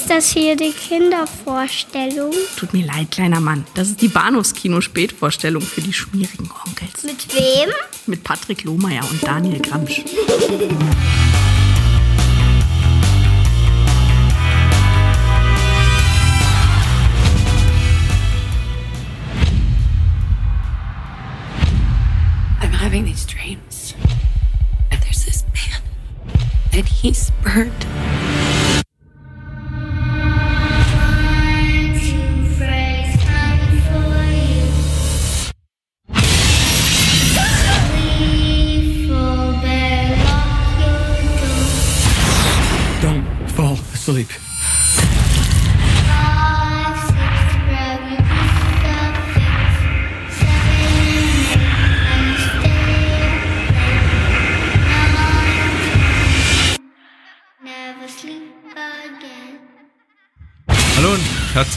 [0.00, 2.32] Ist das hier die Kindervorstellung?
[2.56, 3.66] Tut mir leid, kleiner Mann.
[3.74, 7.02] Das ist die Bahnhofskino-Spätvorstellung für die schmierigen Onkels.
[7.02, 7.68] Mit wem?
[8.06, 10.04] Mit Patrick Lohmeier und Daniel Gramsch.
[22.60, 23.96] I'm having these dreams.
[24.92, 25.82] And there's this man.
[26.72, 27.84] And he's burned.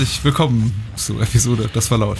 [0.02, 2.18] Herzlich willkommen zur Episode Das war laut.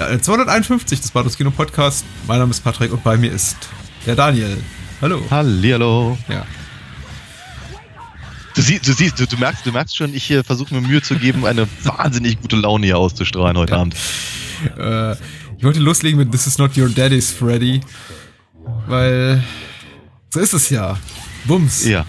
[0.00, 2.04] Äh, 251 des Bados Kino Podcast.
[2.26, 3.56] Mein Name ist Patrick und bei mir ist
[4.04, 4.56] der Daniel.
[5.00, 5.22] Hallo.
[5.30, 6.18] Hallihallo.
[6.28, 6.44] Ja.
[8.56, 11.02] Du, sie, du siehst, du, du merkst, du merkst schon, ich äh, versuche mir Mühe
[11.02, 13.78] zu geben, eine wahnsinnig gute Laune hier auszustrahlen heute Ja.
[13.78, 13.94] Abend.
[14.76, 15.12] Äh,
[15.56, 17.80] ich wollte loslegen mit This is not your daddy's Freddy.
[18.88, 19.44] Weil
[20.30, 20.98] so ist es ja.
[21.44, 21.86] Bums.
[21.86, 22.06] Ja.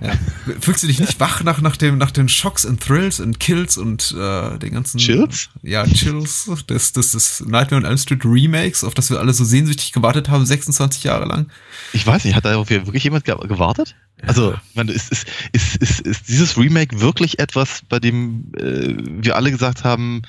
[0.00, 0.12] Ja.
[0.60, 3.76] Fühlst du dich nicht wach nach, nach, dem, nach den Shocks and Thrills and Kills
[3.76, 4.98] und äh, den ganzen.
[4.98, 5.50] Chills?
[5.62, 6.50] Ja, Chills.
[6.66, 10.28] Das, das, das Nightmare on Elm Street Remakes, auf das wir alle so sehnsüchtig gewartet
[10.30, 11.50] haben, 26 Jahre lang.
[11.92, 13.94] Ich weiß nicht, hat darauf wirklich jemand ge gewartet?
[14.22, 19.36] Also, meine, ist, ist, ist, ist, ist dieses Remake wirklich etwas, bei dem äh, wir
[19.36, 20.22] alle gesagt haben,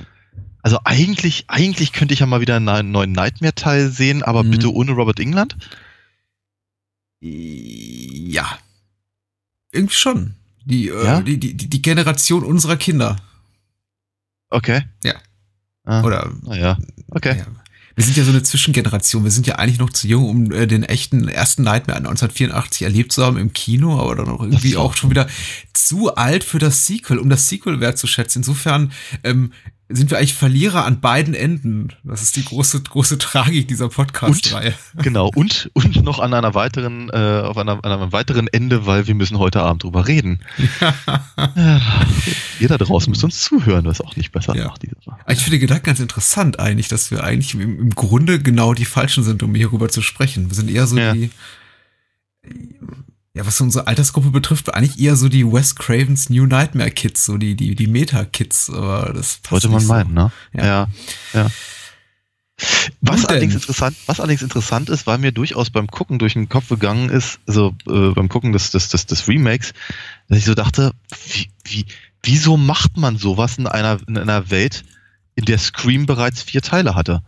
[0.64, 4.52] also eigentlich, eigentlich könnte ich ja mal wieder einen neuen Nightmare-Teil sehen, aber Mhm.
[4.52, 5.56] bitte ohne Robert England?
[7.22, 8.58] Ja.
[9.72, 10.36] Irgendwie schon.
[10.66, 11.22] Die, äh, Ja?
[11.22, 13.18] die, die, die die Generation unserer Kinder.
[14.50, 14.84] Okay.
[15.04, 15.16] Ja.
[15.84, 16.78] Ah, Oder Naja,
[17.10, 17.38] okay.
[17.40, 17.46] Ja.
[17.96, 19.24] Wir sind ja so eine Zwischengeneration.
[19.24, 23.12] Wir sind ja eigentlich noch zu jung, um äh, den echten ersten Nightmare 1984 erlebt
[23.12, 24.96] zu haben im Kino, aber dann auch irgendwie auch.
[24.96, 25.28] schon wieder
[25.74, 28.42] zu alt für das Sequel, um das Sequel wertzuschätzen.
[28.42, 28.92] Insofern
[29.24, 29.52] ähm,
[29.94, 31.90] sind wir eigentlich Verlierer an beiden Enden.
[32.04, 34.74] Das ist die große, große Tragik dieser Podcast-Reihe.
[35.02, 39.08] Genau, und, und noch an einer weiteren, äh, auf einer, an einem weiteren Ende, weil
[39.08, 40.40] wir müssen heute Abend drüber reden.
[42.60, 44.68] Ihr da draußen müsst uns zuhören, was auch nicht besser Ja.
[44.68, 44.84] macht.
[44.84, 45.18] Diese Sache.
[45.30, 48.86] Ich finde den Gedanken ganz interessant eigentlich, dass wir eigentlich im, im Grunde genau die
[48.86, 50.50] Falschen sind, um hierüber zu sprechen.
[50.50, 51.14] Wir sind eher so Ja.
[51.14, 51.30] die,
[53.34, 57.38] ja, was unsere Altersgruppe betrifft, eigentlich eher so die Wes Cravens New Nightmare Kids, so
[57.38, 59.88] die, die, die Meta-Kids, aber das passt Sollte man so.
[59.88, 60.32] meinen, ne?
[60.54, 60.66] Ja.
[60.66, 60.88] Ja.
[61.34, 61.52] ja.
[63.00, 66.70] Was allerdings, interessant, was allerdings interessant ist, weil mir durchaus beim Gucken durch den Kopf
[66.70, 69.74] gegangen ist, also äh, beim Gucken des, des, des, des Remakes,
[70.28, 70.92] dass ich so dachte,
[71.32, 71.86] wie, wie,
[72.22, 74.84] wieso macht man sowas in einer, in einer Welt,
[75.36, 77.24] in der Scream bereits vier Teile hatte?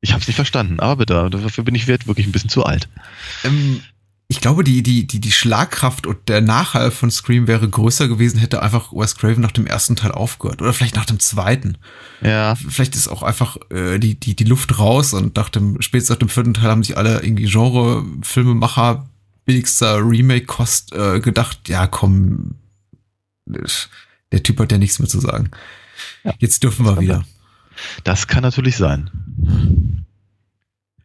[0.00, 2.88] Ich habe es nicht verstanden, aber bitte, dafür bin ich wirklich ein bisschen zu alt.
[3.44, 3.82] Ähm,
[4.28, 8.38] ich glaube, die, die, die, die Schlagkraft und der Nachhall von Scream wäre größer gewesen,
[8.38, 10.62] hätte einfach Wes Craven nach dem ersten Teil aufgehört.
[10.62, 11.78] Oder vielleicht nach dem zweiten.
[12.20, 16.14] Ja, Vielleicht ist auch einfach äh, die, die, die Luft raus und nach dem, spätestens
[16.14, 19.08] nach dem vierten Teil haben sich alle irgendwie Genre-Filmemacher
[19.46, 22.54] billigster Remake-Kost äh, gedacht, ja komm,
[23.46, 25.50] der Typ hat ja nichts mehr zu sagen.
[26.22, 26.34] Ja.
[26.38, 27.24] Jetzt dürfen wir wieder.
[28.04, 29.10] Das kann natürlich sein.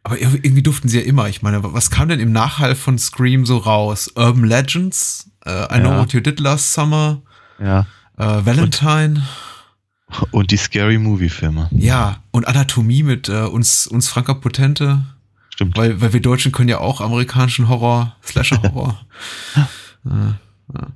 [0.02, 1.28] Aber ir- irgendwie durften sie ja immer.
[1.28, 4.10] Ich meine, was kam denn im Nachhall von Scream so raus?
[4.14, 5.98] Urban Legends, äh, I Know Ja.
[6.00, 7.22] What You Did Last Summer,
[7.60, 7.86] Ja.
[8.16, 9.22] äh, Valentine,
[10.30, 11.68] Und die Scary Movie-Filme.
[11.72, 15.02] ja, und Anatomie mit äh, uns, uns Franka Potente.
[15.50, 15.76] Stimmt.
[15.76, 19.00] Weil, weil wir Deutschen können ja auch amerikanischen Horror, Slasher-Horror.
[20.04, 20.36] Ja,
[20.72, 20.88] ja.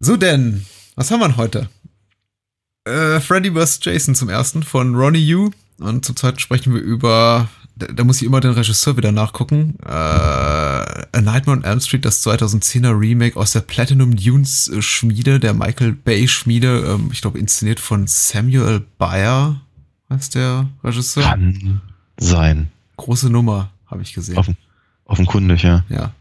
[0.00, 0.64] so denn,
[0.96, 1.68] was haben wir denn heute?
[2.84, 3.80] Äh, Freddy vs.
[3.82, 5.50] Jason zum ersten von Ronnie Yu.
[5.78, 9.78] Und zum zweiten sprechen wir über, da, da muss ich immer den Regisseur wieder nachgucken,
[9.84, 15.40] äh, A Nightmare on Elm Street, das 2010er Remake aus der Platinum Dunes äh, Schmiede,
[15.40, 19.60] der Michael Bay Schmiede, ähm, ich glaube inszeniert von Samuel Bayer,
[20.10, 21.22] heißt der Regisseur.
[21.24, 21.80] Kann
[22.18, 22.68] sein.
[22.98, 24.36] Große Nummer, habe ich gesehen.
[24.36, 24.58] Offen,
[25.06, 25.84] offenkundig, ja.
[25.88, 26.12] Ja.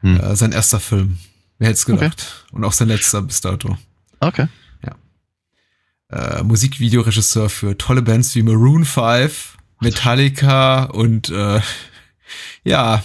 [0.00, 0.18] Hm.
[0.18, 1.18] Äh, sein erster Film.
[1.58, 2.46] Wer hätte es gedacht?
[2.50, 3.76] Und auch sein letzter bis dato.
[4.20, 4.46] Okay.
[6.12, 11.60] Äh, Musikvideoregisseur für tolle Bands wie Maroon 5, Metallica und äh,
[12.64, 13.02] ja,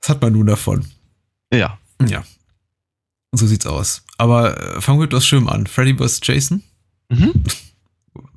[0.00, 0.86] was hat man nun davon?
[1.52, 1.78] Ja.
[2.06, 2.24] Ja.
[3.32, 4.04] So sieht's aus.
[4.16, 5.66] Aber äh, fangen wir mit was Schönem an.
[5.66, 6.20] Freddy vs.
[6.22, 6.62] Jason.
[7.08, 7.32] Mhm.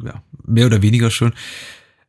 [0.04, 1.34] Ja, mehr oder weniger schön.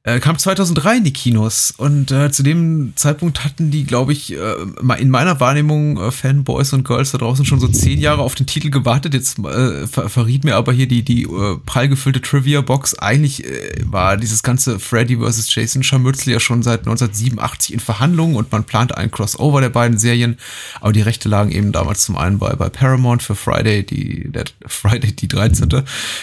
[0.02, 4.32] Äh, kam 2003 in die Kinos und äh, zu dem Zeitpunkt hatten die, glaube ich,
[4.32, 4.54] äh,
[4.98, 8.46] in meiner Wahrnehmung äh, Fanboys und Girls da draußen schon so zehn Jahre auf den
[8.46, 9.12] Titel gewartet.
[9.12, 12.98] Jetzt äh, ver verriet mir aber hier die die äh, prall gefüllte Trivia-Box.
[12.98, 15.54] Eigentlich äh, war dieses ganze Freddy vs.
[15.54, 19.98] Jason Scharmützel ja schon seit 1987 in Verhandlungen und man plante ein Crossover der beiden
[19.98, 20.38] Serien,
[20.80, 24.44] aber die Rechte lagen eben damals zum einen bei bei Paramount für Friday die der
[24.66, 25.68] Friday die 13.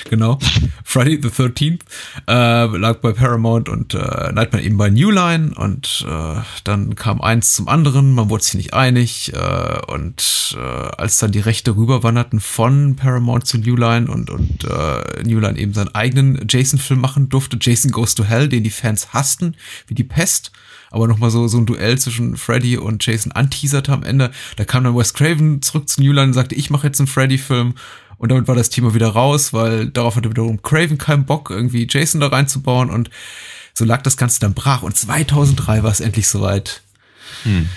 [0.10, 0.40] genau
[0.84, 1.82] Friday the 13th
[2.28, 7.22] äh, lag bei Paramount und äh, Nightmare eben bei New Line und äh, dann kam
[7.22, 11.76] eins zum anderen, man wurde sich nicht einig äh, und äh, als dann die Rechte
[11.76, 17.00] rüberwanderten von Paramount zu New Line und, und äh, New Line eben seinen eigenen Jason-Film
[17.00, 19.56] machen durfte, Jason Goes to Hell, den die Fans hassten,
[19.88, 20.52] wie die Pest,
[20.90, 24.32] aber nochmal so, so ein Duell zwischen Freddy und Jason anteaserte am Ende.
[24.56, 27.08] Da kam dann Wes Craven zurück zu New Line und sagte, ich mache jetzt einen
[27.08, 27.74] Freddy-Film.
[28.18, 31.88] Und damit war das Thema wieder raus, weil darauf hatte wiederum Craven keinen Bock, irgendwie
[31.90, 32.90] Jason da reinzubauen.
[32.90, 33.10] Und
[33.78, 34.82] so lag das Ganze dann brach.
[34.82, 36.82] Und 2003 war es endlich soweit.
[37.44, 37.70] Hm.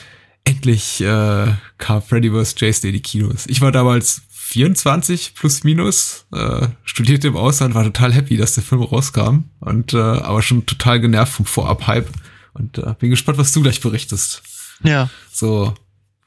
[0.44, 2.54] Endlich äh, kam Freddy vs.
[2.56, 3.44] Jason in die Kinos.
[3.46, 8.64] Ich war damals 24 plus minus, äh, studierte im Ausland, war total happy, dass der
[8.64, 9.44] Film rauskam.
[9.60, 12.08] Und äh, aber schon total genervt vom Vorab-Hype.
[12.54, 14.42] Und äh, bin gespannt, was du gleich berichtest.
[14.82, 15.10] Ja.
[15.30, 15.74] So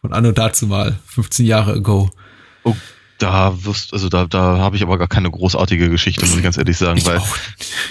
[0.02, 2.12] von anno dazu mal, 15 Jahre ago.
[2.64, 2.76] Oh,
[3.24, 6.58] da wirst, also da, da habe ich aber gar keine großartige Geschichte, muss ich ganz
[6.58, 7.22] ehrlich sagen, Ich weil,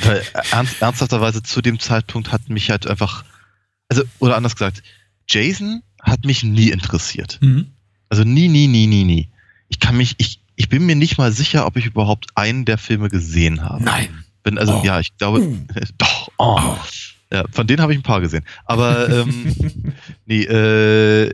[0.04, 3.24] weil ernst, ernsthafterweise zu dem Zeitpunkt hat mich halt einfach,
[3.88, 4.82] also, oder anders gesagt,
[5.26, 7.38] Jason hat mich nie interessiert.
[7.40, 7.68] Mhm.
[8.10, 9.30] Also nie, nie, nie, nie, nie.
[9.68, 12.76] Ich kann mich, ich, ich bin mir nicht mal sicher, ob ich überhaupt einen der
[12.76, 13.82] Filme gesehen habe.
[13.82, 14.24] Nein.
[14.42, 14.82] Bin, also, Oh.
[14.84, 15.40] ja, ich glaube,
[15.98, 16.58] doch, oh.
[16.60, 16.78] Oh.
[17.32, 18.44] Ja, von denen habe ich ein paar gesehen.
[18.66, 19.54] Aber ähm,
[20.26, 21.32] nee, äh,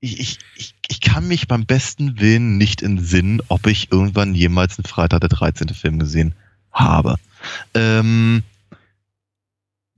[0.00, 4.78] ich, ich, ich, ich kann mich beim besten Willen nicht entsinnen, ob ich irgendwann jemals
[4.78, 5.68] einen Freitag der 13.
[5.68, 6.34] Film gesehen
[6.72, 7.16] habe.
[7.74, 8.42] Ähm,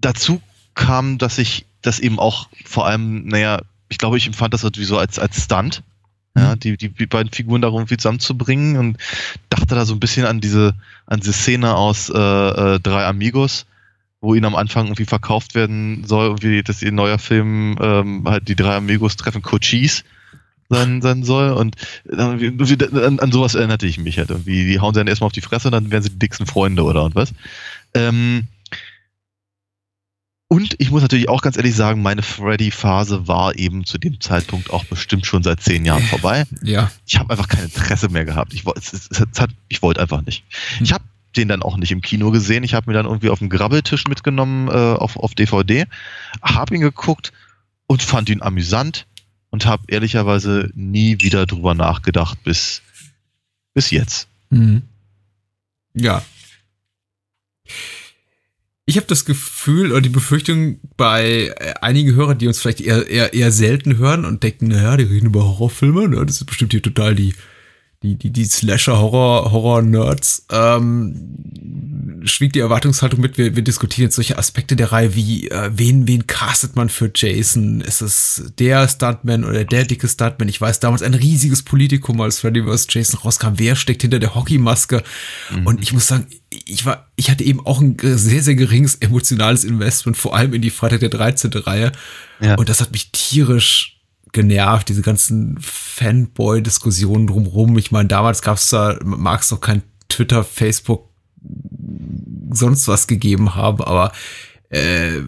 [0.01, 0.43] dazu
[0.75, 4.85] kam, dass ich das eben auch vor allem, naja, ich glaube, ich empfand das irgendwie
[4.85, 5.83] so als, als Stunt.
[6.35, 8.97] Ja, die, die, die beiden Figuren da irgendwie zusammenzubringen und
[9.51, 13.67] dachte da so ein bisschen an diese, an diese Szene aus äh, äh, Drei Amigos,
[14.23, 18.49] wo ihnen am Anfang irgendwie verkauft werden soll, irgendwie, dass ihr neuer Film ähm, halt
[18.49, 20.05] die drei Amigos treffen Cochise
[20.69, 21.51] sein, sein soll.
[21.51, 21.77] Und
[22.17, 24.31] an, an sowas erinnerte ich mich halt.
[24.31, 26.47] Irgendwie, die hauen sie dann erstmal auf die Fresse und dann werden sie die dicksten
[26.47, 27.35] Freunde oder und was.
[27.95, 28.45] Ähm,
[30.47, 34.71] und ich muss natürlich auch ganz ehrlich sagen, meine Freddy-Phase war eben zu dem Zeitpunkt
[34.71, 36.93] auch bestimmt schon seit zehn Jahren vorbei Ja.
[37.07, 38.55] ich habe einfach kein Interesse mehr gehabt.
[38.55, 40.45] Ich, es, es, es hat, ich wollte einfach nicht.
[40.81, 41.03] Ich habe
[41.37, 42.65] den dann auch nicht im Kino gesehen.
[42.65, 45.87] Ich habe mir dann irgendwie auf dem Grabbeltisch mitgenommen äh, auf, auf DVD,
[46.43, 47.33] habe ihn geguckt
[47.87, 49.07] und fand ihn amüsant
[49.51, 52.83] und habe ehrlicherweise nie wieder drüber nachgedacht bis,
[53.75, 54.29] bis jetzt.
[54.51, 54.83] Mhm.
[55.95, 56.25] Ja.
[58.85, 63.09] Ich habe das Gefühl oder die Befürchtung bei äh, einigen Hörern, die uns vielleicht eher,
[63.09, 66.27] eher, eher selten hören und denken, naja, die reden über Horrorfilme, ne?
[66.27, 67.35] das sind bestimmt hier total die,
[68.03, 71.39] die, die, die Slasher-Horror, Horror-Nerds, ähm,
[72.25, 76.07] schwiegt die Erwartungshaltung mit, wir, wir diskutieren jetzt solche Aspekte der Reihe wie, äh, wen,
[76.07, 77.81] wen castet man für Jason?
[77.81, 80.49] Ist es der Stuntman oder der dicke Stuntman?
[80.49, 82.87] Ich weiß damals ein riesiges Politikum, als Freddy vs.
[82.91, 83.55] Jason rauskam.
[83.57, 85.03] Wer steckt hinter der Hockeymaske?
[85.65, 89.65] Und ich muss sagen, ich war, ich hatte eben auch ein sehr, sehr geringes emotionales
[89.65, 91.53] Investment, vor allem in die Freitag der 13.
[91.53, 91.93] Reihe.
[92.41, 92.57] Ja.
[92.57, 94.02] Und das hat mich tierisch
[94.33, 97.77] genervt, diese ganzen Fanboy-Diskussionen drumrum.
[97.79, 101.09] Ich meine, damals gab es da, mag es noch kein Twitter, Facebook,
[102.51, 104.13] sonst was gegeben haben, aber
[104.73, 105.21] äh,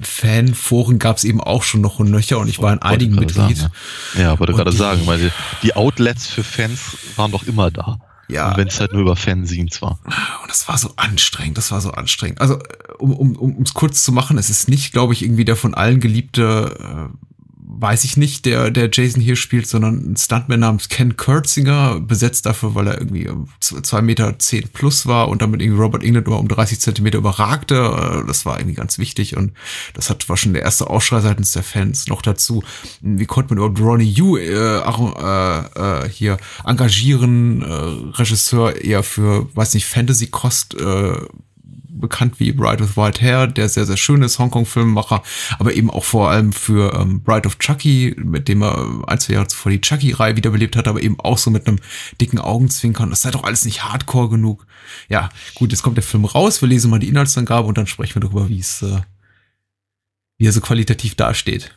[0.00, 3.56] Fanforen gab es eben auch schon noch und nöcher und ich war in einigen Mitglied.
[3.56, 3.72] sagen,
[4.14, 5.30] Ja, ja wollte gerade sagen, weil die,
[5.62, 8.00] die Outlets für Fans waren doch immer da.
[8.28, 8.56] Ja.
[8.56, 10.00] Wenn es halt nur über Fanzines war.
[10.42, 12.40] Und das war so anstrengend, das war so anstrengend.
[12.40, 15.46] Also, äh, um um um, es kurz zu machen, es ist nicht, glaube ich, irgendwie
[15.46, 17.27] der von allen geliebte, äh,
[17.70, 22.46] weiß ich nicht, der, der Jason hier spielt, sondern ein Stuntman namens Ken Kurtzinger, besetzt
[22.46, 26.26] dafür, weil er irgendwie ähm, zwei Meter zehn plus war und damit irgendwie Robert England
[26.26, 27.74] immer um 30 Zentimeter überragte.
[27.74, 29.52] Äh, Das war irgendwie ganz wichtig und
[29.92, 32.08] das hat, war schon der erste Aufschrei seitens der Fans.
[32.08, 32.62] Noch dazu,
[33.02, 39.54] wie konnte man überhaupt Ronnie Yu äh, äh, äh, hier engagieren, äh, Regisseur eher für,
[39.54, 41.20] weiß nicht, Fantasy-Kost, äh,
[42.00, 45.22] bekannt wie Bride with White Hair, der sehr, sehr schön ist, Hongkong-Filmemacher,
[45.58, 49.20] aber eben auch vor allem für ähm, Bride of Chucky, mit dem er äh, ein,
[49.20, 51.78] zwei Jahre zuvor die Chucky-Reihe wiederbelebt hat, aber eben auch so mit einem
[52.20, 53.10] dicken Augenzwinkern.
[53.10, 54.66] Das sei doch alles nicht hardcore genug.
[55.08, 58.16] Ja, gut, jetzt kommt der Film raus, wir lesen mal die Inhaltsangabe und dann sprechen
[58.16, 59.00] wir darüber, wie es, äh,
[60.38, 61.74] wie er so qualitativ dasteht.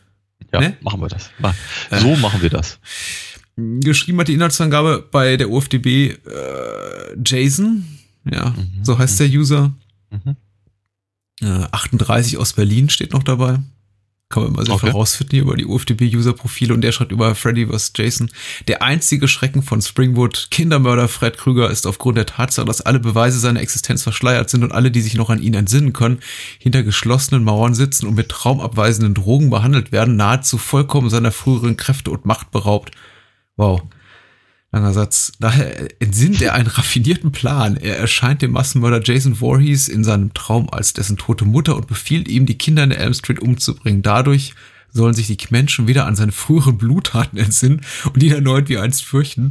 [0.53, 0.77] Ja, Ne?
[0.81, 1.29] machen wir das.
[2.01, 2.79] So machen wir das.
[3.55, 6.17] Geschrieben hat die Inhaltsangabe bei der UFDB äh,
[7.25, 7.85] Jason,
[8.25, 9.73] ja, Mhm, so heißt der User.
[10.11, 10.35] Mhm.
[11.41, 13.59] Äh, 38 aus Berlin steht noch dabei.
[14.29, 14.85] Kann man immer sehr Okay.
[14.87, 17.91] viel rausfinden hier über die UFDB-User-Profile und der schreibt über Freddy vs.
[17.97, 18.29] Jason.
[18.69, 23.39] Der einzige Schrecken von Springwood, Kindermörder Fred Krüger, ist aufgrund der Tatsache, dass alle Beweise
[23.39, 26.19] seiner Existenz verschleiert sind und alle, die sich noch an ihn entsinnen können,
[26.59, 32.09] hinter geschlossenen Mauern sitzen und mit traumabweisenden Drogen behandelt werden, nahezu vollkommen seiner früheren Kräfte
[32.11, 32.91] und Macht beraubt.
[33.57, 33.81] Wow.
[34.73, 35.33] Langer Satz.
[35.39, 37.75] Daher entsinnt er einen raffinierten Plan.
[37.75, 42.29] Er erscheint dem Massenmörder Jason Voorhees in seinem Traum als dessen tote Mutter und befiehlt
[42.29, 44.01] ihm, die Kinder in der Elm Street umzubringen.
[44.01, 44.53] Dadurch
[44.93, 47.81] sollen sich die Menschen wieder an seine früheren Bluttaten entsinnen
[48.13, 49.49] und ihn erneut wie einst fürchten,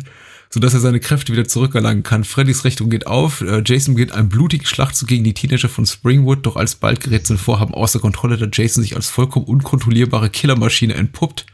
[0.49, 2.25] sodass er seine Kräfte wieder zurückerlangen kann.
[2.25, 3.43] Freddys Rechnung geht auf.
[3.43, 7.39] Äh, Jason beginnt einen blutigen Schlachtzug gegen die Teenager von Springwood, doch alsbald gerät sein
[7.39, 11.45] Vorhaben außer Kontrolle, da Jason sich als vollkommen unkontrollierbare Killermaschine entpuppt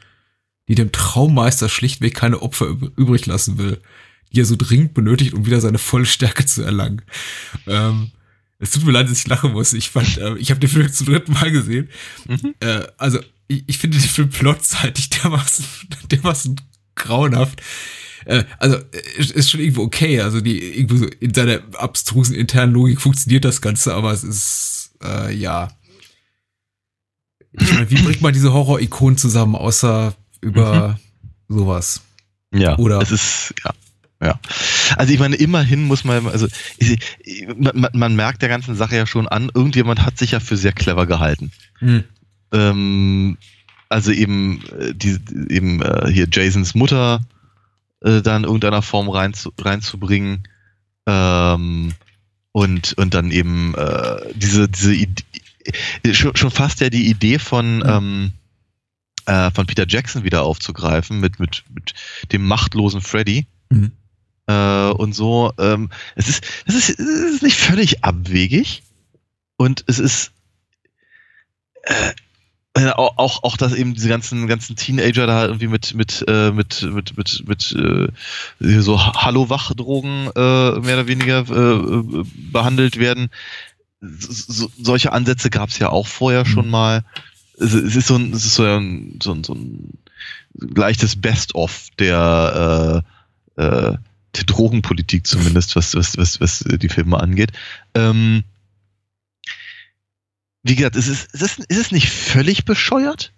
[0.68, 3.80] die dem Traummeister schlichtweg keine Opfer üb- übrig lassen will,
[4.32, 7.02] die er so dringend benötigt, um wieder seine volle Stärke zu erlangen.
[7.66, 8.10] Ähm,
[8.58, 9.72] es tut mir leid, dass ich lachen muss.
[9.74, 11.88] Ich fand, äh, ich habe den Film zum dritten Mal gesehen.
[12.60, 15.64] Äh, also ich, ich finde den Film plotseitig dermaßen,
[16.10, 16.60] dermaßen
[16.94, 17.60] grauenhaft.
[18.24, 20.20] Äh, also äh, ist ist schon irgendwo okay.
[20.22, 24.94] Also die irgendwo so in seiner abstrusen internen Logik funktioniert das Ganze, aber es ist
[25.04, 25.68] äh, ja.
[27.52, 30.98] Ich meine, wie bringt man diese Horror-Ikonen zusammen, außer über
[31.48, 32.02] sowas?
[32.54, 33.70] Ja, Oder- es ist, ja.
[34.22, 34.40] Ja.
[34.96, 39.06] Also ich meine, immerhin muss man, also ich, man, man- merkt der ganzen Sache ja
[39.06, 41.52] schon an, irgendjemand hat sich ja für sehr clever gehalten.
[41.80, 42.04] Hm.
[42.50, 43.36] Ähm,
[43.90, 45.18] also eben, äh, die,
[45.50, 47.20] eben äh, hier Jasons Mutter
[48.00, 50.48] äh, da in irgendeiner Form rein zu, reinzubringen.
[51.06, 51.92] Ähm,
[52.52, 57.84] und, und dann eben äh, diese, diese Idee, schon, schon fast ja die Idee von,
[57.86, 58.32] ähm,
[59.26, 61.94] äh, von Peter Jackson wieder aufzugreifen mit, mit, mit
[62.32, 63.46] dem machtlosen Freddy.
[63.70, 63.92] Mhm.
[64.46, 68.82] Äh, und so, ähm, es ist, es ist, es ist nicht völlig abwegig.
[69.56, 70.32] Und es ist
[71.82, 72.12] äh,
[72.76, 76.82] äh, auch, auch, dass eben diese ganzen, ganzen Teenager da irgendwie mit, mit, äh, mit,
[76.82, 83.30] mit, mit, mit äh, so Hallo-Wach-Drogen äh, mehr oder weniger äh, behandelt werden.
[84.02, 87.02] So, solche Ansätze gab es ja auch vorher schon mal.
[87.58, 89.98] Es, ist so ein, es ist so ein, so ein, so ein
[90.54, 93.02] leichtes Best-of der,
[93.56, 93.96] äh, äh,
[94.36, 97.52] der Drogenpolitik zumindest, was, was, was, was die Filme angeht.
[97.94, 98.44] Ähm,
[100.62, 103.32] wie gesagt, es ist, es, ist, es ist nicht völlig bescheuert,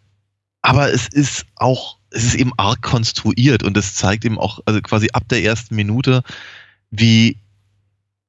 [0.63, 4.81] aber es ist auch, es ist eben arg konstruiert und es zeigt eben auch, also
[4.81, 6.23] quasi ab der ersten Minute,
[6.91, 7.37] wie,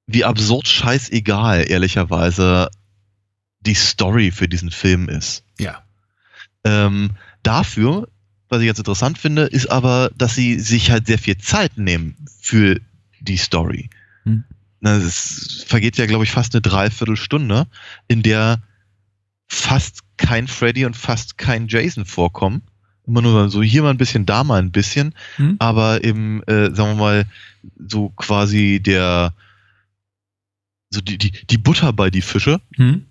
[0.05, 2.69] wie absurd scheißegal, ehrlicherweise,
[3.61, 5.43] die Story für diesen Film ist.
[5.59, 5.83] Ja.
[6.63, 7.11] Ähm,
[7.43, 8.07] dafür,
[8.49, 12.15] was ich ganz interessant finde, ist aber, dass sie sich halt sehr viel Zeit nehmen
[12.41, 12.79] für
[13.19, 13.89] die Story.
[14.23, 14.43] Hm.
[14.81, 17.67] Es vergeht ja, glaube ich, fast eine Dreiviertelstunde,
[18.07, 18.61] in der
[19.47, 22.61] fast kein Freddy und fast kein Jason vorkommen.
[23.05, 25.55] Immer nur so hier mal ein bisschen, da mal ein bisschen, Hm?
[25.59, 27.25] aber eben, äh, sagen wir mal,
[27.87, 29.33] so quasi der,
[30.91, 33.05] so die, die, die Butter bei die Fische, Hm?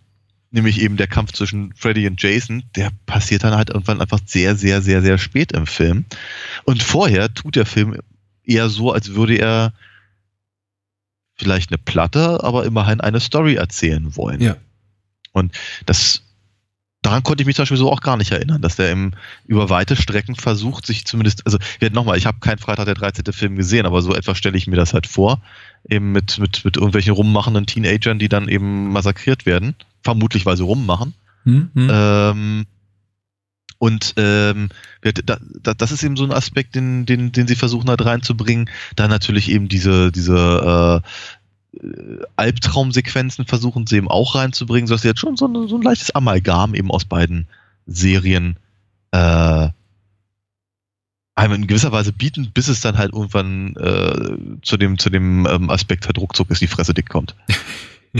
[0.50, 4.56] Nämlich eben der Kampf zwischen Freddy und Jason, der passiert dann halt irgendwann einfach sehr,
[4.56, 6.06] sehr, sehr, sehr spät im Film.
[6.64, 7.98] Und vorher tut der Film
[8.44, 9.72] eher so, als würde er
[11.36, 14.40] vielleicht eine Platte, aber immerhin eine Story erzählen wollen.
[14.40, 14.56] Ja.
[15.32, 15.52] Und
[15.86, 16.22] das,
[17.02, 19.12] daran konnte ich mich zum Beispiel so auch gar nicht erinnern, dass der im,
[19.46, 21.58] über weite Strecken versucht, sich zumindest, also
[21.92, 23.32] nochmal, ich habe keinen Freitag der 13.
[23.32, 25.40] Film gesehen, aber so etwas stelle ich mir das halt vor,
[25.88, 29.76] eben mit, mit, mit irgendwelchen rummachenden Teenagern, die dann eben massakriert werden,
[30.08, 31.12] vermutlich weil sie rummachen.
[31.44, 31.68] Hm?
[31.74, 31.88] Hm?
[31.92, 32.66] Ähm,
[33.76, 34.70] und ähm,
[35.02, 38.70] da, da, das ist eben so ein Aspekt, den, den, den sie versuchen halt reinzubringen.
[38.96, 41.02] Dann natürlich eben diese, diese
[41.76, 41.78] äh,
[42.36, 46.14] Albtraumsequenzen versuchen sie eben auch reinzubringen, sodass sie jetzt schon so ein, so ein leichtes
[46.14, 47.46] Amalgam eben aus beiden
[47.86, 48.56] Serien
[49.10, 49.68] äh,
[51.34, 55.46] einem in gewisser Weise bieten, bis es dann halt irgendwann äh, zu dem, zu dem
[55.46, 57.36] ähm, Aspekt halt ruckzuck ist, die Fresse dick kommt.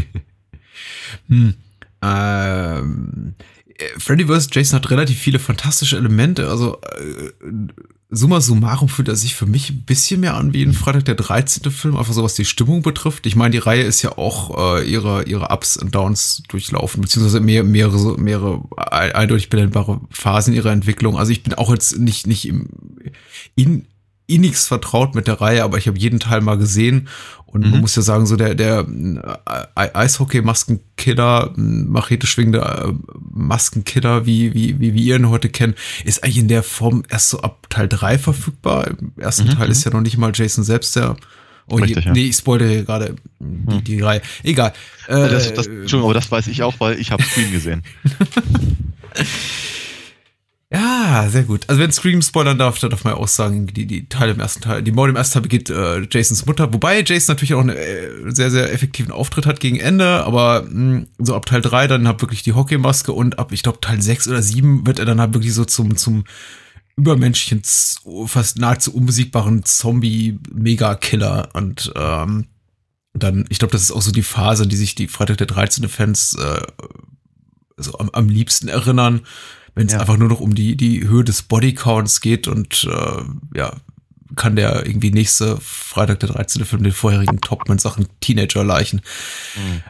[1.29, 1.55] Hm.
[2.03, 3.35] Ähm,
[3.79, 4.49] äh, Freddy vs.
[4.53, 6.49] Jason hat relativ viele fantastische Elemente.
[6.49, 7.31] Also äh,
[8.11, 11.15] summa summarum fühlt er sich für mich ein bisschen mehr an wie ein Freitag der
[11.15, 11.71] 13.
[11.71, 13.27] Film, einfach so was die Stimmung betrifft.
[13.27, 17.41] Ich meine, die Reihe ist ja auch äh, ihre, ihre Ups und Downs durchlaufen, beziehungsweise
[17.41, 21.19] mehr, mehrere, mehrere ein- eindeutig benennbare Phasen ihrer Entwicklung.
[21.19, 22.69] Also ich bin auch jetzt nicht, nicht im,
[23.57, 23.87] in,
[24.29, 27.09] innigst vertraut mit der Reihe, aber ich habe jeden Teil mal gesehen
[27.47, 27.81] und man Mhm.
[27.81, 32.93] muss ja sagen, so der, der äh, Eishockey-Maskenkiller, Machete schwingende äh,
[33.33, 37.41] Maskenkiller, wie, wie, wie wir ihn heute kennen, ist eigentlich in der Form erst so
[37.41, 38.87] ab Teil 3 verfügbar.
[38.89, 41.17] Im ersten Mhm, Teil ist ja noch nicht mal Jason selbst der
[41.71, 42.13] Oh, je, Richtig, ja.
[42.15, 43.85] nee, ich spoilere hier gerade die, Hm.
[43.85, 44.23] die Reihe.
[44.43, 44.73] Egal.
[45.07, 47.83] Äh, das, das, Entschuldigung, aber das weiß ich auch, weil ich habe Scream gesehen.
[50.71, 51.65] Ja, sehr gut.
[51.67, 54.41] Also wenn Scream spoilern darf, dann darf man ja auch sagen, die, die Teile im
[54.41, 57.61] ersten Teil, die Mord im ersten Teil begeht äh, Jasons Mutter, wobei Jason natürlich auch
[57.61, 61.87] einen äh, sehr, sehr effektiven Auftritt hat gegen Ende, aber mh, so ab Teil 3
[61.87, 65.07] dann halt wirklich die Hockeymaske und ab, ich glaube, Teil 6 oder 7 wird er
[65.07, 66.25] dann halt wirklich so zum, zum
[66.97, 67.63] übermenschlichen,
[68.27, 72.49] fast nahezu unbesiegbaren Zombie-Mega-Killer und ähm,
[73.15, 75.47] dann, ich glaube, das ist auch so die Phase, an die sich die Freitag der
[75.47, 75.89] 13.
[75.89, 76.61] Fans äh,
[77.79, 79.23] so am, am liebsten erinnern,
[79.79, 80.01] wenn es Ja.
[80.01, 83.73] einfach nur noch um die, die Höhe des Bodycounts geht und äh, ja,
[84.37, 86.65] kann der irgendwie nächste Freitag der 13.
[86.65, 89.01] Film den vorherigen toppen in Sachen Teenager-Leichen.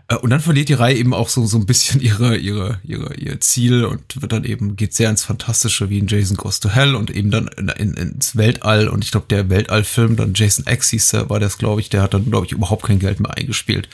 [0.09, 3.14] Äh, Und dann verliert die Reihe eben auch so, so ein bisschen ihre, ihre, ihre,
[3.14, 6.68] ihr Ziel und wird dann eben, geht sehr ins Fantastische wie in Jason Goes to
[6.68, 8.88] Hell und eben dann in, in, ins Weltall.
[8.88, 12.02] Und ich glaube, der Weltallfilm, dann Jason X hieß der, war das, glaube ich, der
[12.02, 13.88] hat dann, glaube ich, überhaupt kein Geld mehr eingespielt.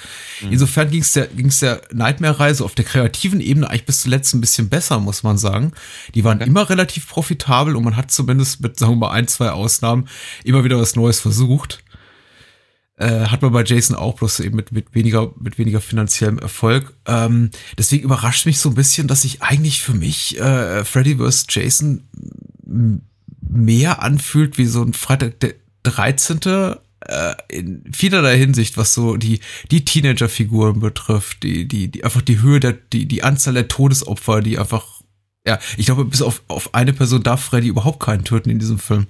[0.50, 4.40] Insofern ging es der, ging's der Nightmare-Reise auf der kreativen Ebene eigentlich bis zuletzt ein
[4.40, 5.72] bisschen besser, muss man sagen.
[6.14, 9.50] Die waren immer relativ profitabel und man hat zumindest mit, sagen wir mal, ein, zwei
[9.50, 10.08] Ausnahmen
[10.42, 11.84] immer wieder was Neues versucht.
[12.96, 16.94] Äh, hat man bei Jason auch bloß eben mit, mit weniger, mit weniger finanziellem Erfolg.
[17.06, 21.46] Ähm, deswegen überrascht mich so ein bisschen, dass sich eigentlich für mich äh, Freddy vs.
[21.50, 22.04] Jason
[23.40, 26.40] mehr anfühlt wie so ein Freitag der 13.
[27.00, 29.40] Äh, in vielerlei Hinsicht, was so die,
[29.72, 34.40] die Teenager-Figuren betrifft, die, die, die einfach die Höhe der, die, die Anzahl der Todesopfer,
[34.40, 35.02] die einfach,
[35.44, 38.78] ja, ich glaube, bis auf, auf eine Person darf Freddy überhaupt keinen töten in diesem
[38.78, 39.08] Film.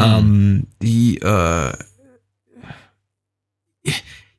[0.00, 1.72] Ähm, die, äh,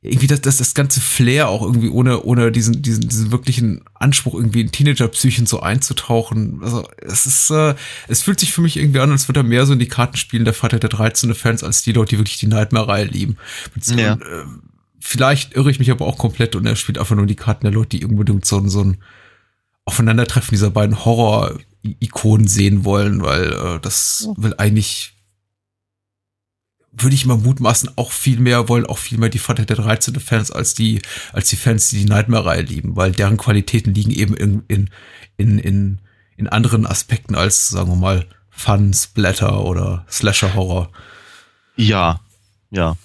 [0.02, 4.34] irgendwie das, das, das ganze Flair auch irgendwie ohne, ohne diesen, diesen, diesen wirklichen Anspruch,
[4.34, 6.60] irgendwie in Teenager-Psychen so einzutauchen.
[6.62, 7.74] Also, es ist, äh,
[8.06, 10.16] es fühlt sich für mich irgendwie an, als würde er mehr so in die Karten
[10.16, 11.34] spielen, der Vater der 13.
[11.34, 13.36] Fans, als die Leute, die wirklich die Nightmare-Reihe lieben.
[13.98, 14.12] Ja.
[14.14, 14.44] äh,
[15.00, 17.72] vielleicht irre ich mich aber auch komplett und er spielt einfach nur die Karten der
[17.72, 18.98] Leute, die unbedingt so, ein- so ein
[19.86, 25.15] Aufeinandertreffen dieser beiden Horror-Ikonen sehen wollen, weil äh, das will eigentlich
[26.98, 30.18] würde ich mal mutmaßen, auch viel mehr wollen, auch viel mehr die Freitag der 13.
[30.20, 31.00] Fans als die,
[31.32, 34.90] als die Fans, die die Nightmare-Reihe lieben, weil deren Qualitäten liegen eben in, in,
[35.36, 35.98] in, in,
[36.36, 40.90] in anderen Aspekten als, sagen wir mal, Fun, Splatter oder Slasher-Horror.
[41.76, 42.20] Ja,
[42.70, 42.96] ja.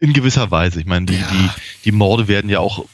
[0.00, 0.80] In gewisser Weise.
[0.80, 1.28] Ich meine, die, Ja.
[1.32, 1.48] die,
[1.84, 2.84] die Morde werden ja auch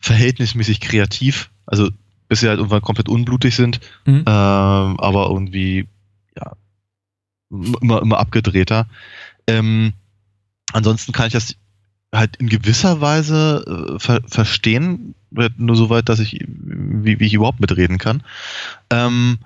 [0.00, 1.50] verhältnismäßig kreativ.
[1.66, 1.90] Also,
[2.28, 3.80] bis sie halt irgendwann komplett unblutig sind.
[4.04, 4.24] Mhm.
[4.26, 5.86] Ähm, aber irgendwie,
[7.80, 8.86] immer, immer abgedrehter.
[9.46, 9.92] Ähm,
[10.72, 11.56] ansonsten kann ich das
[12.12, 15.14] halt in gewisser Weise äh, ver verstehen,
[15.56, 18.22] nur so weit, dass ich, wie, wie ich überhaupt mitreden kann.
[18.90, 19.38] Ähm,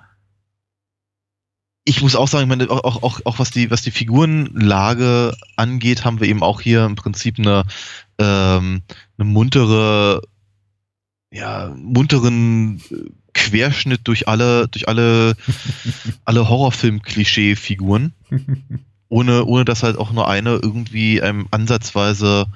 [1.83, 5.35] ich muss auch sagen, ich meine, auch, auch, auch, auch was die, was die Figurenlage
[5.55, 7.63] angeht, haben wir eben auch hier im Prinzip eine,
[8.19, 8.83] ähm,
[9.17, 10.21] eine muntere,
[11.31, 13.09] ja, munteren äh,
[13.39, 15.35] Querschnitt durch alle, durch alle,
[16.25, 18.13] alle Horrorfilm-Klischee-Figuren,
[19.07, 22.47] ohne, ohne dass halt auch nur eine irgendwie einem ansatzweise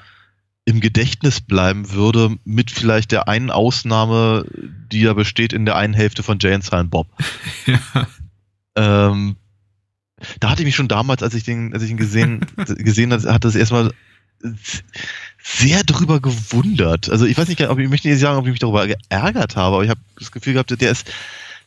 [0.65, 4.46] im Gedächtnis bleiben würde, mit vielleicht der einen Ausnahme,
[4.91, 7.08] die ja besteht in der einen Hälfte von Jay and Silent Bob.
[7.65, 8.08] ja.
[8.76, 9.36] Ähm,
[10.39, 13.34] da hatte ich mich schon damals, als ich den, als ich ihn gesehen, gesehen hatte,
[13.34, 13.91] hatte das erstmal
[15.43, 17.10] sehr drüber gewundert.
[17.10, 19.75] Also ich weiß nicht, ob ich möchte nicht sagen, ob ich mich darüber geärgert habe,
[19.75, 21.12] aber ich habe das Gefühl gehabt, der ist,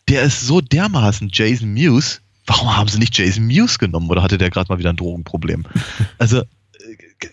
[0.08, 2.22] der ist so dermaßen Jason Mewes.
[2.46, 5.64] Warum haben sie nicht Jason Mewes genommen oder hatte der gerade mal wieder ein Drogenproblem?
[6.18, 6.46] Also äh,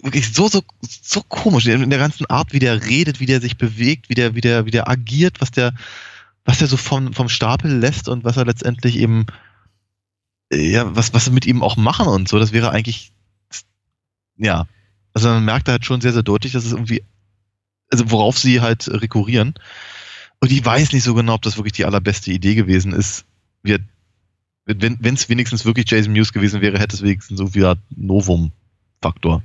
[0.02, 3.58] wirklich so, so, so komisch in der ganzen Art, wie der redet, wie der sich
[3.58, 5.74] bewegt, wie der, wie der, wie der agiert, was der,
[6.44, 9.28] was er so vom, vom Stapel lässt und was er letztendlich eben,
[10.52, 13.14] äh, ja, was, was sie mit ihm auch machen und so, das wäre eigentlich,
[14.36, 14.68] ja,
[15.14, 17.04] also man merkt halt schon sehr, sehr deutlich, dass es irgendwie,
[17.92, 19.54] also worauf sie halt rekurrieren.
[20.40, 23.26] Und ich weiß nicht so genau, ob das wirklich die allerbeste Idee gewesen ist.
[23.62, 23.80] Wir,
[24.66, 29.42] wenn es wenigstens wirklich Jason Mewes gewesen wäre, hätte es wenigstens so wieder Novum-Faktor.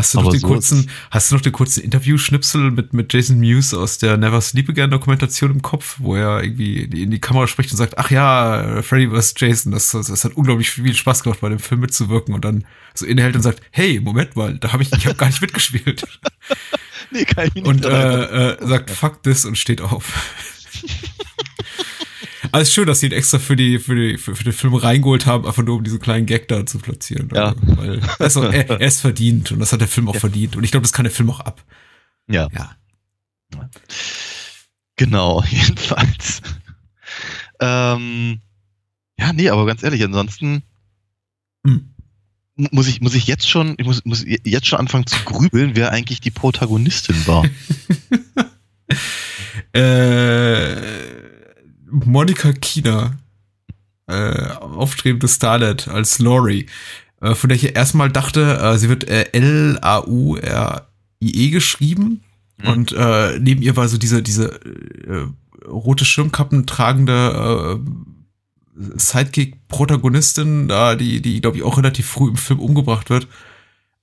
[0.00, 3.38] Hast du noch den so kurzen, hast du noch den kurzen Interview-Schnipsel mit, mit Jason
[3.38, 7.46] Mewes aus der Never Sleep Again Dokumentation im Kopf, wo er irgendwie in die Kamera
[7.46, 9.34] spricht und sagt, ach ja, Freddy vs.
[9.36, 12.64] Jason, das, das, das hat unglaublich viel Spaß gemacht, bei dem Film mitzuwirken und dann
[12.94, 16.02] so innehält und sagt, hey, Moment mal, da habe ich, ich habe gar nicht mitgespielt.
[17.12, 20.14] Nee, kann ich mich und äh, äh, sagt, fuck this und steht auf.
[22.52, 25.26] Alles schön, dass sie ihn extra für die, für die, für, für den Film reingeholt
[25.26, 27.28] haben, einfach nur um diesen kleinen Gag da zu platzieren.
[27.34, 27.48] Ja.
[27.48, 30.56] Also, weil, also, er, er ist verdient und das hat der Film auch verdient.
[30.56, 31.64] Und ich glaube, das kann der Film auch ab.
[32.28, 32.48] ja.
[32.52, 32.76] Ja.
[34.96, 36.40] Genau, jedenfalls.
[37.58, 38.40] ähm,
[39.18, 40.62] ja, nee, aber ganz ehrlich, ansonsten
[41.66, 41.94] Hm.
[42.56, 45.92] muss ich, muss ich jetzt schon, ich muss, muss jetzt schon anfangen zu grübeln, wer
[45.92, 47.44] eigentlich die Protagonistin war.
[49.72, 51.19] Äh,
[51.90, 53.16] Monika Kina,
[54.06, 56.66] äh, aufstrebende Starlet als Laurie,
[57.20, 60.80] äh, von der ich erstmal dachte, äh, sie wird äh, L-A-U-R-I-E
[61.50, 62.22] geschrieben
[62.62, 62.68] Mhm.
[62.68, 65.26] und äh, neben ihr war so diese, diese äh,
[65.66, 72.60] rote Schirmkappen tragende äh, Sidekick-Protagonistin, da die, die glaube ich auch relativ früh im Film
[72.60, 73.28] umgebracht wird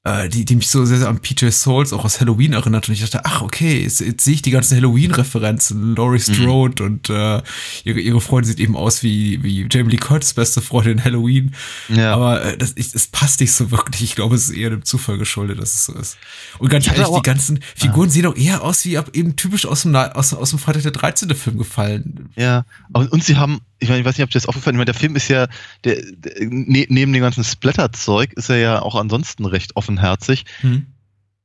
[0.08, 2.94] äh, die, die mich so sehr, sehr an PJ Souls auch aus Halloween erinnert und
[2.94, 7.42] ich dachte, ach okay, jetzt, jetzt sehe ich die ganzen Halloween-Referenzen, Laurie Strode und äh,
[7.84, 11.56] ihre, ihre Freundin sieht eben aus wie, wie Jamie Lee Curtis beste Freundin in Halloween,
[11.90, 12.14] Ja.
[12.14, 14.86] aber äh, das, ich, es passt nicht so wirklich, ich glaube, es ist eher dem
[14.86, 16.18] Zufall geschuldet, dass es so ist.
[16.60, 19.66] Und ganz Ich ehrlich, die ganzen Figuren sehen doch eher aus wie ab eben typisch
[19.66, 21.30] aus dem, aus, aus dem Freitag der 13.
[21.36, 22.30] Film gefallen.
[22.36, 24.78] Ja, und, und sie haben, ich meine, ich weiß nicht, ob dir das aufgefallen ist,
[24.78, 25.48] ich meine, der Film ist ja,
[25.84, 30.46] der, der, ne, neben dem ganzen Splatter-Zeug ist er ja auch ansonsten recht offenherzig.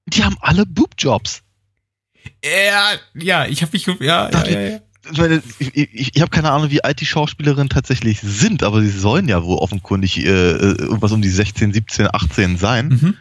[0.07, 1.43] Die haben alle Boobjobs.
[2.45, 4.81] Ja, ja, ich habe mich, ja, ja, ja, ja.
[5.11, 8.81] Ich, meine, ich, ich, ich habe keine Ahnung, wie alt die Schauspielerinnen tatsächlich sind, aber
[8.81, 12.89] sie sollen ja wohl offenkundig äh, äh, irgendwas um die 16, 17, 18 sein.
[12.89, 13.17] Mhm.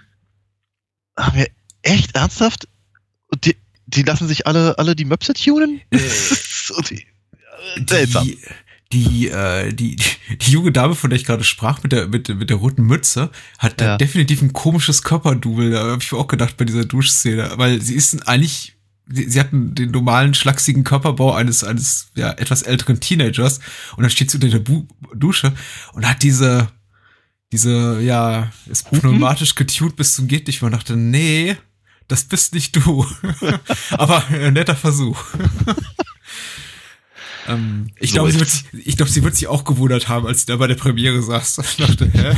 [1.17, 1.48] Haben wir
[1.82, 2.67] echt ernsthaft?
[3.44, 3.56] Die,
[3.88, 5.82] die lassen sich alle, alle die Möpse tunen?
[6.63, 8.28] So die, äh, seltsam.
[8.28, 8.38] die,
[8.93, 12.49] die, äh, die, die junge Dame, von der ich gerade sprach, mit der, mit, mit
[12.49, 13.97] der roten Mütze, hat da Ja.
[13.97, 15.71] definitiv ein komisches Körperdouble.
[15.71, 18.75] Da habe ich mir auch gedacht bei dieser Duschszene, weil sie ist eigentlich,
[19.08, 23.60] sie, sie hatten den normalen, schlachsigen Körperbau eines, eines, ja, etwas älteren Teenagers
[23.95, 25.54] und dann steht sie unter der Bu Dusche
[25.93, 26.69] und hat diese,
[27.51, 30.62] diese, ja, ist pneumatisch getuned bis zum geht nicht.
[30.62, 31.58] Man dachte, nee,
[32.08, 33.06] das bist nicht du.
[33.91, 35.21] Aber äh, netter Versuch.
[37.47, 40.08] ähm, ich So glaube, sie wird, ist- sich- ich glaube, sie wird sich auch gewundert
[40.08, 41.58] haben, als sie da bei der Premiere saß.
[41.63, 42.36] Ich dachte, hä?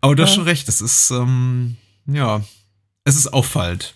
[0.00, 2.42] Aber du hast schon recht, es ist, ähm, ja,
[3.04, 3.94] es ist auffallend.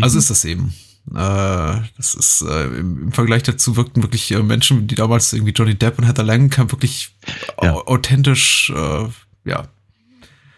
[0.00, 0.18] Also Mhm.
[0.20, 0.74] ist das eben.
[1.10, 5.52] Äh, das ist äh, im, im Vergleich dazu wirkten wirklich äh, Menschen, die damals irgendwie
[5.52, 7.14] Johnny Depp und Heather Langenkamp wirklich
[7.62, 7.72] Ja.
[7.74, 9.06] au- authentisch, äh,
[9.44, 9.68] ja.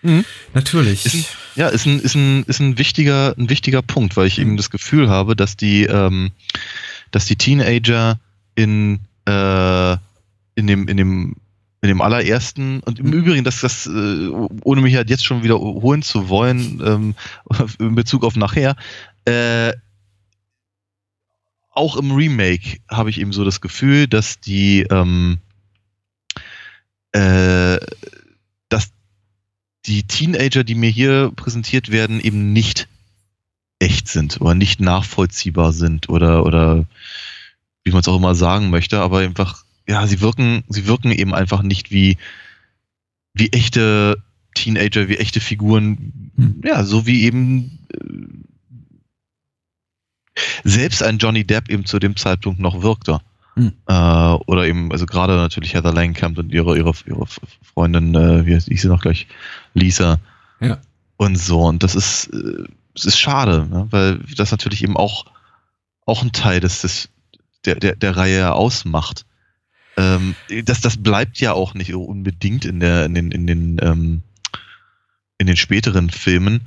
[0.03, 0.25] Mhm.
[0.55, 1.07] Natürlich.
[1.07, 1.25] Ist ein,
[1.57, 4.71] ja, ist ein, ist ein, ist ein wichtiger, ein wichtiger Punkt, weil ich eben das
[4.71, 6.33] Gefühl habe, dass die, ähm,
[7.11, 8.19] dass die Teenager
[8.55, 9.93] in, äh,
[10.55, 11.37] in dem, in dem,
[11.83, 14.29] in dem allerersten und im Übrigen, dass das, äh,
[14.63, 17.15] ohne mich halt jetzt schon wiederholen zu wollen, ähm,
[17.79, 18.77] in Bezug auf nachher,
[19.25, 19.73] äh,
[21.73, 25.39] auch im Remake habe ich eben so das Gefühl, dass die, ähm,
[27.13, 27.79] äh,
[28.69, 28.93] dass
[29.87, 32.89] die Teenager, die mir hier präsentiert werden, eben nicht
[33.81, 36.85] echt sind oder nicht nachvollziehbar sind oder, oder
[37.83, 41.35] wie man es auch immer sagen möchte, aber einfach, ja, sie wirken, sie wirken eben
[41.35, 42.17] einfach nicht wie,
[43.35, 44.23] wie echte
[44.55, 46.63] Teenager, wie echte Figuren, Hm.
[46.65, 47.99] ja, so wie eben äh,
[50.65, 53.21] selbst ein Johnny Depp eben zu dem Zeitpunkt noch wirkte.
[53.57, 53.73] Hm.
[53.87, 53.93] Äh,
[54.47, 57.27] oder eben, also gerade natürlich Heather Langenkamp und ihre, ihre, ihre
[57.63, 59.27] Freundin, äh, wie hieß sie noch gleich,
[59.75, 60.19] Lisa.
[60.61, 60.79] Ja.
[61.19, 62.65] Und so, und das ist, äh,
[62.95, 63.87] es ist schade, ne?
[63.91, 65.27] weil das natürlich eben auch,
[66.07, 67.09] auch ein Teil des, des,
[67.65, 69.27] der, der, der Reihe ausmacht.
[69.97, 74.23] Ähm, das, das bleibt ja auch nicht unbedingt in der, in den, in den, ähm,
[75.39, 76.63] in den späteren Filmen.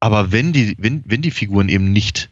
[0.00, 2.30] Aber wenn die, wenn, wenn die Figuren eben nicht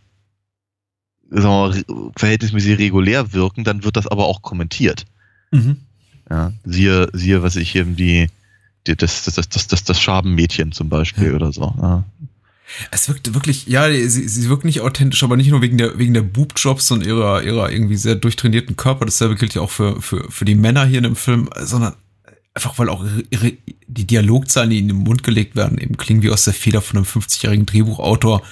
[1.30, 5.06] sagen wir mal, verhältnismäßig regulär wirken, dann wird das aber auch kommentiert.
[5.50, 5.78] Mhm.
[6.30, 8.28] Ja, siehe, siehe, was ich eben die,
[8.86, 11.34] die das, das, das, das, das, das Schabenmädchen zum Beispiel Ja.
[11.34, 11.74] oder so.
[11.80, 12.04] Ja.
[12.90, 16.14] Es wirkte wirklich, ja, sie, sie wirkt nicht authentisch, aber nicht nur wegen der, wegen
[16.14, 19.04] der Boobjobs und ihrer, ihrer irgendwie sehr durchtrainierten Körper.
[19.04, 21.94] Dasselbe gilt ja auch für, für, für die Männer hier in dem Film, sondern
[22.54, 23.52] einfach, weil auch ihre,
[23.86, 26.96] die Dialogzeilen, die in den Mund gelegt werden, eben klingen wie aus der Feder von
[26.96, 28.42] einem 50-jährigen Drehbuchautor,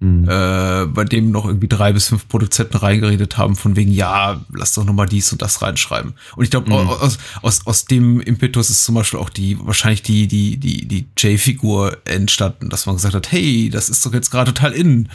[0.00, 0.28] Hm.
[0.28, 4.74] äh, bei dem noch irgendwie drei bis fünf Produzenten reingeredet haben, von wegen, ja, lass
[4.74, 6.14] doch nochmal dies und das reinschreiben.
[6.36, 6.88] Und ich glaube, Mhm.
[6.88, 11.08] aus, aus, aus dem Impetus ist zum Beispiel auch die, wahrscheinlich die, die, die, die
[11.18, 15.08] J-Figur entstanden, dass man gesagt hat, hey, das ist doch jetzt gerade total in.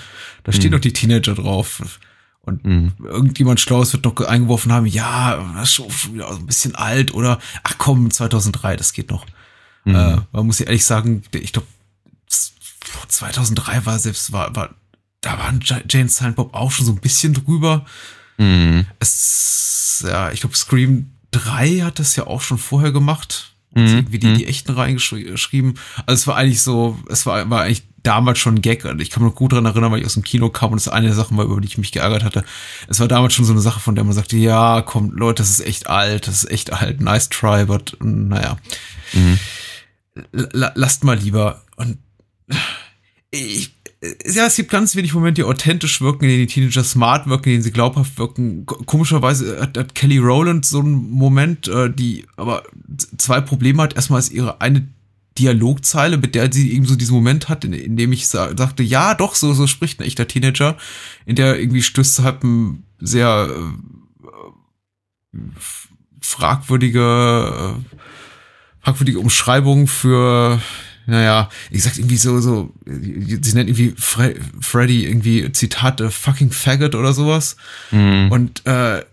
[0.43, 0.73] Da stehen Mhm.
[0.73, 1.81] doch die Teenager drauf.
[2.41, 2.91] Und Hm.
[3.05, 7.39] irgendjemand Schlaues wird noch eingeworfen haben, ja, das ist schon, wieder ein bisschen alt oder,
[7.63, 9.25] ach komm, 2003, das geht noch.
[9.85, 9.95] Hm.
[9.95, 11.67] Äh, man muss ja ehrlich sagen, ich glaube,
[13.07, 14.69] 2003 war selbst, war, war,
[15.21, 17.85] da waren Ja- Jane Silent Bob auch schon so ein bisschen drüber.
[18.37, 18.85] Hm.
[18.99, 23.49] Es, ja, ich glaube, Scream 3 hat das ja auch schon vorher gemacht.
[23.75, 23.87] Mhm.
[23.87, 24.37] irgendwie die, Mhm.
[24.37, 25.79] die echten reingeschrieben.
[26.05, 28.85] Also es war eigentlich so, es war, war eigentlich damals schon ein Gag.
[28.85, 30.79] Und ich kann mich noch gut daran erinnern, weil ich aus dem Kino kam und
[30.79, 32.43] das eine der Sachen war, über die ich mich geärgert hatte.
[32.87, 35.49] Es war damals schon so eine Sache, von der man sagte, ja, komm, Leute, das
[35.49, 38.57] ist echt alt, das ist echt alt, nice try, but naja.
[39.13, 39.39] Mhm.
[40.31, 41.63] la, lasst mal lieber.
[41.75, 41.97] Und
[43.31, 43.73] ich,
[44.25, 47.45] ja, es gibt ganz wenig Momente, die authentisch wirken, in denen die Teenager smart wirken,
[47.49, 48.65] in denen sie glaubhaft wirken.
[48.65, 52.63] Ko- Komischerweise hat, hat Kelly Rowland so einen Moment, äh, die aber
[53.17, 53.95] zwei Probleme hat.
[53.95, 54.87] Erstmal ist ihre eine
[55.39, 58.83] Dialogzeile, mit der sie eben so diesen Moment hat, in, in dem ich sa sagte,
[58.83, 60.77] ja, doch, so, so spricht ein echter Teenager,
[61.25, 63.49] in der irgendwie stößt halt ein sehr
[65.33, 65.37] äh,
[66.21, 67.97] fragwürdige, äh,
[68.81, 70.61] fragwürdige Umschreibung für,
[71.05, 76.95] naja, ich sag irgendwie so, so, sie nennt irgendwie Fre Freddy irgendwie Zitate fucking faggot
[76.95, 77.57] oder sowas.
[77.91, 78.31] Mhm.
[78.31, 79.03] Und äh,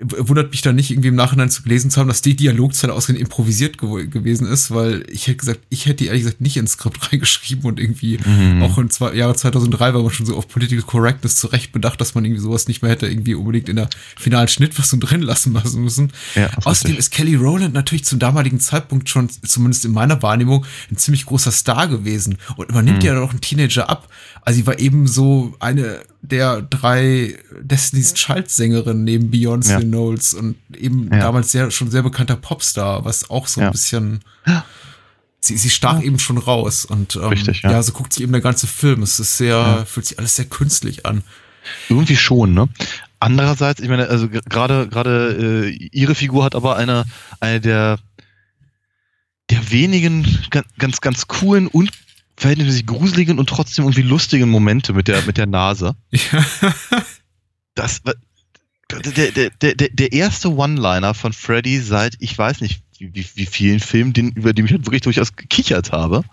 [0.00, 3.20] wundert mich dann nicht, irgendwie im Nachhinein zu gelesen zu haben, dass die Dialogzeile ausgehend
[3.20, 6.72] improvisiert gew gewesen ist, weil ich hätte gesagt, ich hätte die ehrlich gesagt nicht ins
[6.72, 8.62] Skript reingeschrieben und irgendwie Mhm.
[8.62, 12.14] auch im zwei, Jahre 2003 war man schon so auf Political Correctness zurecht bedacht, dass
[12.14, 15.82] man irgendwie sowas nicht mehr hätte irgendwie unbedingt in der finalen Schnittfassung drin lassen lassen
[15.82, 16.12] müssen.
[16.34, 20.96] Ja, Außerdem ist Kelly Rowland natürlich zum damaligen Zeitpunkt schon, zumindest in meiner Wahrnehmung, ein
[20.96, 24.08] ziemlich großer Star gewesen und man nimmt ja noch einen Teenager ab.
[24.42, 29.80] Also sie war eben so eine der drei Destiny's Child Sängerinnen neben Beyoncé Ja.
[29.80, 31.18] Knowles und eben Ja.
[31.20, 33.70] damals sehr, schon sehr bekannter Popstar, was auch so ein Ja.
[33.70, 34.20] bisschen
[35.40, 37.70] sie, sie stach eben schon raus und ähm, Richtig, ja.
[37.72, 37.82] ja.
[37.82, 39.02] so guckt sich eben der ganze Film.
[39.02, 39.84] Es ist sehr, Ja.
[39.84, 41.22] fühlt sich alles sehr künstlich an.
[41.88, 42.68] Irgendwie schon, ne?
[43.20, 47.04] Andererseits, ich meine, also gerade gerade äh, ihre Figur hat aber eine
[47.40, 47.98] eine der
[49.50, 51.90] der wenigen ganz ganz, ganz coolen und
[52.40, 55.94] verhältnismäßig gruseligen und trotzdem irgendwie lustigen Momente mit der mit der Nase.
[56.10, 56.44] Ja.
[57.76, 58.14] Das war-
[58.90, 63.46] der, der, der, der, erste One-Liner von Freddy seit ich weiß nicht wie, wie, wie
[63.46, 66.24] vielen Filmen, den, über die ich halt wirklich durchaus gekichert habe,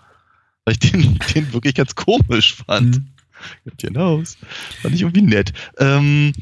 [0.64, 2.96] weil ich den, den wirklich ganz komisch fand.
[2.96, 3.92] Mhm.
[3.92, 4.36] Nose.
[4.82, 5.52] Fand ich irgendwie nett.
[5.78, 6.32] Ähm,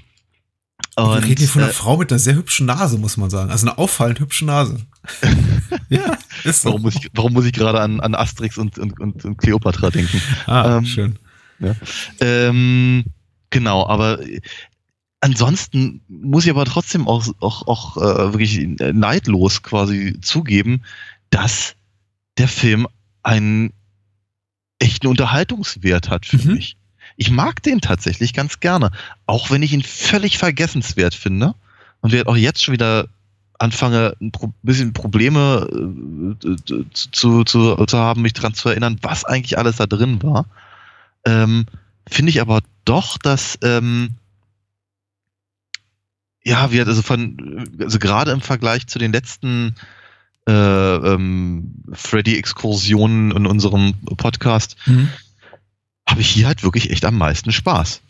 [0.99, 3.29] Wir und, reden hier von einer äh, Frau mit einer sehr hübschen Nase, muss man
[3.29, 3.51] sagen.
[3.51, 4.81] Also eine auffallend hübsche Nase.
[5.91, 6.71] ja, ist so.
[6.71, 9.91] warum muss ich, warum muss ich gerade an, an Asterix und, und, und, und Cleopatra
[9.91, 10.21] denken?
[10.47, 11.19] Ah, ähm, schön.
[12.21, 13.05] Ähm,
[13.51, 14.41] genau, aber äh,
[15.21, 20.83] ansonsten muss ich aber trotzdem auch, auch, auch äh, wirklich neidlos quasi zugeben,
[21.31, 21.75] dass
[22.39, 22.87] der Film
[23.23, 23.73] einen
[24.79, 26.55] echten Unterhaltungswert hat für Mhm.
[26.55, 26.77] mich.
[27.17, 28.91] Ich mag den tatsächlich ganz gerne,
[29.27, 31.55] auch wenn ich ihn völlig vergessenswert finde
[32.01, 33.09] und wir auch jetzt schon wieder
[33.59, 35.67] anfange, ein bisschen Probleme
[36.45, 40.47] äh, zu, zu, zu haben, mich daran zu erinnern, was eigentlich alles da drin war.
[41.25, 41.67] Ähm,
[42.09, 44.11] finde ich aber doch, dass ähm,
[46.45, 49.75] ja, wir also von also gerade im Vergleich zu den letzten
[50.47, 55.09] äh, ähm, Freddy-Exkursionen in unserem Podcast Mhm.
[56.09, 58.01] Habe ich hier halt wirklich echt am meisten Spaß.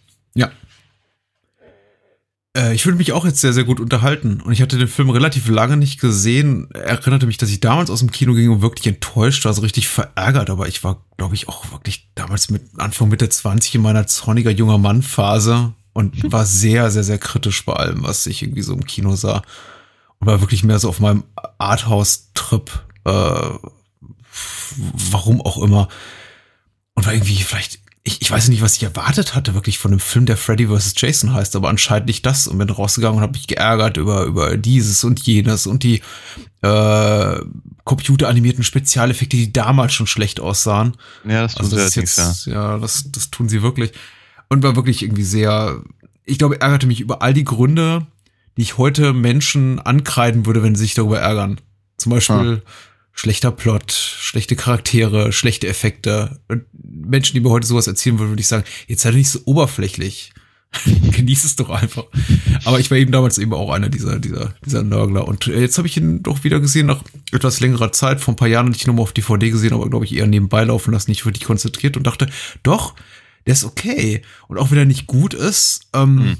[2.57, 4.41] Äh, ich würde mich auch jetzt sehr, sehr gut unterhalten.
[4.41, 6.71] Und ich hatte den Film relativ lange nicht gesehen.
[6.73, 9.89] Erinnerte mich, dass ich damals aus dem Kino ging und wirklich enttäuscht war, so richtig
[9.89, 10.51] verärgert.
[10.51, 14.51] Aber ich war, glaube ich, auch wirklich damals mit Anfang Mitte 20 in meiner zorniger
[14.51, 18.85] junger Mann-Phase und war sehr, sehr, sehr kritisch bei allem, was ich irgendwie so im
[18.85, 19.43] Kino sah.
[20.19, 21.25] Und war wirklich mehr so auf meinem
[21.59, 22.71] Arthouse-Trip.
[23.05, 23.51] Äh,
[25.11, 25.89] warum auch immer.
[26.95, 29.99] Und war irgendwie vielleicht, ich, ich weiß nicht, was ich erwartet hatte, wirklich von einem
[29.99, 30.95] Film, der Freddy vs.
[30.97, 32.47] Jason heißt, aber anscheinend nicht das.
[32.47, 36.03] Und bin rausgegangen und habe mich geärgert über, über dieses und jenes und die
[36.63, 37.41] äh,
[37.83, 40.97] computeranimierten Spezialeffekte, die damals schon schlecht aussahen.
[41.25, 43.91] Ja, das tun Also sie das ist allerdings, jetzt, ja, das, das tun sie wirklich.
[44.49, 45.83] Und war wirklich irgendwie sehr,
[46.25, 48.07] ich glaube, ärgerte mich über all die Gründe,
[48.57, 51.61] die ich heute Menschen ankreiden würde, wenn sie sich darüber ärgern.
[51.97, 52.63] Zum Beispiel
[53.17, 56.39] schlechter Plot, schlechte Charaktere, schlechte Effekte.
[56.49, 59.31] Und Menschen, die mir heute sowas erzählen würden, würde ich sagen, jetzt sei doch nicht
[59.31, 60.33] so oberflächlich.
[60.85, 62.05] Genieß es doch einfach.
[62.65, 65.27] Aber ich war eben damals eben auch einer dieser, dieser, dieser Nörgler.
[65.27, 67.03] Und äh, jetzt habe ich ihn doch wieder gesehen nach
[67.33, 68.21] etwas längerer Zeit.
[68.21, 70.27] Vor ein paar Jahren hatte ich ihn nochmal auf DVD gesehen, aber glaube ich eher
[70.27, 72.29] nebenbei laufen lassen, nicht wirklich konzentriert und dachte,
[72.63, 72.95] doch,
[73.47, 74.21] der ist okay.
[74.49, 76.37] Und auch wenn er nicht gut ist, ähm, Hm.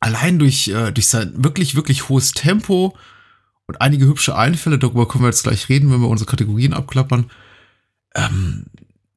[0.00, 2.94] allein durch, äh, durch sein wirklich, wirklich hohes Tempo
[3.72, 7.30] und einige hübsche Einfälle, darüber können wir jetzt gleich reden, wenn wir unsere Kategorien abklappern,
[8.14, 8.66] ähm,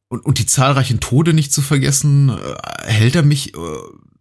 [0.07, 3.59] und, und die zahlreichen Tode nicht zu vergessen, äh, hält er mich äh,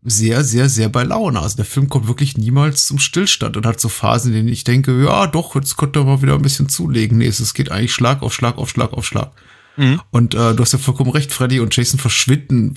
[0.02, 1.40] sehr, sehr, sehr bei Laune.
[1.40, 4.64] Also der Film kommt wirklich niemals zum Stillstand und hat so Phasen, in denen ich
[4.64, 7.18] denke, ja doch, jetzt könnte er mal wieder ein bisschen zulegen.
[7.18, 9.30] Nee, es geht eigentlich Schlag auf Schlag auf Schlag auf Schlag.
[9.76, 10.00] Mhm.
[10.10, 12.74] Und äh, du hast ja vollkommen recht, Freddy und Jason verschwinden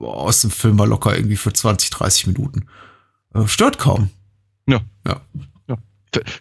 [0.00, 2.66] aus dem Film mal locker irgendwie für 20, 30 Minuten.
[3.34, 4.10] Äh, stört kaum.
[4.66, 4.80] Ja.
[5.06, 5.20] Ja.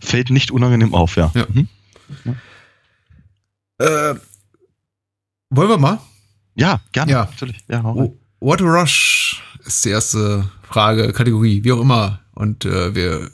[0.01, 1.31] Fällt nicht unangenehm auf, ja.
[1.33, 1.45] Ja.
[1.51, 1.67] Mhm.
[3.77, 4.15] Äh,
[5.49, 5.99] wollen wir mal?
[6.55, 7.11] Ja, gerne.
[7.11, 7.25] Ja.
[7.25, 7.57] Natürlich.
[7.67, 7.83] Ja,
[8.39, 12.19] What a Rush ist die erste Frage, Kategorie, wie auch immer.
[12.33, 13.31] Und äh, wir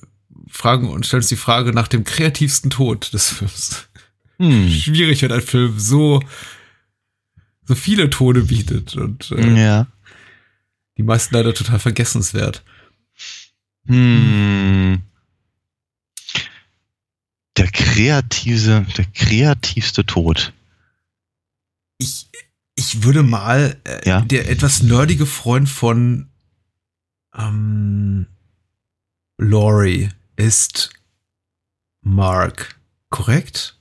[0.50, 3.88] fragen und stellen uns die Frage nach dem kreativsten Tod des Films.
[4.38, 4.70] Hm.
[4.72, 6.22] schwierig, wenn ein Film so,
[7.64, 9.88] so viele Tode bietet und äh, Ja.
[10.98, 12.64] die meisten leider total vergessenswert.
[13.88, 15.02] Hm.
[17.58, 20.54] Der kreative, der kreativste Tod.
[21.98, 22.28] Ich,
[22.76, 24.22] ich würde mal, äh, Ja.
[24.22, 26.30] der etwas nerdige Freund von
[27.36, 28.28] ähm,
[29.40, 30.92] Laurie ist
[32.02, 33.78] Mark, korrekt?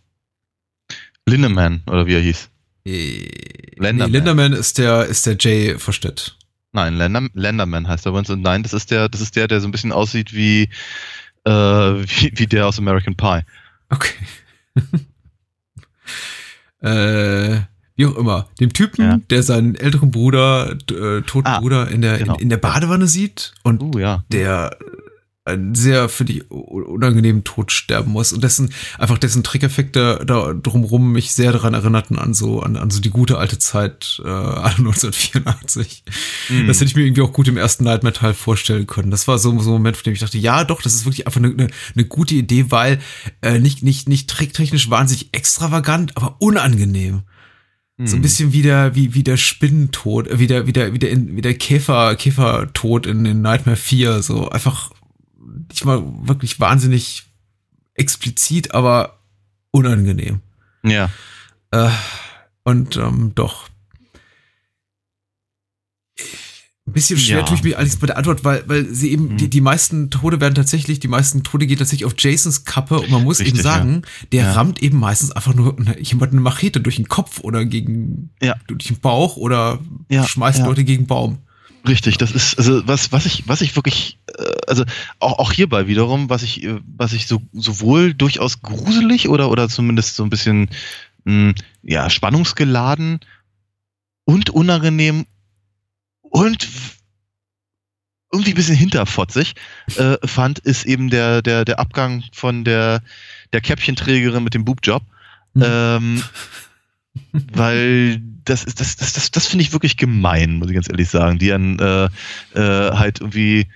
[1.26, 2.48] Lindemann, oder wie er hieß.
[2.86, 3.28] Äh,
[3.76, 4.10] Lenderman.
[4.10, 6.36] Nee, Linderman ist der, ist der Jay Verstedt.
[6.72, 8.30] Nein, Lender, Lenderman heißt er bei uns.
[8.30, 10.68] Und nein, das ist der, das ist der, der so ein bisschen aussieht wie,
[11.44, 13.42] äh, wie, wie der aus American Pie.
[13.90, 14.14] Okay.
[16.80, 17.60] äh,
[17.96, 18.48] wie auch immer.
[18.60, 19.18] Dem Typen, Ja.
[19.30, 22.34] der seinen älteren Bruder, äh, toten Ah, Bruder in der, genau.
[22.34, 24.24] in, in der Badewanne sieht und Uh, ja.
[24.30, 24.76] der
[25.72, 31.32] sehr, finde ich, unangenehmen Tod sterben muss und dessen, einfach dessen Trickeffekte da drumrum mich
[31.32, 36.02] sehr daran erinnerten an so, an, an so die gute alte Zeit, äh, an 1984.
[36.48, 36.66] Hm.
[36.66, 39.12] Das hätte ich mir irgendwie auch gut im ersten Nightmare-Teil vorstellen können.
[39.12, 41.26] Das war so, so ein Moment, von dem ich dachte, ja, doch, das ist wirklich
[41.26, 42.98] einfach eine, eine, eine gute Idee, weil
[43.40, 47.22] äh, nicht, nicht, nicht tricktechnisch wahnsinnig extravagant, aber unangenehm.
[47.98, 48.06] Hm.
[48.06, 50.98] So ein bisschen wie der, wie, wie der Spinnentod, äh, wie der, wie der, wie
[50.98, 54.22] der, wie der Käfer, Käfertod in, in Nightmare 4.
[54.22, 54.90] So einfach
[55.68, 57.24] nicht mal wirklich wahnsinnig
[57.94, 59.20] explizit, aber
[59.70, 60.40] unangenehm.
[60.84, 61.10] Ja.
[61.70, 61.90] Äh,
[62.64, 63.68] und ähm, doch.
[66.88, 67.42] Ein bisschen schwer Ja.
[67.44, 69.36] tue ich mich allerdings bei der Antwort, weil, weil sie eben, Mhm.
[69.38, 73.10] die, die meisten Tode werden tatsächlich, die meisten Tode gehen tatsächlich auf Jasons Kappe und
[73.10, 74.52] man muss Richtig, eben sagen, der Ja.
[74.52, 78.54] rammt eben meistens einfach nur jemand eine Machete durch den Kopf oder gegen Ja.
[78.68, 80.66] durch den Bauch oder Ja, schmeißt ja.
[80.66, 81.38] Leute gegen einen Baum.
[81.86, 84.84] Richtig, das ist, also was, was ich, was ich wirklich, äh, also
[85.20, 89.68] auch, auch hierbei wiederum, was ich, äh, was ich so sowohl durchaus gruselig oder, oder
[89.68, 90.68] zumindest so ein bisschen
[91.24, 93.20] mh, ja, spannungsgeladen
[94.24, 95.26] und unangenehm
[96.22, 96.68] und
[98.32, 99.54] irgendwie ein bisschen hinterfotzig
[99.96, 103.02] äh, fand, ist eben der, der, der Abgang von der,
[103.52, 105.02] der Käppchenträgerin mit dem Boobjob.
[105.54, 105.62] Mhm.
[105.64, 106.24] Ähm,
[107.52, 111.08] weil das ist, das, das, das, das finde ich wirklich gemein, muss ich ganz ehrlich
[111.08, 112.04] sagen, die dann äh,
[112.54, 113.66] äh, halt irgendwie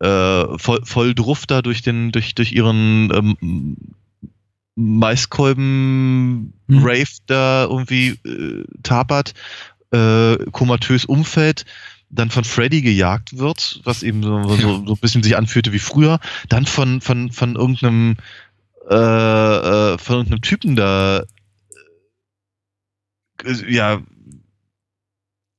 [0.00, 3.76] äh, voll, voll druff da durch den, durch, durch ihren ähm,
[4.74, 6.84] Maiskolben Hm.
[6.84, 9.34] Rave da irgendwie äh, tapert,
[9.90, 11.64] äh, komatös umfällt,
[12.10, 15.78] dann von Freddy gejagt wird, was eben so, so, so ein bisschen sich anfühlte wie
[15.78, 18.16] früher, dann von, von, von irgendeinem
[18.90, 21.24] äh, äh, von irgendeinem Typen da
[23.68, 24.00] ja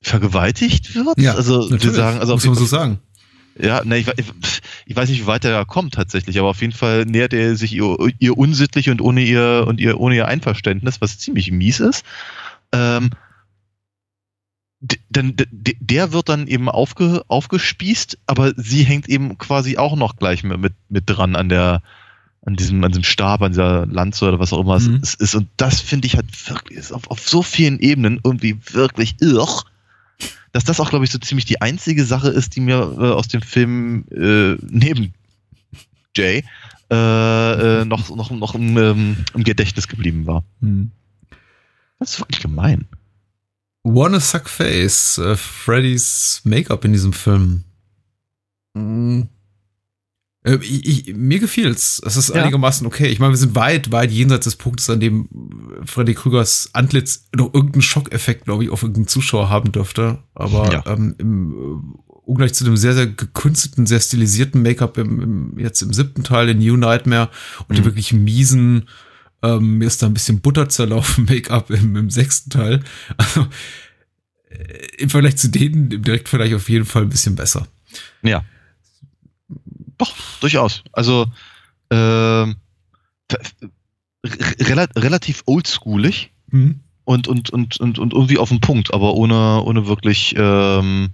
[0.01, 1.19] vergewaltigt wird.
[1.33, 2.99] also wir sagen, also muss man so sagen.
[3.59, 4.07] ja, ne, ich,
[4.85, 7.55] ich weiß nicht, wie weit er da kommt tatsächlich, aber auf jeden Fall nähert er
[7.55, 11.79] sich ihr, ihr unsittlich und ohne ihr und ihr ohne ihr Einverständnis, was ziemlich mies
[11.81, 12.05] ist.
[12.71, 13.09] Ähm,
[14.79, 19.77] d- dann d- d- der wird dann eben aufge, aufgespießt, aber sie hängt eben quasi
[19.77, 21.81] auch noch gleich mit, mit, mit dran an der
[22.49, 24.99] an diesem an diesem Stab, an dieser Lanze oder was auch immer Mhm.
[25.01, 25.35] es ist.
[25.35, 29.63] Und das finde ich halt wirklich ist auf, auf so vielen Ebenen irgendwie wirklich irr
[30.51, 33.27] dass das auch, glaube ich, so ziemlich die einzige Sache ist, die mir äh, aus
[33.27, 35.13] dem Film äh, neben
[36.15, 36.43] Jay
[36.91, 40.43] äh, äh, noch, noch, noch im, ähm, im Gedächtnis geblieben war.
[40.61, 40.91] Hm.
[41.99, 42.87] Das ist wirklich gemein.
[43.83, 47.63] Wanna Suck Face, äh, Freddys Make-up in diesem Film.
[48.75, 49.29] Hm.
[50.43, 52.01] Äh, ich, ich, mir gefiel's.
[52.05, 52.41] Es ist Ja.
[52.43, 53.07] einigermaßen okay.
[53.07, 55.27] Ich meine, wir sind weit, weit jenseits des Punktes, an dem
[55.85, 60.23] Freddy Krügers Antlitz noch irgendeinen Schockeffekt, glaube ich, auf irgendeinen Zuschauer haben dürfte.
[60.33, 60.83] Aber Ja.
[60.87, 65.81] ähm, im, äh, ungleich zu dem sehr, sehr gekünstelten, sehr stilisierten Make-up im, im, jetzt
[65.81, 67.29] im siebten Teil in New Nightmare
[67.67, 67.87] und dem Mhm.
[67.87, 68.87] wirklich miesen,
[69.41, 72.81] ähm, mir ist da ein bisschen Butter zerlaufen Make-up im, im sechsten Teil.
[73.17, 73.47] Also
[74.49, 77.67] äh, im Vergleich zu denen im Direktvergleich auf jeden Fall ein bisschen besser.
[78.21, 78.43] Ja.
[79.99, 80.81] Doch, durchaus.
[80.93, 81.27] Also,
[81.91, 83.55] f-
[84.23, 86.79] rela relativ oldschoolig Mhm.
[87.03, 91.11] und, und, und, und, und irgendwie auf den Punkt, aber ohne, ohne wirklich, ähm,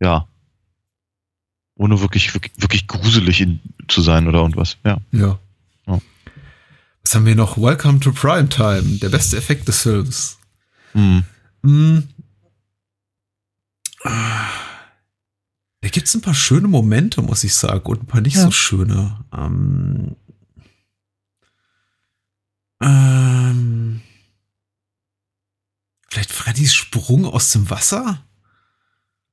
[0.00, 0.26] ja,
[1.76, 4.76] ohne wirklich, wirklich, wirklich gruselig in, zu sein oder irgendwas.
[4.84, 4.98] Ja.
[5.12, 5.38] Ja.
[5.86, 5.98] Ja.
[7.02, 7.56] Was haben wir noch?
[7.58, 10.38] Welcome to Primetime, der beste Effekt des Films.
[10.92, 11.24] Hm.
[11.62, 12.08] Hm.
[15.82, 18.42] Da gibt's ein paar schöne Momente, muss ich sagen, und ein paar nicht Ja.
[18.44, 19.24] so schöne.
[19.32, 20.14] Ähm,
[22.82, 24.00] ähm,
[26.08, 28.22] vielleicht Freddys Sprung aus dem Wasser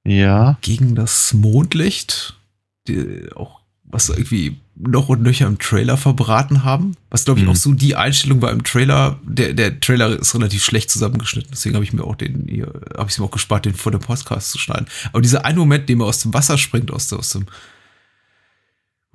[0.05, 0.57] Ja.
[0.61, 2.39] gegen das Mondlicht.
[2.87, 6.95] Die, auch was irgendwie noch und nöcher im Trailer verbraten haben.
[7.09, 7.51] Was, glaube ich, Mhm.
[7.51, 9.19] auch so die Einstellung war im Trailer.
[9.23, 12.47] Der, der Trailer ist relativ schlecht zusammengeschnitten, deswegen habe ich mir auch den,
[12.95, 14.87] habe ich es mir auch gespart, den vor dem Podcast zu schneiden.
[15.13, 17.45] Aber dieser eine Moment, dem er aus dem Wasser springt, aus, aus dem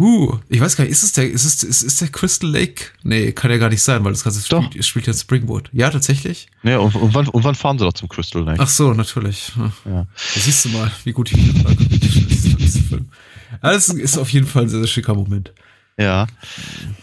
[0.00, 2.86] Uh, ich weiß gar nicht, ist es der, ist es, ist, ist der Crystal Lake?
[3.04, 5.68] Nee, kann ja gar nicht sein, weil das ganze spielt, spielt ja in Springwood.
[5.72, 6.48] Ja, tatsächlich?
[6.64, 8.58] Ja, und, und, wann, und wann fahren sie doch zum Crystal Lake?
[8.60, 9.52] Ach so, natürlich.
[9.54, 9.72] Ja.
[9.84, 10.06] Ja.
[10.34, 12.31] Da siehst du mal, wie gut ich Film
[12.68, 13.08] Film.
[13.60, 15.52] Das ist auf jeden Fall ein sehr, sehr schicker Moment.
[15.98, 16.26] Ja.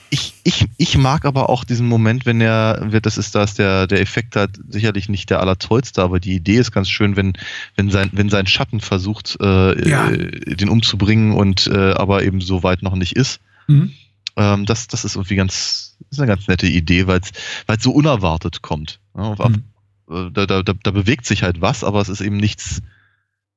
[0.09, 3.85] Ich, ich, ich mag aber auch diesen Moment, wenn er, wird, das ist das, der,
[3.85, 7.33] der Effekt hat sicherlich nicht der allertollste, aber die Idee ist ganz schön, wenn,
[7.75, 10.09] wenn sein, wenn sein Schatten versucht, äh, Ja.
[10.09, 13.39] äh, den umzubringen und äh, aber eben so weit noch nicht ist.
[13.67, 13.91] Mhm.
[14.35, 18.63] Ähm, das, das ist irgendwie ganz, ist eine ganz nette Idee, weil es so unerwartet
[18.63, 18.99] kommt.
[19.15, 19.63] Ja, Mhm.
[20.09, 22.81] äh, da, da, da, da bewegt sich halt was, aber es ist eben nichts,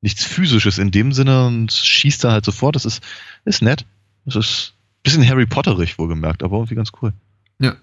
[0.02, 2.76] nichts physisches in dem Sinne und schießt da halt sofort.
[2.76, 3.02] Das ist,
[3.44, 3.86] ist nett.
[4.26, 7.12] Das ist ein bisschen Harry Potterig wohlgemerkt, aber irgendwie ganz cool.
[7.58, 7.76] Ja.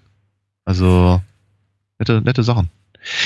[0.64, 1.20] Also,
[1.98, 2.70] nette, nette Sachen.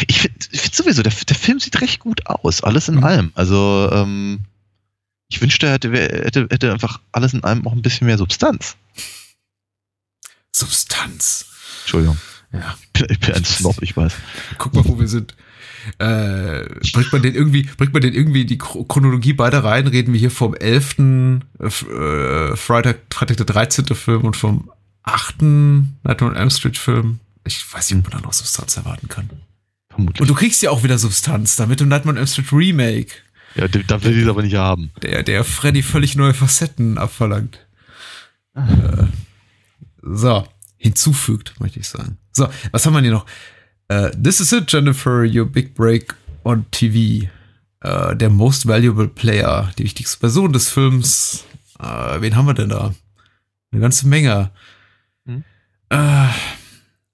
[0.06, 3.04] Ich finde find sowieso, der, der Film sieht recht gut aus, alles in Mhm.
[3.04, 3.32] allem.
[3.34, 4.40] Also, ähm,
[5.28, 8.76] ich wünschte, er hätte, hätte, hätte einfach alles in allem auch ein bisschen mehr Substanz.
[10.52, 11.46] Substanz.
[11.82, 12.18] Entschuldigung.
[12.52, 12.76] Ja.
[12.84, 14.12] Ich bin, ich bin ein Snob, ich weiß.
[14.58, 15.34] Guck mal, wo wir sind.
[15.98, 19.86] Äh, bringt man den irgendwie, bringt man den irgendwie in die Chro- Chronologie beide rein?
[19.86, 20.98] Reden wir hier vom 11.
[20.98, 23.86] Äh, äh, Freitag, Freitag der 13.
[23.94, 24.70] Film und vom
[25.02, 25.42] 8.
[25.42, 27.20] Nightmare on Elm Street Film.
[27.44, 29.28] Ich weiß nicht, ob man da noch Substanz erwarten kann.
[29.90, 30.20] Vermutlich.
[30.20, 33.12] Und du kriegst ja auch wieder Substanz, damit im Nightmare on Elm Street Remake,
[33.56, 34.90] ja, da will ich es aber nicht haben.
[35.02, 37.64] der, der Freddy völlig neue Facetten abverlangt.
[38.56, 39.04] Äh,
[40.02, 40.46] so,
[40.76, 42.18] hinzufügt, möchte ich sagen.
[42.32, 43.26] So, was haben wir hier noch?
[43.88, 46.14] Äh, This is it, Jennifer, your big break
[46.44, 47.28] on TV.
[47.80, 51.44] Äh, der most valuable player, die wichtigste Person des Films.
[51.78, 52.94] Äh, wen haben wir denn da?
[53.72, 54.50] Eine ganze Menge.
[55.26, 55.44] Hm.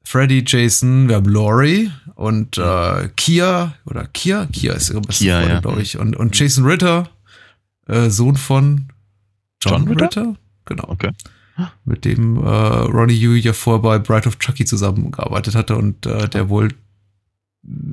[0.05, 2.61] Freddy, Jason, wir haben Laurie und
[3.17, 5.61] Kia oder Kia, Kia ist ihre beste Kia, Freundin, ja.
[5.61, 5.99] glaube ich.
[5.99, 7.09] Und, und Jason Ritter,
[8.09, 8.89] Sohn von
[9.63, 10.05] John, John Ritter?
[10.05, 10.37] Ritter?
[10.67, 11.11] Genau Okay.
[11.85, 16.29] Mit dem äh, Ronnie Yu ja vorher bei Bride of Chucky zusammengearbeitet hatte und äh,
[16.29, 16.73] der wohl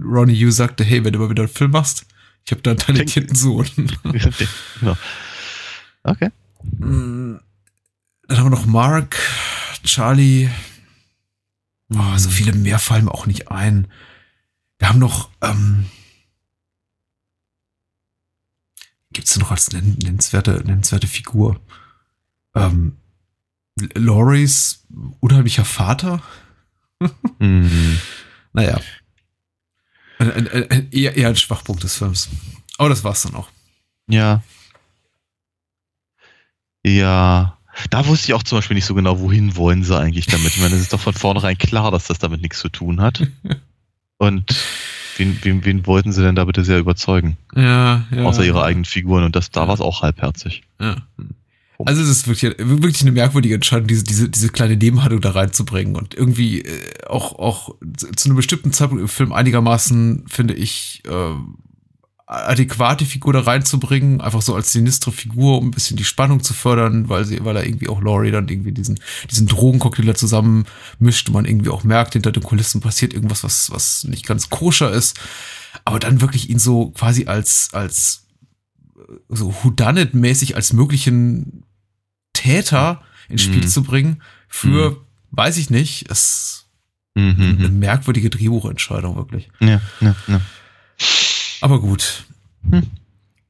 [0.04, 2.06] Ronnie Yu sagte, hey, wenn du mal wieder einen Film machst,
[2.46, 3.68] ich habe da einen talentierten Sohn.
[4.80, 4.98] genau.
[6.04, 6.30] Okay.
[6.80, 7.36] Mm,
[8.28, 9.18] Dann haben wir noch Mark,
[9.84, 10.50] Charlie.
[11.94, 13.88] Oh, so viele mehr fallen mir auch nicht ein.
[14.80, 15.86] Wir haben noch, ähm,
[19.12, 21.60] gibt's denn noch als nenn nennenswerte, nennenswerte Figur?
[22.56, 22.98] Ähm,
[23.96, 24.86] Loris
[25.20, 26.22] unheimlicher Vater?
[27.40, 28.00] Mhm.
[28.54, 28.80] Naja.
[30.20, 32.30] Ein, ein, ein, eher, eher ein Schwachpunkt des Films.
[32.78, 33.50] Aber das war's dann auch.
[34.08, 34.42] Ja.
[36.86, 37.58] Ja.
[37.92, 40.48] Da wusste ich auch zum Beispiel nicht so genau, wohin wollen sie eigentlich damit.
[40.48, 43.28] Ich meine, es ist doch von vornherein klar, dass das damit nichts zu tun hat.
[44.18, 44.56] Und
[45.18, 47.38] wen, wen, wen wollten sie denn da bitte sehr überzeugen?
[47.54, 48.24] Ja, ja.
[48.24, 49.24] Außer ihre eigenen Figuren.
[49.24, 50.64] Und das, da war es auch halbherzig.
[50.80, 50.96] Ja.
[51.86, 55.96] Also es ist wirklich, wirklich eine merkwürdige Entscheidung, diese, diese, diese kleine Nebenhandlung da reinzubringen.
[55.96, 57.76] Und irgendwie äh, auch, auch
[58.16, 61.36] zu einem bestimmten Zeitpunkt im Film einigermaßen, finde ich, äh,
[62.28, 66.54] adäquate Figur da reinzubringen, einfach so als sinistre Figur, um ein bisschen die Spannung zu
[66.54, 69.00] fördern, weil sie, weil er irgendwie auch Laurie dann irgendwie diesen,
[69.32, 70.66] diesen Drogencocktail zusammen
[71.00, 74.50] mischt und man irgendwie auch merkt, hinter den Kulissen passiert irgendwas, was, was nicht ganz
[74.50, 75.18] koscher ist.
[75.86, 78.26] Aber dann wirklich ihn so quasi als, als
[79.30, 81.64] so Whodunit-mäßig als möglichen
[82.38, 83.68] Täter ins Spiel Mhm.
[83.68, 84.98] zu bringen, für,
[85.32, 86.66] weiß ich nicht, ist
[87.16, 87.80] eine Mhm.
[87.80, 89.50] merkwürdige Drehbuchentscheidung, wirklich.
[89.60, 90.42] Ja, ja, ja.
[91.62, 92.26] Aber gut.
[92.70, 92.84] Hm.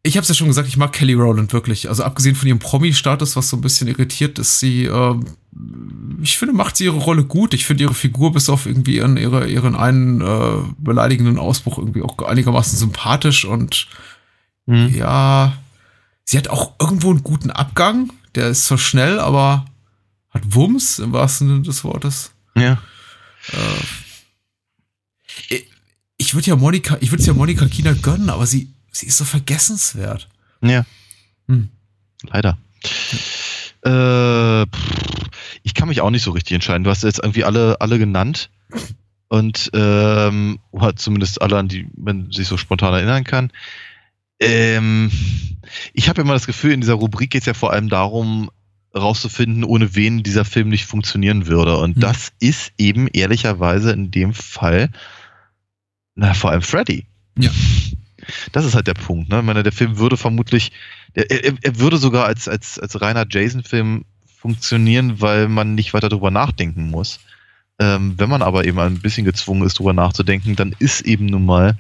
[0.04, 1.90] Ich habe es ja schon gesagt, ich mag Kelly Rowland wirklich.
[1.90, 5.26] Also abgesehen von ihrem Promi-Status, was so ein bisschen irritiert, ist sie, ähm,
[6.22, 7.54] ich finde, macht sie ihre Rolle gut.
[7.54, 12.04] Ich finde ihre Figur bis auf irgendwie ihren, ihre, ihren einen äh, beleidigenden Ausbruch irgendwie
[12.04, 13.88] auch einigermaßen sympathisch und
[14.66, 14.96] Mhm.
[14.96, 15.54] ja,
[16.26, 18.12] sie hat auch irgendwo einen guten Abgang.
[18.38, 19.66] Der ist zwar schnell, aber
[20.30, 22.34] hat Wumms im wahrsten Sinne des Wortes.
[22.56, 22.80] Ja.
[25.50, 25.64] Äh,
[26.18, 29.18] ich würde ja Monika, ich würde es ja Monika Kina gönnen, aber sie, sie ist
[29.18, 30.30] so vergessenswert.
[30.62, 30.86] Ja.
[31.48, 31.70] Hm.
[32.30, 32.60] Leider.
[33.82, 35.30] Äh, pff,
[35.64, 36.84] ich kann mich auch nicht so richtig entscheiden.
[36.84, 38.52] Du hast jetzt irgendwie alle, alle genannt.
[39.30, 43.52] Und ähm, oder zumindest alle, an die man sich so spontan erinnern kann.
[44.40, 45.12] Ähm,
[45.94, 48.50] ich habe immer das Gefühl, in dieser Rubrik geht es ja vor allem darum,
[48.96, 51.78] rauszufinden, ohne wen dieser Film nicht funktionieren würde.
[51.78, 52.02] Und Hm.
[52.02, 54.90] das ist eben ehrlicherweise in dem Fall,
[56.16, 57.06] na, vor allem Freddy.
[57.38, 57.52] Ja.
[58.52, 59.30] Das ist halt der Punkt.
[59.30, 59.40] Ne?
[59.40, 60.72] Ich meine, der Film würde vermutlich,
[61.14, 66.32] er, er würde sogar als, als, als reiner Jason-Film funktionieren, weil man nicht weiter drüber
[66.32, 67.20] nachdenken muss.
[67.80, 71.46] Ähm, wenn man aber eben ein bisschen gezwungen ist, drüber nachzudenken, dann ist eben nun
[71.46, 71.78] mal,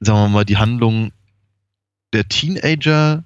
[0.00, 1.12] sagen wir mal, die Handlung
[2.12, 3.24] der Teenager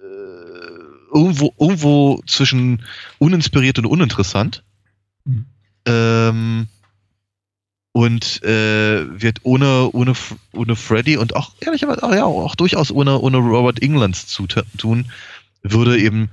[0.00, 2.82] äh, irgendwo, irgendwo zwischen
[3.18, 4.62] uninspiriert und uninteressant.
[5.24, 5.46] Mhm.
[5.86, 6.68] Ähm,
[7.92, 10.12] und äh, wird ohne, ohne,
[10.52, 15.10] ohne Freddy und auch ehrlicherweise auch, ja, auch durchaus ohne, ohne Robert Englands zu tun,
[15.62, 16.28] würde eben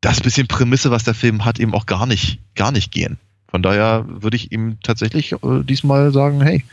[0.00, 3.18] das bisschen Prämisse, was der Film hat, eben auch gar nicht, gar nicht gehen.
[3.48, 6.64] Von daher würde ich ihm tatsächlich äh, diesmal sagen, hey,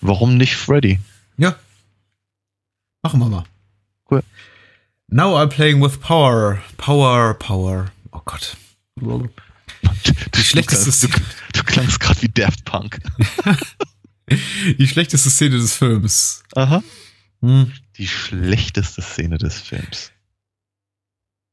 [0.00, 1.00] warum nicht Freddy?
[1.36, 1.56] Ja.
[3.02, 3.44] Machen wir mal.
[4.10, 4.22] Cool.
[5.08, 6.60] Now I'm playing with power.
[6.76, 7.90] Power, power.
[8.12, 8.56] Oh Gott.
[10.34, 11.22] Die schlechteste du, du,
[11.54, 12.98] du klangst gerade wie Daft Punk.
[14.78, 16.42] Die schlechteste Szene des Films.
[16.54, 16.82] Aha.
[17.40, 17.72] Hm.
[17.96, 20.10] Die schlechteste Szene des Films.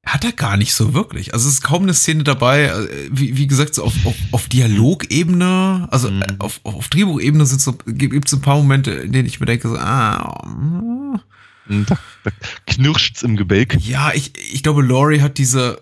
[0.06, 1.34] Hat er gar nicht so wirklich.
[1.34, 4.48] Also es ist kaum eine Szene dabei, äh, wie, wie gesagt, so auf, auf, auf
[4.50, 6.22] Dialogebene, also Mhm.
[6.22, 9.70] äh, auf, auf Drehbuchebene so, gibt es ein paar Momente, in denen ich mir denke,
[9.70, 11.22] so, ah.
[11.68, 12.32] Da, da
[12.68, 13.78] knirscht's im Gebälk.
[13.80, 15.82] ja, ich, ich glaube, Laurie hat diese,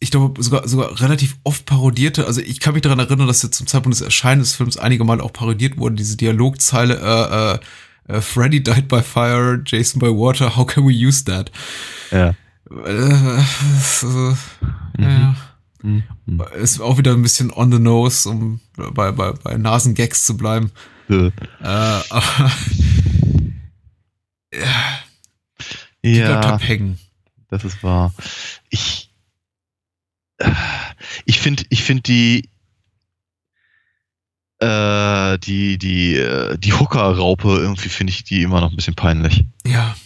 [0.00, 3.56] ich glaube, sogar, sogar relativ oft parodierte, also ich kann mich daran erinnern, dass jetzt
[3.56, 7.60] zum Zeitpunkt des Erscheinens des Films einige Mal auch parodiert wurde, diese Dialogzeile,
[8.08, 11.50] äh, äh, äh, Freddy died by fire, Jason by water, how can we use that?
[12.10, 12.34] Ja.
[12.84, 13.42] Äh,
[13.82, 14.36] so,
[14.98, 15.36] ja.
[15.82, 16.02] Mhm.
[16.60, 20.72] Ist auch wieder ein bisschen on the nose, um bei, bei, bei Nasengags zu bleiben.
[21.08, 21.30] Äh, Äh,
[21.62, 22.50] aber
[24.52, 24.98] ja,
[26.14, 26.98] die bleibt Ja, halt hängen.
[27.48, 28.12] das ist wahr.
[28.70, 29.10] Ich,
[30.38, 30.50] äh,
[31.24, 32.48] ich finde, ich finde die,
[34.60, 39.44] äh, die, die, äh, die Hooker-Raupe irgendwie finde ich die immer noch ein bisschen peinlich.
[39.66, 39.96] Ja.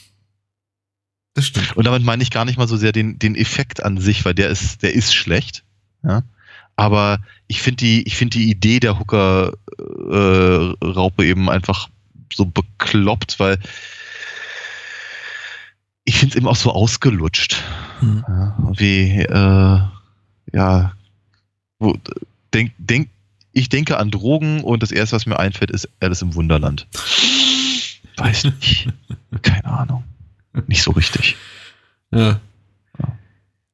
[1.35, 1.75] Das stimmt.
[1.77, 4.35] Und damit meine ich gar nicht mal so sehr den, den Effekt an sich, weil
[4.35, 5.65] der ist, der ist schlecht.
[6.05, 6.23] Ja.
[6.77, 11.89] Aber ich finde die, ich finde die Idee der Hooker-Raupe eben einfach
[12.35, 13.59] so bekloppt, weil
[16.05, 17.63] ich finde es eben auch so ausgelutscht.
[18.01, 18.25] Hm.
[18.27, 19.81] Ja, wie, äh,
[20.53, 20.93] ja,
[21.79, 21.97] wo,
[22.53, 23.09] denk, denk,
[23.53, 26.87] ich denke an Drogen und das erste, was mir einfällt, ist Alice im Wunderland.
[28.17, 28.89] Weiß nicht.
[29.43, 30.05] Keine Ahnung.
[30.67, 31.37] Nicht so richtig.
[32.11, 32.41] Ja.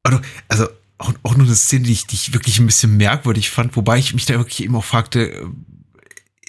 [0.03, 0.67] Also, also
[0.99, 3.99] auch, auch nur eine Szene, die ich, die ich wirklich ein bisschen merkwürdig fand, wobei
[3.99, 5.49] ich mich da wirklich eben auch fragte,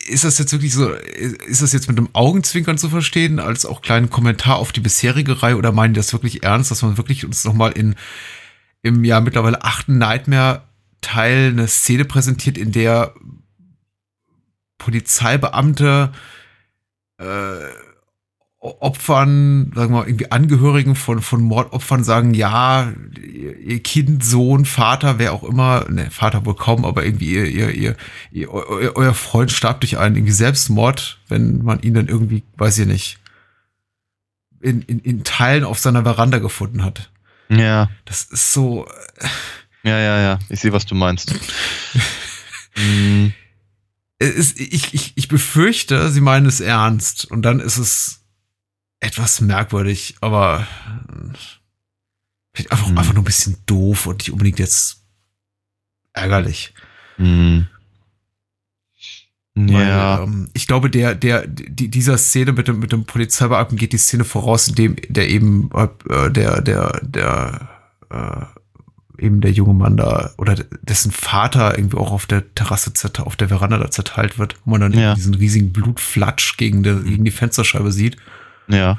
[0.10, 3.82] ist das jetzt wirklich so, ist das jetzt mit einem Augenzwinkern zu verstehen, als auch
[3.82, 7.26] kleinen Kommentar auf die bisherige Reihe oder meinen die das wirklich ernst, dass man wirklich
[7.26, 7.96] uns nochmal in
[8.82, 13.14] im ja mittlerweile achten Nightmare-Teil eine Szene präsentiert, in der
[14.78, 16.12] Polizeibeamte
[17.18, 17.60] äh,
[18.62, 22.92] Opfern, sagen wir mal, irgendwie Angehörigen von, von Mordopfern sagen, ja,
[23.22, 27.70] ihr Kind, Sohn, Vater, wer auch immer, ne, Vater wohl kaum, aber irgendwie ihr, ihr,
[27.72, 27.96] ihr,
[28.32, 32.88] ihr euer, Freund starb durch einen irgendwie Selbstmord, wenn man ihn dann irgendwie, weiß ich
[32.88, 33.20] nicht,
[34.60, 37.12] in, in, in Teilen auf seiner Veranda gefunden hat.
[37.48, 38.86] Ja, Das ist so,
[39.84, 40.40] ja, ja, ja.
[40.50, 41.34] Ich sehe, was du meinst.
[44.22, 48.19] Es ist, ich, ich, ich befürchte, sie meinen es ernst und dann ist es
[49.00, 50.68] etwas merkwürdig, aber
[52.56, 52.98] äh, einfach, Hm.
[52.98, 55.04] einfach nur ein bisschen doof und nicht unbedingt jetzt
[56.14, 56.74] ärgerlich.
[57.18, 57.68] hm.
[59.56, 60.24] Weil, Ja.
[60.24, 63.98] ähm, ich glaube, der, der, die, dieser Szene mit dem, mit dem Polizeibeamten geht die
[63.98, 67.70] Szene voraus, in dem der eben, äh, der, der, der,
[68.10, 68.46] äh,
[69.26, 72.94] eben der junge Mann da, oder dessen Vater irgendwie auch auf der Terrasse,
[73.26, 75.14] auf der Veranda da zerteilt wird, wo man dann Ja.
[75.16, 78.16] diesen riesigen Blutflatsch gegen, die, gegen die Fensterscheibe sieht.
[78.70, 78.98] Ja.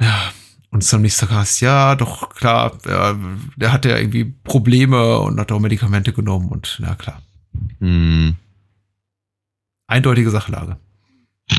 [0.00, 0.32] Ja.
[0.70, 3.16] Und zum nächsten Tag heißt, ja, doch, klar, ja,
[3.56, 7.22] der hatte ja irgendwie Probleme und hat auch Medikamente genommen und, na klar.
[7.80, 8.36] Hm.
[9.86, 10.76] Eindeutige Sachlage.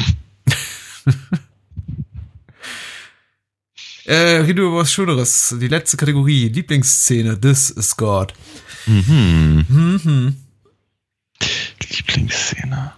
[4.06, 5.56] äh, reden wir über was Schöneres.
[5.60, 8.34] Die letzte Kategorie, Lieblingsszene, This is God.
[8.86, 9.66] Mhm.
[9.68, 10.36] Mhm.
[11.90, 12.94] Lieblingsszene.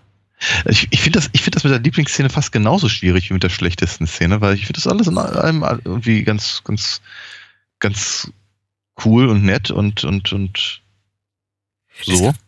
[0.65, 3.43] Ich, ich finde das, ich finde das mit der Lieblingsszene fast genauso schwierig wie mit
[3.43, 7.01] der schlechtesten Szene, weil ich finde das alles in allem irgendwie ganz, ganz,
[7.79, 8.31] ganz
[9.03, 10.81] cool und nett und, und, und
[11.99, 12.27] Es so.
[12.27, 12.39] gibt,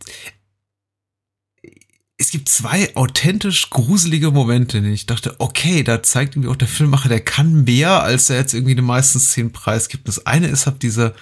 [2.18, 6.56] es gibt zwei authentisch gruselige Momente, in denen ich dachte, okay, da zeigt irgendwie auch
[6.56, 10.08] der Filmmacher, der kann mehr, als er jetzt irgendwie die meisten Szenen preisgibt.
[10.08, 11.16] Das eine ist halt diese,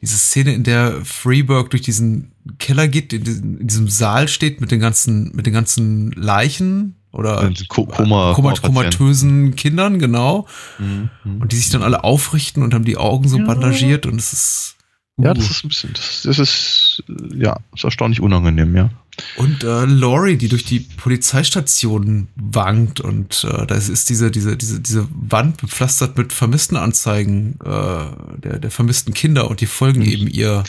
[0.00, 4.60] diese Szene, in der Freeburg durch diesen Keller geht, in diesem, in diesem Saal steht
[4.60, 8.62] mit den ganzen, mit den ganzen Leichen oder Ko- Koma- komat Koma-Patienten.
[8.98, 10.46] komatösen Kindern, genau.
[10.78, 11.10] Mhm.
[11.40, 13.44] Und die sich dann alle aufrichten und haben die Augen so Ja.
[13.44, 14.76] bandagiert und es ist.
[15.18, 15.34] Ja, uh.
[15.34, 16.89] das ist ein bisschen, das, das ist,
[17.34, 18.90] ja, ist erstaunlich unangenehm, ja.
[19.36, 24.80] Und äh, Laurie, die durch die Polizeistation wankt und äh, da ist diese, diese, diese,
[24.80, 30.06] diese Wand bepflastert mit Vermisstenanzeigen äh, der, der vermissten Kinder und die folgen Mhm.
[30.08, 30.64] eben ihr.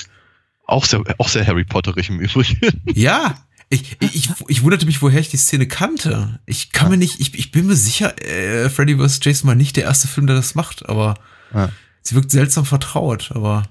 [0.66, 2.60] Auch sehr, auch sehr Harry Potterig im Übrigen.
[2.94, 3.36] Ja,
[3.70, 6.40] ich, ich, ich, wunderte mich, woher ich die Szene kannte.
[6.46, 9.20] Ich kann mir nicht, ich, ich bin mir sicher, äh, Freddy vs.
[9.24, 11.14] Jason war nicht der erste Film, der das macht, aber
[11.54, 11.70] Ja.
[12.02, 13.64] sie wirkt seltsam vertraut, aber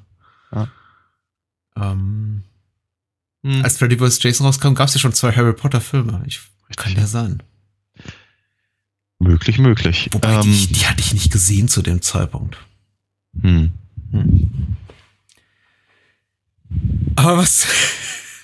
[0.54, 0.68] Ja.
[1.76, 2.44] ähm,
[3.42, 3.64] Hm.
[3.64, 4.22] als Freddy vs.
[4.22, 6.22] Jason rauskam, gab es ja schon zwei Harry Potter Filme.
[6.26, 6.40] Ich,
[6.76, 7.42] kann ja sein.
[9.18, 10.08] Möglich, möglich.
[10.12, 12.56] Wobei, die, Ähm, ich- die hatte ich nicht gesehen zu dem Zeitpunkt.
[13.40, 13.72] hm.
[14.12, 14.76] Hm.
[17.16, 17.66] Aber was,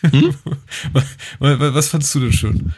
[0.02, 0.34] Hm?
[0.92, 1.04] was,
[1.40, 2.74] was fandst du denn schön?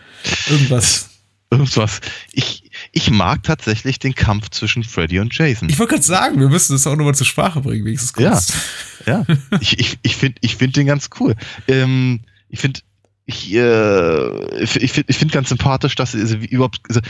[0.49, 1.11] Irgendwas.
[1.51, 2.01] Irgendwas.
[2.33, 5.69] Ich, ich mag tatsächlich den Kampf zwischen Freddy und Jason.
[5.69, 8.53] Ich wollte gerade sagen, wir müssen das auch nochmal zur Sprache bringen, wenigstens kurz.
[9.07, 9.25] Ja.
[9.61, 11.35] ich ich, ich finde ich find den ganz cool.
[11.67, 12.81] Ähm, ich finde
[13.27, 17.01] ich, äh, ich finde ich find ganz sympathisch, dass also überhaupt also,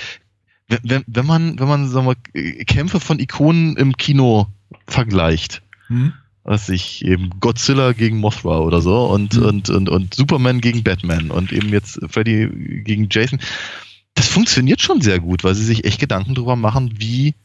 [0.83, 4.49] wenn, wenn, man wenn man sagen wir, Kämpfe von Ikonen im Kino
[4.87, 6.13] vergleicht, Hm?
[6.45, 9.43] was ich eben Godzilla gegen Mothra oder so und, Mhm.
[9.45, 12.49] und, und, und Superman gegen Batman und eben jetzt Freddy
[12.85, 13.39] gegen Jason.
[14.19, 17.37] Das funktioniert schon sehr gut, weil sie sich echt Gedanken drüber machen, wie,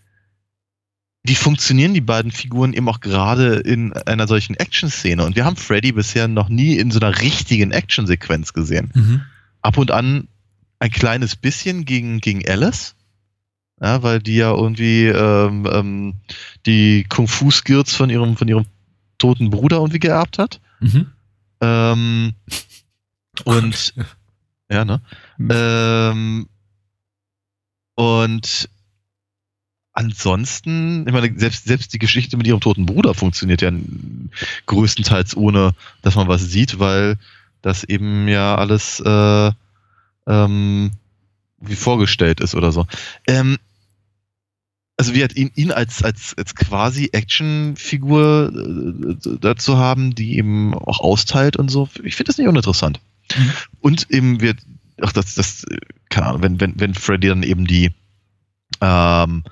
[1.21, 5.23] wie funktionieren die beiden Figuren eben auch gerade in einer solchen Action-Szene.
[5.23, 8.89] Und wir haben Freddy bisher noch nie in so einer richtigen Action-Sequenz gesehen.
[8.95, 9.21] Mhm.
[9.61, 10.27] Ab und an
[10.79, 12.95] ein kleines bisschen gegen, gegen Alice.
[13.79, 16.13] Ja, weil die ja irgendwie ähm, ähm,
[16.65, 18.65] die Kung-Fu-Skills von ihrem, von ihrem
[19.19, 20.59] toten Bruder irgendwie geerbt hat.
[20.79, 21.11] Mhm.
[21.61, 22.33] Ähm,
[23.43, 23.93] und
[24.71, 25.01] ja, ne?
[25.37, 25.49] Mhm.
[25.51, 26.47] Ähm,
[27.95, 28.69] und
[29.93, 33.71] ansonsten, ich meine, selbst, selbst die Geschichte mit ihrem toten Bruder funktioniert ja
[34.65, 37.17] größtenteils ohne, dass man was sieht, weil
[37.61, 39.51] das eben ja alles äh,
[40.27, 40.91] ähm,
[41.59, 42.87] wie vorgestellt ist oder so.
[43.27, 43.57] Ähm,
[44.97, 50.73] also wie hat ihn, ihn als, als, als quasi Actionfigur äh, dazu haben, die eben
[50.73, 52.99] auch austeilt und so, ich finde das nicht uninteressant.
[53.35, 53.51] Mhm.
[53.79, 54.59] Und eben wird,
[55.01, 55.65] ach, das, das,
[56.09, 57.91] keine Ahnung, wenn, wenn, wenn Freddy dann eben die,
[58.81, 59.43] ähm,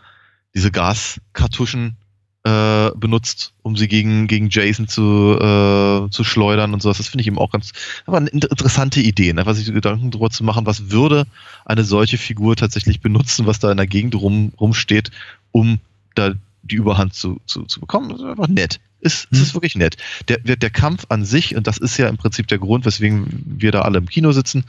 [0.55, 1.95] diese Gaskartuschen
[2.43, 6.97] äh, benutzt, um sie gegen, gegen Jason zu, äh, zu schleudern und sowas.
[6.97, 7.71] Das finde ich eben auch ganz,
[8.07, 9.45] aber eine inter- interessante Idee, ne?
[9.45, 11.27] was sich Gedanken drüber zu machen, was würde
[11.65, 15.11] eine solche Figur tatsächlich benutzen, was da in der Gegend rum, rumsteht,
[15.51, 15.79] um
[16.15, 16.33] da
[16.63, 18.09] die Überhand zu, zu, zu bekommen.
[18.09, 18.79] Das ist einfach nett.
[19.01, 19.43] Ist, Es Hm.
[19.43, 19.97] ist wirklich nett.
[20.27, 23.71] Der, der Kampf an sich, und das ist ja im Prinzip der Grund, weswegen wir
[23.71, 24.63] da alle im Kino sitzen,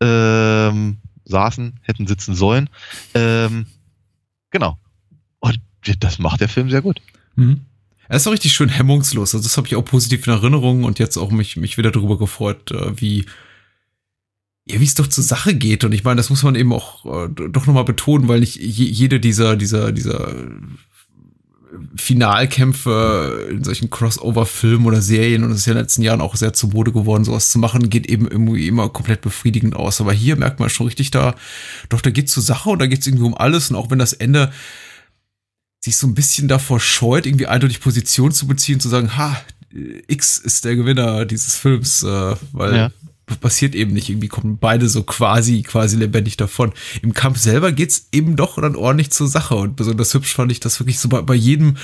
[0.00, 2.70] ähm, saßen, hätten sitzen sollen.
[3.14, 3.66] Ähm,
[4.50, 4.78] genau.
[5.40, 5.60] Und
[6.00, 7.00] das macht der Film sehr gut.
[7.36, 7.62] Mhm.
[8.08, 9.34] Er ist auch richtig schön hemmungslos.
[9.34, 12.18] Also das habe ich auch positiv in Erinnerung und jetzt auch mich, mich wieder darüber
[12.18, 13.26] gefreut, äh, wie
[14.68, 15.84] ja, wie es doch zur Sache geht.
[15.84, 18.84] Und ich meine, das muss man eben auch äh, doch nochmal betonen, weil nicht je,
[18.84, 20.34] jede dieser, dieser, dieser
[21.96, 26.36] Finalkämpfe in solchen Crossover-Filmen oder Serien, und das ist ja in den letzten Jahren auch
[26.36, 30.00] sehr zur Mode geworden, sowas zu machen, geht eben irgendwie immer komplett befriedigend aus.
[30.00, 31.34] Aber hier merkt man schon richtig da,
[31.88, 33.70] doch, da geht's zur Sache und da geht's irgendwie um alles.
[33.70, 34.52] Und auch wenn das Ende
[35.80, 39.40] sich so ein bisschen davor scheut, irgendwie eindeutig Position zu beziehen, zu sagen, ha,
[40.08, 42.90] X ist der Gewinner dieses Films, äh, weil Ja.
[43.40, 44.08] Passiert eben nicht.
[44.08, 46.72] Irgendwie kommen beide so quasi, quasi lebendig davon.
[47.02, 49.56] Im Kampf selber geht's eben doch dann ordentlich zur Sache.
[49.56, 51.76] Und besonders hübsch fand ich das wirklich so bei, bei jedem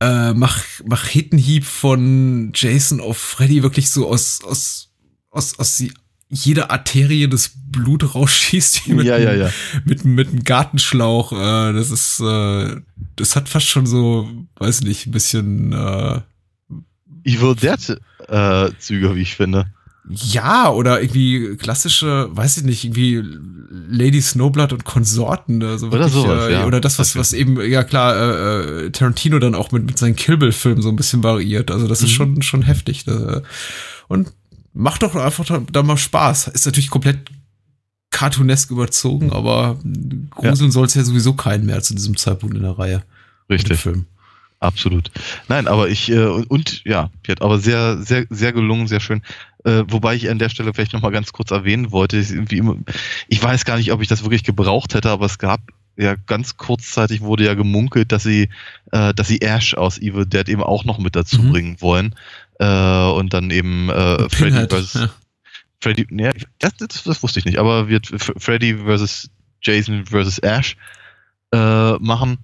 [0.00, 4.90] äh, Mach Machetenhieb von Jason auf Freddy wirklich so aus, aus,
[5.30, 5.92] aus, aus die,
[6.30, 9.50] jeder Arterie des Blut rausschießt, mit, ja, ja, einem- ja.
[9.84, 11.32] mit, mit einem Gartenschlauch.
[11.32, 12.76] Äh, das ist, äh,
[13.16, 16.20] das hat fast schon so, weiß nicht, ein bisschen, äh,
[17.24, 19.72] Evil Dead äh, Züge, wie ich finde.
[20.10, 23.22] Ja, oder irgendwie klassische, weiß ich nicht, irgendwie
[23.90, 25.62] Lady Snowblood und Konsorten.
[25.62, 26.66] Also Oder sowas, äh, ja.
[26.66, 30.16] Oder das, was, was eben, ja klar, äh, äh, Tarantino dann auch mit, mit seinen
[30.16, 31.70] Kill Bill-Filmen so ein bisschen variiert.
[31.70, 32.14] Also das ist Mhm.
[32.14, 33.06] schon, schon heftig.
[33.06, 33.42] Äh,
[34.08, 34.32] und
[34.72, 36.48] macht doch einfach da, da mal Spaß.
[36.48, 37.18] Ist natürlich komplett
[38.10, 39.78] cartoonesk überzogen, aber
[40.30, 43.02] gruseln soll es ja sowieso keinen mehr zu diesem Zeitpunkt in der Reihe.
[43.50, 43.78] Richtig.
[43.80, 44.06] Film.
[44.60, 45.10] Absolut.
[45.48, 49.22] Nein, aber ich, äh, und, und ja, Piet, aber sehr, sehr, sehr gelungen, sehr schön.
[49.64, 52.76] Äh, wobei ich an der Stelle vielleicht nochmal ganz kurz erwähnen wollte, ich, irgendwie immer,
[53.28, 55.60] ich weiß gar nicht, ob ich das wirklich gebraucht hätte, aber es gab
[55.96, 58.48] ja ganz kurzzeitig wurde ja gemunkelt, dass sie,
[58.92, 61.50] äh, dass sie Ash aus Evil Dead eben auch noch mit dazu Mhm.
[61.52, 62.14] bringen wollen.
[62.58, 64.94] Äh, und dann eben äh, Freddy vs.
[64.94, 65.10] ja.
[65.80, 69.30] Freddy, nee, das, das, das wusste ich nicht, aber wird Freddy versus
[69.62, 70.76] Jason versus Ash
[71.52, 72.38] äh, machen,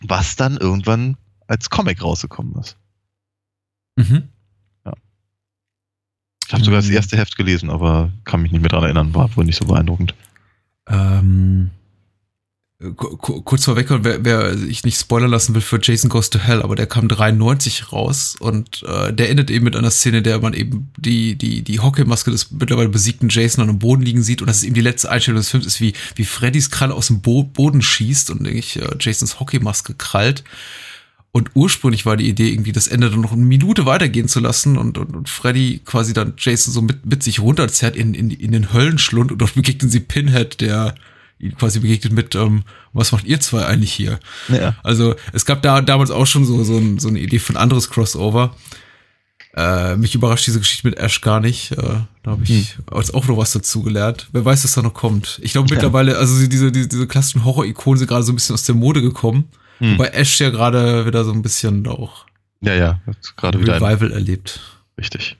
[0.00, 1.16] was dann irgendwann
[1.48, 2.76] als Comic rausgekommen ist.
[3.96, 4.28] Mhm.
[6.46, 6.94] Ich habe sogar das Mhm.
[6.96, 10.14] erste Heft gelesen, aber kann mich nicht mehr dran erinnern, war wohl nicht so beeindruckend.
[10.88, 11.70] Ähm,
[12.96, 16.38] ku- ku- kurz vorweg, wer, wer ich nicht spoilern lassen will für Jason Goes to
[16.38, 20.24] Hell, aber der kam 93 raus und äh, der endet eben mit einer Szene, in
[20.24, 24.22] der man eben die, die, die Hockeymaske des mittlerweile besiegten Jason an dem Boden liegen
[24.22, 26.94] sieht und das ist eben die letzte Einstellung des Films, ist wie, wie Freddys Kralle
[26.94, 30.44] aus dem Bo Boden schießt und eigentlich äh, Jasons Hockeymaske krallt.
[31.30, 34.78] Und ursprünglich war die Idee, irgendwie das Ende dann noch eine Minute weitergehen zu lassen
[34.78, 38.52] und, und, und Freddy quasi dann Jason so mit, mit sich runterzerrt in, in, in
[38.52, 40.94] den Höllenschlund und dort begegnen sie Pinhead, der
[41.38, 42.62] ihn quasi begegnet mit, ähm,
[42.92, 44.18] was macht ihr zwei eigentlich hier?
[44.48, 44.76] Ja.
[44.82, 47.90] Also es gab da damals auch schon so, so, ein, so eine Idee von anderes
[47.90, 48.56] Crossover.
[49.54, 51.72] Äh, mich überrascht diese Geschichte mit Ash gar nicht.
[51.72, 51.76] Äh,
[52.22, 54.28] da habe ich jetzt auch noch was dazu gelernt.
[54.32, 55.40] Wer weiß, was da noch kommt.
[55.42, 58.64] Ich glaube mittlerweile, also diese, diese, diese klassischen Horror-Ikonen sind gerade so ein bisschen aus
[58.64, 59.48] der Mode gekommen.
[59.78, 59.92] Hm.
[59.94, 62.26] Wobei Ash ja gerade wieder so ein bisschen auch
[62.60, 63.00] Ja, ja,
[63.36, 64.60] gerade wieder Revival erlebt.
[64.98, 65.36] richtig.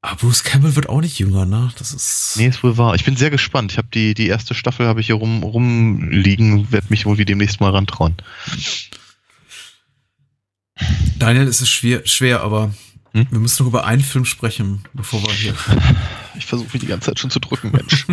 [0.00, 1.72] Aber Bruce Campbell wird auch nicht jünger, ne?
[1.76, 2.34] Das ist.
[2.36, 2.94] Nee, ist wohl wahr.
[2.94, 3.72] Ich bin sehr gespannt.
[3.72, 7.24] Ich habe die, die erste Staffel habe ich hier rum, rumliegen, werde mich wohl wie
[7.24, 8.14] demnächst mal rantrauen.
[11.18, 12.72] Daniel, es ist schwer, schwer, aber
[13.12, 13.26] Hm?
[13.30, 15.54] wir müssen noch über einen Film sprechen, bevor wir hier,
[16.36, 18.06] Ich versuche mich die ganze Zeit schon zu drücken, Mensch.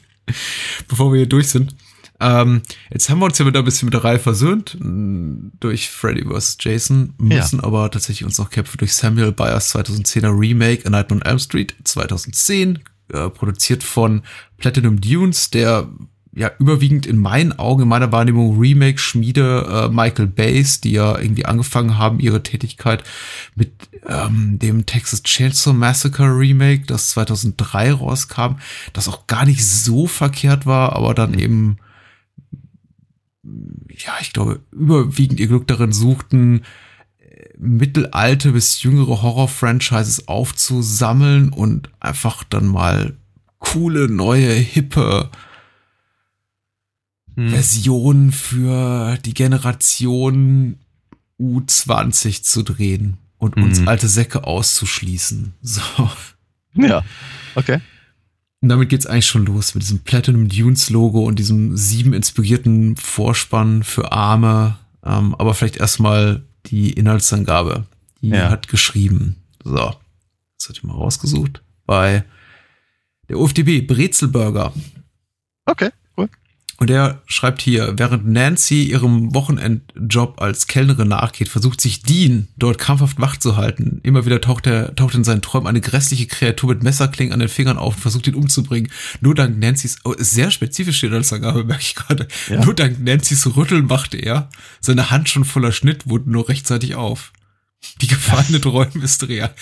[0.88, 1.74] bevor wir hier durch sind.
[2.20, 6.24] Ähm, jetzt haben wir uns ja wieder ein bisschen mit der Reihe versöhnt durch Freddy
[6.24, 6.56] vs.
[6.60, 11.22] Jason, müssen aber tatsächlich uns noch kämpfen durch Samuel Byers 2010er Remake A Nightmare on
[11.22, 12.78] Elm Street 2010,
[13.12, 14.22] äh, produziert von
[14.56, 15.88] Platinum Dunes, der
[16.36, 21.46] ja überwiegend in meinen Augen, in meiner Wahrnehmung Remake-Schmiede äh, Michael Bays, die ja irgendwie
[21.46, 23.02] angefangen haben, ihre Tätigkeit
[23.54, 23.72] mit
[24.06, 28.56] ähm, dem Texas Chainsaw Massacre Remake, das 2003 rauskam,
[28.92, 31.78] das auch gar nicht so verkehrt war, aber dann eben
[33.90, 36.62] ja, ich glaube, überwiegend ihr Glück darin suchten,
[37.18, 43.16] äh, mittelalte bis jüngere Horror-Franchises aufzusammeln und einfach dann mal
[43.58, 45.30] coole, neue, hippe
[47.36, 47.50] Hm.
[47.50, 50.78] Versionen für die Generation
[51.38, 53.88] U20 zu drehen und uns Mhm.
[53.88, 55.52] alte Säcke auszuschließen.
[55.62, 55.82] So.
[56.74, 57.04] Ja,
[57.54, 57.80] okay.
[58.66, 62.96] Und damit geht's eigentlich schon los mit diesem Platinum Dunes Logo und diesem sieben inspirierten
[62.96, 64.76] Vorspann für Arme.
[65.04, 67.86] Ähm, aber vielleicht erstmal die Inhaltsangabe.
[68.22, 68.50] Die Ja.
[68.50, 69.36] hat geschrieben.
[69.62, 69.76] So.
[70.58, 71.62] Das hatte ich mal rausgesucht.
[71.86, 72.24] Bei
[73.28, 74.72] der UFDB Brezelburger.
[75.66, 75.90] Okay.
[76.78, 82.78] Und er schreibt hier, während Nancy ihrem Wochenendjob als Kellnerin nachgeht, versucht sich Dean dort
[82.78, 84.00] krampfhaft wach zu halten.
[84.02, 87.48] Immer wieder taucht er, taucht in seinen Träumen eine grässliche Kreatur mit Messerklingen an den
[87.48, 88.90] Fingern auf und versucht ihn umzubringen.
[89.22, 92.28] Nur dank Nancy's, oh, sehr spezifisch steht als Angabe, merke ich gerade.
[92.50, 92.62] Ja.
[92.62, 94.50] Nur dank Nancy's Rütteln machte er
[94.80, 97.32] seine Hand schon voller Schnittwunden nur rechtzeitig auf.
[98.00, 99.54] Die gefallene Träume ist real.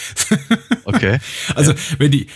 [0.85, 1.19] Okay.
[1.55, 2.27] Also, wenn die,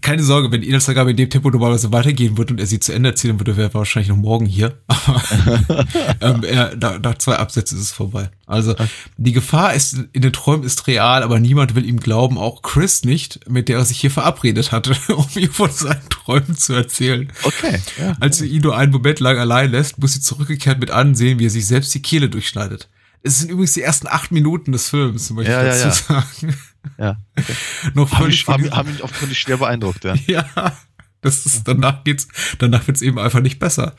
[0.00, 3.10] keine Sorge, wenn Inhaltsangabe in dem Tempo normalerweise weitergehen würde und er sie zu Ende
[3.10, 4.78] erzählen würde, wäre er wahrscheinlich noch morgen hier.
[4.88, 5.22] Aber
[6.20, 8.28] ähm, er, nach, nach zwei Absätzen ist es vorbei.
[8.46, 8.74] Also,
[9.16, 13.04] die Gefahr ist in den Träumen ist real, aber niemand will ihm glauben, auch Chris
[13.04, 17.32] nicht, mit der er sich hier verabredet hatte, um ihm von seinen Träumen zu erzählen.
[17.44, 17.78] Okay.
[18.00, 18.16] Ja.
[18.18, 21.46] Als sie ihn nur einen Moment lang allein lässt, muss sie zurückgekehrt mit ansehen, wie
[21.46, 22.88] er sich selbst die Kehle durchschneidet.
[23.26, 26.56] Es sind übrigens die ersten acht Minuten des Films, möchte Ja, ich ja, dazu sagen.
[26.98, 27.16] ja.
[27.94, 30.14] Noch Haben völlig mich, von haben, haben mich offensichtlich schwer beeindruckt, ja.
[30.28, 30.76] Ja,
[31.22, 33.96] das ist, danach geht's, danach wird's eben einfach nicht besser.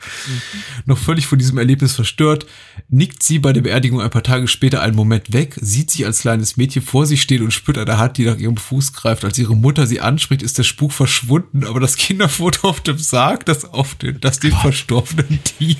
[0.86, 2.46] Noch völlig von diesem Erlebnis verstört,
[2.88, 6.20] nickt sie bei der Beerdigung ein paar Tage später einen Moment weg, sieht sich als
[6.20, 9.26] kleines Mädchen vor sich stehen und spürt eine Hand, die nach ihrem Fuß greift.
[9.26, 13.44] Als ihre Mutter sie anspricht, ist der Spuk verschwunden, aber das Kinderfoto auf dem Sarg,
[13.44, 15.76] das auf den, das den verstorbenen Dean,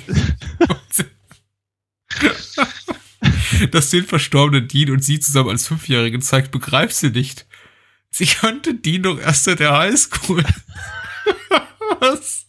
[3.71, 7.45] das den verstorbenen Dean und sie zusammen als Fünfjährigen zeigt, begreift sie nicht.
[8.11, 10.43] Sie kannte Dean doch erst seit der Highschool.
[11.99, 12.45] Was?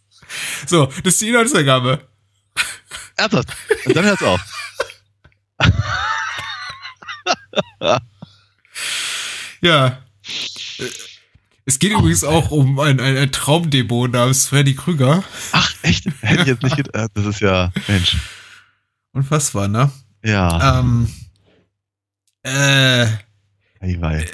[0.67, 2.09] So, das ist die Inhaltsangabe.
[3.17, 3.49] Ernsthaft.
[3.85, 4.41] Und dann hört's auf.
[9.61, 10.03] Ja.
[11.67, 15.23] Es geht übrigens auch um ein, ein, ein Traumdemo namens Freddy Krüger.
[15.53, 16.07] Ach, echt?
[16.21, 17.11] Hätte ich jetzt nicht gedacht.
[17.15, 18.17] Das ist ja, Mensch.
[19.13, 19.91] Unfassbar, ne?
[20.25, 20.81] Ja.
[20.81, 21.09] Ähm,
[22.43, 23.07] äh,
[23.81, 24.27] Ei, wei.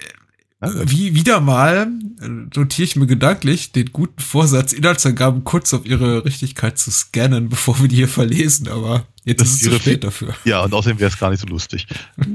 [0.61, 0.91] Na gut.
[0.91, 1.89] wie wieder mal
[2.21, 7.49] äh, notiere ich mir gedanklich den guten Vorsatz, Inhaltsangaben kurz auf ihre Richtigkeit zu scannen,
[7.51, 10.35] bevor wir die hier verlesen, aber jetzt Das ist es zu spät dafür.
[10.45, 11.87] Ja, und außerdem wäre es gar nicht so lustig.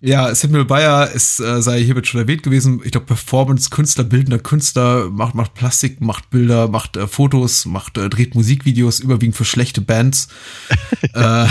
[0.00, 2.80] Ja, Samuel Bayer ist, äh, sei hiermit schon erwähnt gewesen.
[2.84, 8.08] Ich glaube, Performance-Künstler, bildender Künstler, macht, macht Plastik, macht Bilder, macht äh, Fotos, macht, äh,
[8.08, 10.28] dreht Musikvideos, überwiegend für schlechte Bands.
[11.14, 11.46] äh,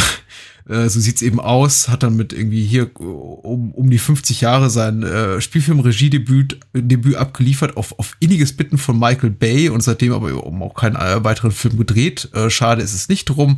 [0.69, 4.69] äh, so sieht's eben aus, hat dann mit irgendwie hier um, um die 50 Jahre
[4.69, 10.33] sein äh, Spielfilm-Regiedebüt Debüt abgeliefert auf, auf inniges Bitten von Michael Bay und seitdem aber
[10.33, 12.29] auch keinen äh, weiteren Film gedreht.
[12.33, 13.57] Äh, schade ist es nicht drum.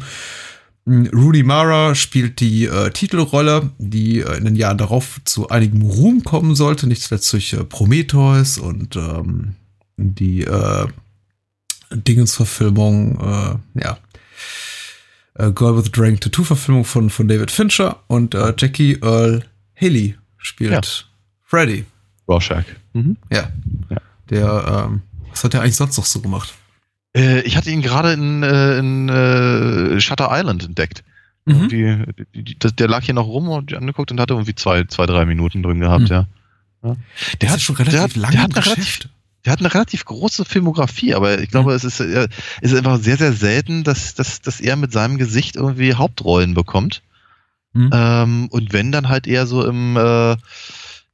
[0.87, 6.23] Rooney Mara spielt die äh, Titelrolle, die äh, in den Jahren darauf zu einigem Ruhm
[6.23, 9.55] kommen sollte, nicht zuletzt durch äh, Prometheus und ähm,
[9.97, 10.87] die äh,
[11.91, 13.97] Dingensverfilmung, äh, ja,
[15.35, 19.43] äh, Girl with a Drink Tattoo-Verfilmung von, von David Fincher und äh, Jackie Earl
[19.79, 20.81] Haley spielt Ja.
[21.43, 21.85] Freddy.
[22.27, 22.63] Rorschach.
[22.93, 23.17] Mhm.
[23.31, 23.49] Ja.
[23.89, 23.97] Ja.
[24.29, 26.53] Der, ähm, was hat der eigentlich sonst noch so gemacht?
[27.15, 31.03] Äh, ich hatte ihn gerade in, äh, in äh, Shutter Island entdeckt.
[31.45, 31.69] Mhm.
[31.69, 35.63] Die, der lag hier noch rum und angeguckt und hatte irgendwie zwei, zwei drei Minuten
[35.63, 36.07] drin gehabt, Mhm.
[36.07, 36.27] ja.
[36.83, 36.95] ja.
[37.41, 38.99] Der ist schon relativ der hat, lange der hat relativ,
[39.45, 42.27] der hat eine relativ große Filmografie, aber ich glaube, es ist, es
[42.61, 47.01] ist einfach sehr, sehr selten, dass, dass, dass er mit seinem Gesicht irgendwie Hauptrollen bekommt.
[47.73, 47.89] Mhm.
[47.93, 50.35] Ähm, und wenn, dann halt eher so im, äh,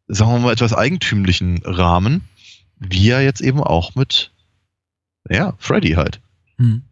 [0.07, 2.21] sagen wir mal, etwas eigentümlichen Rahmen,
[2.79, 4.31] wie er jetzt eben auch mit,
[5.29, 6.21] ja, Freddy halt.
[6.57, 6.83] Hm.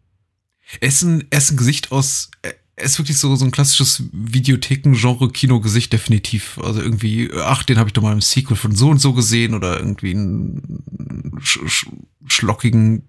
[0.80, 2.32] Er ist ein, er ist ein Gesicht aus,
[2.76, 6.60] er ist wirklich so, so ein klassisches Videotheken-Genre-Kino-Gesicht, definitiv.
[6.64, 9.54] Also irgendwie, ach, den habe ich doch mal im Sequel von so und so gesehen
[9.54, 11.88] oder irgendwie einen sch sch
[12.28, 13.04] schlockigen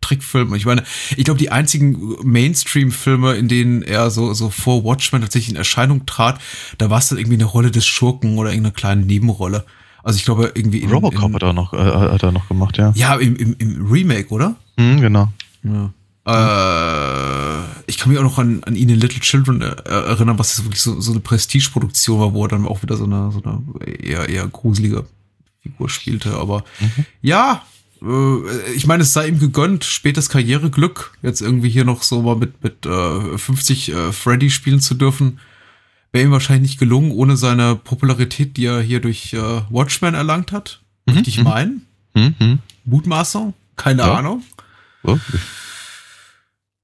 [0.00, 0.54] Trickfilm.
[0.54, 0.84] Ich meine,
[1.16, 6.06] ich glaube, die einzigen Mainstream-Filme, in denen er so, so vor Watchmen tatsächlich in Erscheinung
[6.06, 6.40] trat,
[6.78, 9.64] da war es dann irgendwie eine Rolle des Schurken oder irgendeine kleine Nebenrolle.
[10.06, 12.78] Also ich glaube, irgendwie in, Robocop in, hat er noch, äh, hat er noch gemacht,
[12.78, 12.92] ja.
[12.94, 14.54] Ja, im, im, im Remake, oder?
[14.78, 15.32] Hm, genau.
[15.64, 15.90] Ja.
[16.24, 20.62] Äh, ich kann mich auch noch an, an ihn in Little Children äh, erinnern, was
[20.62, 23.60] wirklich so, so eine Prestige-Produktion war, wo er dann auch wieder so eine, so eine
[23.84, 25.06] eher, eher gruselige
[25.60, 26.34] Figur spielte.
[26.34, 26.62] Aber
[27.20, 27.62] ja,
[28.00, 32.36] äh, ich meine, es sei ihm gegönnt, spätes Karriereglück, jetzt irgendwie hier noch so mal
[32.36, 35.40] mit, mit äh, 50 äh, Freddy spielen zu dürfen.
[36.16, 39.38] Wäre ihm wahrscheinlich nicht gelungen, ohne seine Popularität, die er hier durch äh,
[39.68, 40.80] Watchmen erlangt hat.
[41.04, 41.44] Möchte ich mhm.
[41.44, 41.86] meinen.
[42.14, 42.58] Hm, hm.
[42.86, 43.52] Mutmaßung?
[43.76, 44.14] Keine Ja.
[44.14, 44.42] Ahnung.
[45.02, 45.18] Oh.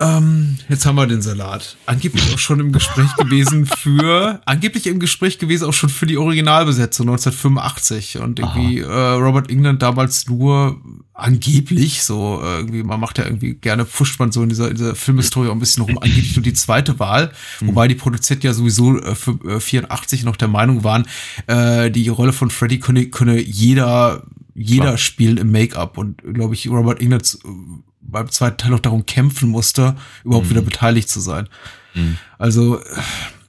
[0.02, 1.76] Ähm, jetzt haben wir den Salat.
[1.86, 6.18] Angeblich auch schon im Gespräch gewesen für, angeblich im Gespräch gewesen auch schon für die
[6.18, 10.80] Originalbesetzung 1985 und irgendwie äh, Robert England damals nur
[11.14, 14.76] angeblich so äh, irgendwie man macht ja irgendwie gerne pusht man so in dieser, in
[14.76, 15.98] dieser Filmhistorie auch ein bisschen rum.
[15.98, 20.36] Angeblich nur die zweite Wahl, wobei die Produzenten ja sowieso äh, für äh, 84 noch
[20.36, 21.06] der Meinung waren,
[21.46, 24.24] äh, die Rolle von Freddy könne, könne jeder
[24.54, 24.98] jeder Klar.
[24.98, 25.96] spielen im Make-up.
[25.96, 27.48] Und glaube ich Robert England äh,
[28.02, 30.50] beim zweiten Teil noch darum kämpfen musste, überhaupt Mhm.
[30.50, 31.48] wieder beteiligt zu sein.
[31.94, 32.18] Mhm.
[32.38, 32.84] Also äh,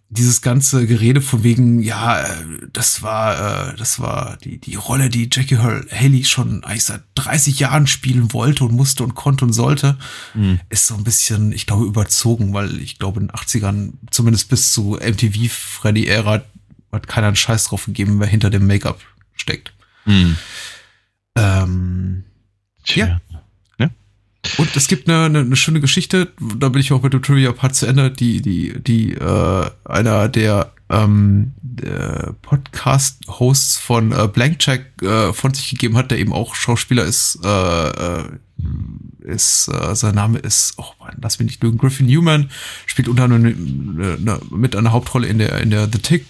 [0.10, 2.28] dieses ganze Gerede von wegen, ja, äh,
[2.72, 7.58] das war, äh, das war die, die Rolle, die Jackie Haley schon eigentlich seit 30
[7.60, 9.97] Jahren spielen wollte und musste und konnte und sollte,
[10.36, 10.60] Mhm.
[10.70, 14.72] ist so ein bisschen, ich glaube, überzogen, weil ich glaube, in den 80ern, zumindest bis
[14.72, 16.43] zu MTV Freddy-Ära,
[16.91, 18.99] hat keiner einen Scheiß drauf gegeben, wer hinter dem Make-up
[19.36, 19.74] steckt.
[20.04, 20.38] Hm.
[21.36, 22.24] Ähm,
[22.84, 23.20] Tja.
[24.58, 27.76] Und es gibt eine, eine, eine schöne Geschichte, da bin ich auch mit dem Trivia-Part
[27.76, 31.54] zu Ende, die, die, die äh, einer der, ähm,
[32.41, 37.39] Podcast-Hosts von äh, Blank Check äh, von sich gegeben hat, der eben auch Schauspieler ist,
[37.44, 38.24] äh, äh,
[39.22, 42.52] ist äh, sein Name ist, oh Mann, lass mich nicht lügen, Griffin Newman,
[42.86, 46.26] spielt unter anderem eine, mit einer Hauptrolle in der, in der The Tick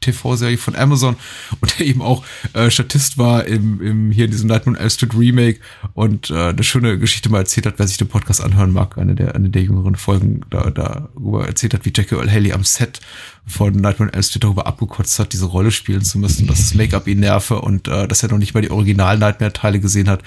[0.00, 1.16] TV-Serie von Amazon
[1.60, 4.90] und der eben auch äh, Statist war im, im hier in diesem Nightmare on Elm
[4.90, 5.60] Street Remake
[5.94, 9.14] und äh, eine schöne Geschichte mal erzählt hat, wer sich den Podcast anhören mag, eine
[9.14, 13.00] der eine der jüngeren Folgen da darüber erzählt hat, wie Jackie Earl Haley am Set
[13.46, 16.74] von Nightmare on Elm Street darüber abgekotzt hat, diese Rolle spielen zu müssen, dass das
[16.74, 20.08] Make-up ihn nerve und äh, dass er noch nicht mal die Original Nightmare Teile gesehen
[20.08, 20.22] hat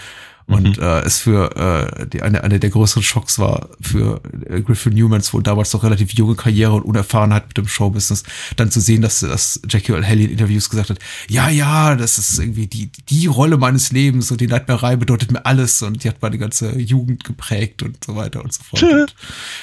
[0.49, 4.93] und äh, es für äh, die eine eine der größeren Schocks war für äh, Griffin
[4.93, 8.23] Newmans wohl damals noch relativ junge Karriere und Unerfahrenheit mit dem Showbusiness,
[8.55, 12.17] dann zu sehen, dass, dass Jackie Earl Haley in Interviews gesagt hat, ja, ja, das
[12.17, 16.09] ist irgendwie die, die Rolle meines Lebens und die Nightmare bedeutet mir alles und die
[16.09, 18.83] hat meine ganze Jugend geprägt und so weiter und so fort.
[18.83, 19.15] Und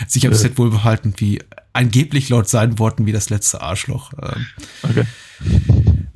[0.07, 1.41] sich am Set wohl behalten, wie
[1.73, 4.13] angeblich laut seinen Worten wie das letzte Arschloch.
[4.23, 4.47] Ähm,
[4.83, 5.05] Okay.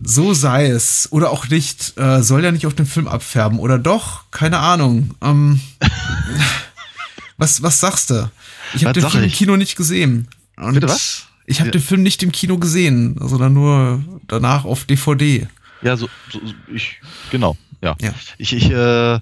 [0.03, 1.09] So sei es.
[1.13, 1.97] Oder auch nicht.
[1.99, 3.59] Äh, soll ja nicht auf den Film abfärben.
[3.59, 4.31] Oder doch?
[4.31, 5.15] Keine Ahnung.
[5.23, 5.61] Ähm,
[7.37, 8.31] was, was sagst du?
[8.75, 9.35] Ich habe den Film im ich?
[9.37, 10.29] Kino nicht gesehen.
[10.57, 11.27] Und Bitte was?
[11.47, 11.73] Ich habe Ja.
[11.73, 15.49] den Film nicht im Kino gesehen, sondern nur danach auf DVD.
[15.83, 17.97] Ja, so, so so- ich, genau, ja.
[18.01, 18.13] Ja.
[18.39, 19.19] Ich, ich, äh,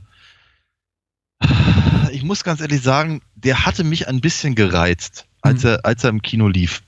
[2.12, 5.68] ich muss ganz ehrlich sagen, der hatte mich ein bisschen gereizt, als Mhm.
[5.70, 6.82] er, als er im Kino lief.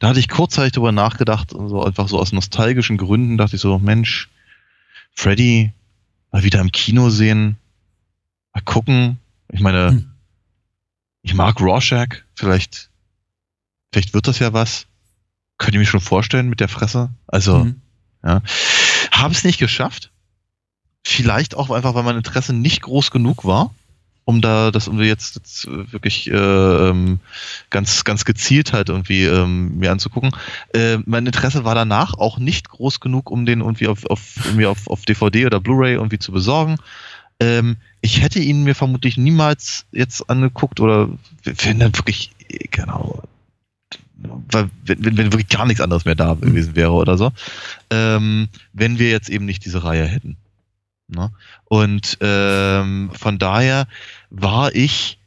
[0.00, 3.78] Da hatte ich kurzzeitig drüber nachgedacht, so einfach so aus nostalgischen Gründen dachte ich so,
[3.78, 4.28] Mensch,
[5.14, 5.72] Freddy
[6.32, 7.56] mal wieder im Kino sehen,
[8.52, 9.18] mal gucken.
[9.52, 10.10] Ich meine, Hm.
[11.22, 12.90] ich mag Rorschach, vielleicht,
[13.92, 14.86] vielleicht wird das ja was.
[15.58, 17.10] Könnt ihr mir schon vorstellen mit der Fresse?
[17.26, 17.80] Also, Mhm.
[18.24, 18.42] ja.
[19.12, 20.10] Habe es nicht geschafft.
[21.04, 23.74] Vielleicht auch einfach, weil mein Interesse nicht groß genug war,
[24.30, 27.18] um da das irgendwie jetzt, jetzt äh, wirklich äh, ähm,
[27.68, 30.30] ganz, ganz gezielt halt irgendwie ähm, mir anzugucken.
[30.72, 34.66] Äh, mein Interesse war danach auch nicht groß genug, um den irgendwie auf, auf, irgendwie
[34.66, 36.76] auf, auf DVD oder Blu-ray irgendwie zu besorgen.
[37.40, 41.08] Ähm, ich hätte ihn mir vermutlich niemals jetzt angeguckt oder
[41.42, 42.30] wenn dann wirklich,
[42.70, 43.24] genau,
[44.22, 47.32] weil, wenn, wenn wenn wirklich gar nichts anderes mehr da gewesen wäre oder so,
[47.90, 50.36] ähm, wenn wir jetzt eben nicht diese Reihe hätten.
[51.10, 51.30] Ne?
[51.64, 53.86] Und ähm, von daher
[54.30, 55.18] war ich,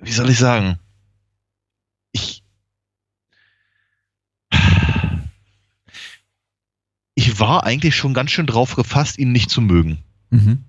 [0.00, 0.78] wie soll ich sagen,
[2.12, 2.42] ich,
[7.14, 10.02] ich war eigentlich schon ganz schön drauf gefasst, ihn nicht zu mögen.
[10.30, 10.64] Mhm.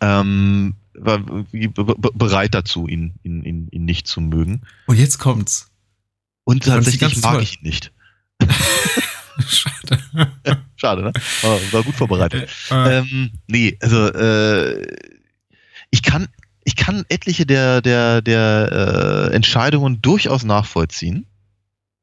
[0.00, 4.62] Ähm, war bereit dazu, ihn, ihn, ihn, ihn nicht zu mögen.
[4.86, 5.70] Und jetzt kommt's.
[6.44, 7.42] Und tatsächlich mag toll.
[7.42, 7.92] ich ihn nicht.
[9.48, 9.98] Schade.
[10.76, 11.12] Schade, ne?
[11.42, 12.48] War, war gut vorbereitet.
[12.70, 14.86] Äh, Ähm, nee, also äh,
[15.90, 16.28] ich kann
[16.64, 21.26] ich kann etliche der der der äh, Entscheidungen durchaus nachvollziehen.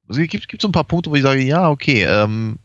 [0.08, 2.60] Also es gibt, gibt so ein paar Punkte, wo ich sage, ja, okay, ähm,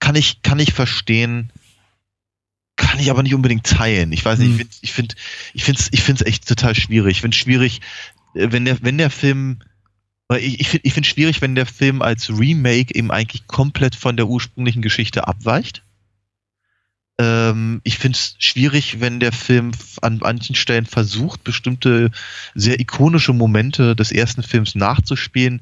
[0.00, 1.50] kann ich kann ich verstehen,
[2.76, 4.12] kann ich aber nicht unbedingt teilen.
[4.12, 4.68] Ich weiß nicht, Hm.
[4.80, 5.14] ich finde
[5.52, 7.12] ich finde ich finde es echt total schwierig.
[7.12, 7.80] Ich finde schwierig,
[8.34, 9.60] äh, wenn der wenn der Film
[10.38, 14.16] ich, ich finde ich finde schwierig, wenn der Film als Remake eben eigentlich komplett von
[14.16, 15.82] der ursprünglichen Geschichte abweicht.
[17.22, 19.70] Ähm, ich finde es schwierig, wenn der Film
[20.00, 22.10] an manchen Stellen versucht, bestimmte
[22.54, 25.60] sehr ikonische Momente des ersten Films nachzuspielen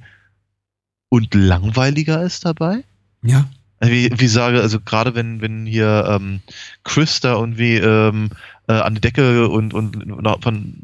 [1.11, 2.85] und langweiliger ist dabei.
[3.23, 3.49] ja.
[3.83, 6.41] Also Wie, wie sage, also gerade wenn, wenn hier ähm,
[6.85, 8.29] Chris da irgendwie ähm,
[8.69, 10.75] äh, an die Decke und, und nach, von,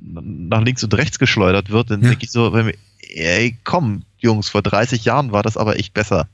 [0.49, 2.09] nach links und rechts geschleudert wird, dann Ja.
[2.09, 2.75] denke ich so, wenn wir,
[3.15, 6.27] ey, komm, Jungs, vor 30 Jahren war das aber echt besser.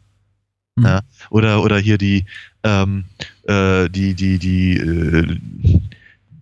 [0.77, 0.85] Mhm.
[0.85, 1.01] Ja.
[1.31, 2.25] Oder, oder hier die,
[2.65, 3.05] ähm,
[3.45, 5.39] äh, die, die, die, äh,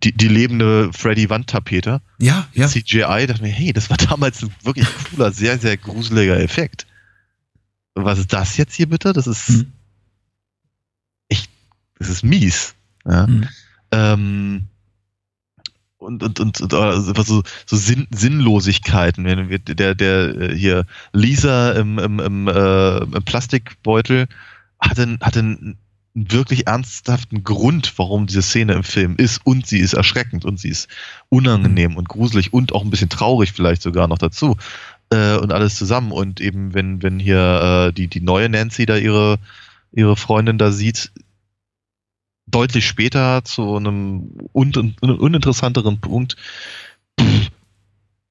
[0.02, 2.00] die, die lebende Freddy Wandtapete.
[2.18, 2.68] Ja, ja.
[2.68, 6.86] CGI, dachte mir, hey, das war damals ein wirklich cooler, sehr, sehr gruseliger Effekt.
[7.94, 9.12] Was ist das jetzt hier bitte?
[9.12, 9.72] Das ist, Mhm.
[11.98, 12.74] das ist mies.
[13.04, 13.26] Ja.
[13.26, 13.48] Mhm.
[13.92, 14.62] Ähm,
[16.00, 19.24] und, und, und, und also einfach so, so Sinn, Sinnlosigkeiten.
[19.24, 24.26] Wenn wir, der, der äh, hier Lisa im, im, im, äh, im Plastikbeutel
[24.80, 25.78] hatte, hatte einen
[26.14, 30.68] wirklich ernsthaften Grund, warum diese Szene im Film ist und sie ist erschreckend und sie
[30.68, 30.88] ist
[31.28, 34.56] unangenehm und gruselig und auch ein bisschen traurig vielleicht sogar noch dazu
[35.10, 38.96] äh, und alles zusammen und eben wenn wenn hier äh, die die neue Nancy da
[38.96, 39.38] ihre
[39.92, 41.12] ihre Freundin da sieht
[42.50, 46.36] deutlich später zu einem un un uninteressanteren Punkt
[47.20, 47.50] pff,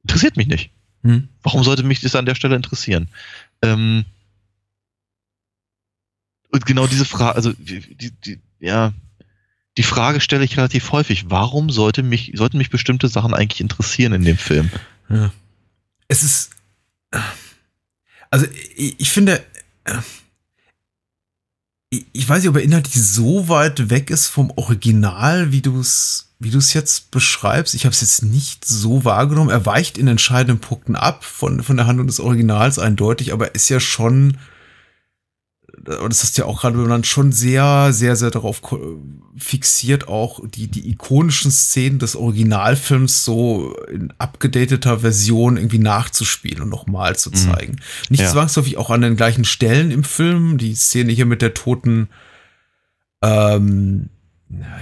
[0.03, 1.30] interessiert mich nicht Mhm.
[1.43, 3.07] warum sollte mich das an der Stelle interessieren?
[3.61, 4.05] Ähm,
[6.51, 8.93] und genau diese Frage, also die, die, die, ja,
[9.78, 11.30] die Frage stelle ich relativ häufig.
[11.30, 14.70] Warum sollte mich, sollten mich bestimmte Sachen eigentlich interessieren in dem Film?
[15.09, 15.32] Ja.
[16.07, 16.51] Es ist.
[18.30, 19.45] Also, ich, ich finde.
[19.86, 19.97] äh,
[21.89, 26.27] Ich, weiß nicht, ob er inhaltlich so weit weg ist vom Original, wie du es
[26.41, 27.73] wie du es jetzt beschreibst.
[27.73, 29.49] Ich habe es jetzt nicht so wahrgenommen.
[29.49, 33.55] Er weicht in entscheidenden Punkten ab von, von der Handlung des Originals eindeutig, aber er
[33.55, 34.37] ist ja schon,
[35.88, 38.61] und das hast du ja auch gerade benannt, schon sehr, sehr, sehr darauf
[39.38, 46.69] fixiert, auch die, die ikonischen Szenen des Originalfilms so in abgedateter Version irgendwie nachzuspielen und
[46.69, 47.36] nochmal zu Mhm.
[47.36, 47.75] zeigen.
[48.09, 48.30] Nicht Ja.
[48.32, 50.57] zwangsläufig auch an den gleichen Stellen im Film.
[50.57, 52.09] Die Szene hier mit der toten,
[53.21, 54.09] ähm,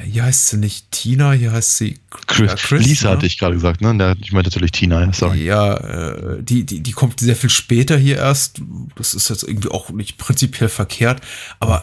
[0.05, 3.15] hier heißt sie nicht Tina, hier heißt sie Chris, ja, Lisa ne?
[3.17, 4.15] hatte ich gerade gesagt, ne?
[4.21, 5.43] Ich meine natürlich Tina, ja, sorry.
[5.43, 8.61] Ja, äh, die, die, die kommt sehr viel später hier erst.
[8.95, 11.21] Das ist jetzt irgendwie auch nicht prinzipiell verkehrt.
[11.59, 11.81] Aber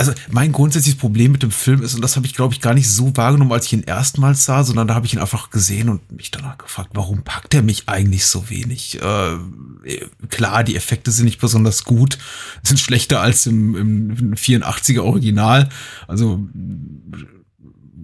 [0.00, 2.72] also mein grundsätzliches Problem mit dem Film ist, und das habe ich, glaube ich, gar
[2.72, 5.90] nicht so wahrgenommen, als ich ihn erstmals sah, sondern da habe ich ihn einfach gesehen
[5.90, 8.98] und mich danach gefragt, warum packt er mich eigentlich so wenig?
[9.02, 9.98] Äh,
[10.30, 12.16] klar, die Effekte sind nicht besonders gut,
[12.62, 15.68] sind schlechter als im, im 84er Original.
[16.08, 16.48] Also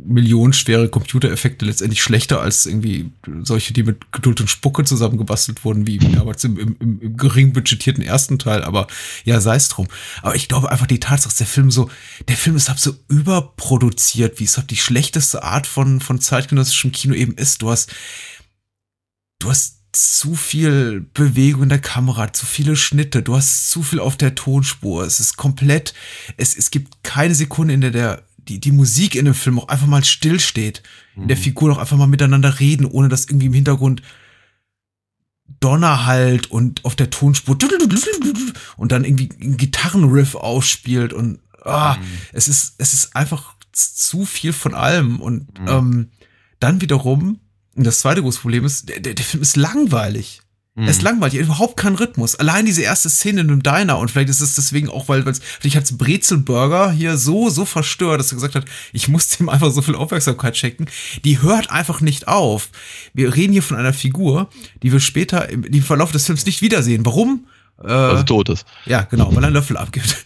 [0.07, 3.11] millionenschwere Computereffekte letztendlich schlechter als irgendwie
[3.43, 8.03] solche, die mit Geduld und Spucke zusammengebastelt wurden, wie damals im, im, im, gering budgetierten
[8.03, 8.63] ersten Teil.
[8.63, 8.87] Aber
[9.25, 9.89] ja, sei es drum.
[10.23, 11.91] Aber ich glaube einfach die Tatsache, dass der Film so,
[12.29, 16.93] der Film ist halt so überproduziert, wie es halt die schlechteste Art von, von zeitgenössischem
[16.93, 17.63] Kino eben ist.
[17.63, 17.93] Du hast,
[19.39, 23.99] du hast zu viel Bewegung in der Kamera, zu viele Schnitte, du hast zu viel
[23.99, 25.05] auf der Tonspur.
[25.05, 25.95] Es ist komplett,
[26.37, 29.69] es, es gibt keine Sekunde, in der der die, die Musik in dem Film auch
[29.69, 30.83] einfach mal stillsteht.
[31.23, 34.03] In der Figur auch einfach mal miteinander reden, ohne dass irgendwie im Hintergrund
[35.61, 37.57] Donner halt und auf der Tonspur
[38.77, 41.97] und dann irgendwie ein Gitarrenriff ausspielt und ah,
[42.33, 46.11] es ist es ist einfach zu viel von allem und ähm,
[46.59, 47.41] dann wiederum
[47.75, 50.41] und das zweite große Problem ist der, der, der Film ist langweilig
[50.77, 52.35] er ist langweilig, er hat überhaupt keinen Rhythmus.
[52.37, 55.41] Allein diese erste Szene in einem Diner und vielleicht ist es deswegen auch, weil weil's-
[55.61, 59.71] vielleicht hat's Brezelburger hier so, so verstört, dass er gesagt hat, ich muss dem einfach
[59.71, 60.87] so viel Aufmerksamkeit schenken.
[61.25, 62.69] Die hört einfach nicht auf.
[63.15, 64.51] Wir reden hier von einer Figur,
[64.83, 67.07] die wir später im, im Verlauf des Films nicht wiedersehen.
[67.07, 67.47] Warum?
[67.83, 68.67] Äh, Also tot ist.
[68.85, 70.25] ja, genau, weil er einen Löffel abgibt.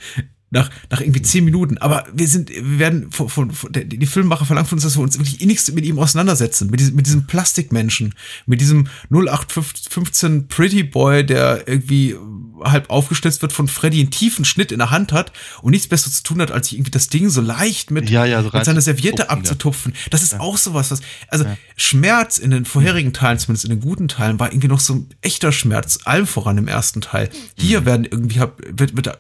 [0.51, 1.79] Nach, nach irgendwie zehn Minuten.
[1.79, 4.97] Aber wir sind, wir werden von, von, von der, die Filmmacher verlangen von uns, dass
[4.97, 6.71] wir uns wirklich innigst mit ihm auseinandersetzen.
[6.71, 8.15] Mit diesem, mit diesem Plastikmenschen.
[8.47, 12.17] Mit diesem 0815 Pretty Boy, der irgendwie
[12.65, 15.33] halb aufgestützt wird von Freddy einen tiefen Schnitt in der Hand hat
[15.63, 18.25] und nichts Besseres zu tun hat, als sich irgendwie das Ding so leicht mit, Ja,
[18.25, 19.29] ja, so mit seiner Serviette ja.
[19.29, 19.95] abzutupfen.
[20.11, 21.45] Das ist auch sowas, was, also
[21.77, 25.09] Schmerz in den vorherigen Teilen, zumindest in den guten Teilen, war irgendwie noch so ein
[25.23, 27.29] echter Schmerz, allem voran im ersten Teil.
[27.29, 27.63] Mhm.
[27.63, 29.19] Hier werden irgendwie, wird, wird,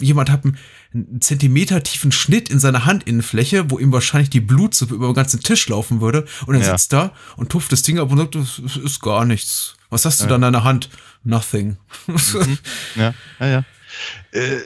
[0.00, 0.56] jemand hat einen,
[0.92, 5.40] einen Zentimeter tiefen Schnitt in seiner Handinnenfläche, wo ihm wahrscheinlich die Blutsuppe über den ganzen
[5.42, 6.72] Tisch laufen würde und er Ja.
[6.78, 9.76] sitzt da und tupft das Ding ab und sagt, das ist gar nichts.
[9.88, 10.88] Was hast du da in deiner Hand?
[11.24, 11.76] Nothing.
[12.96, 13.64] Ja, ja, ja.
[14.32, 14.60] Äh,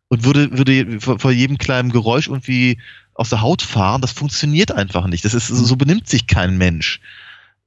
[0.08, 2.78] und würde, würde vor, vor jedem kleinen Geräusch irgendwie
[3.14, 5.24] aus der Haut fahren, das funktioniert einfach nicht.
[5.24, 7.00] Das ist, so benimmt sich kein Mensch.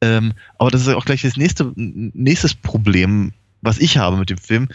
[0.02, 4.38] Ähm, aber das ist auch gleich das nächste, nächstes Problem, was ich habe mit dem
[4.38, 4.68] Film.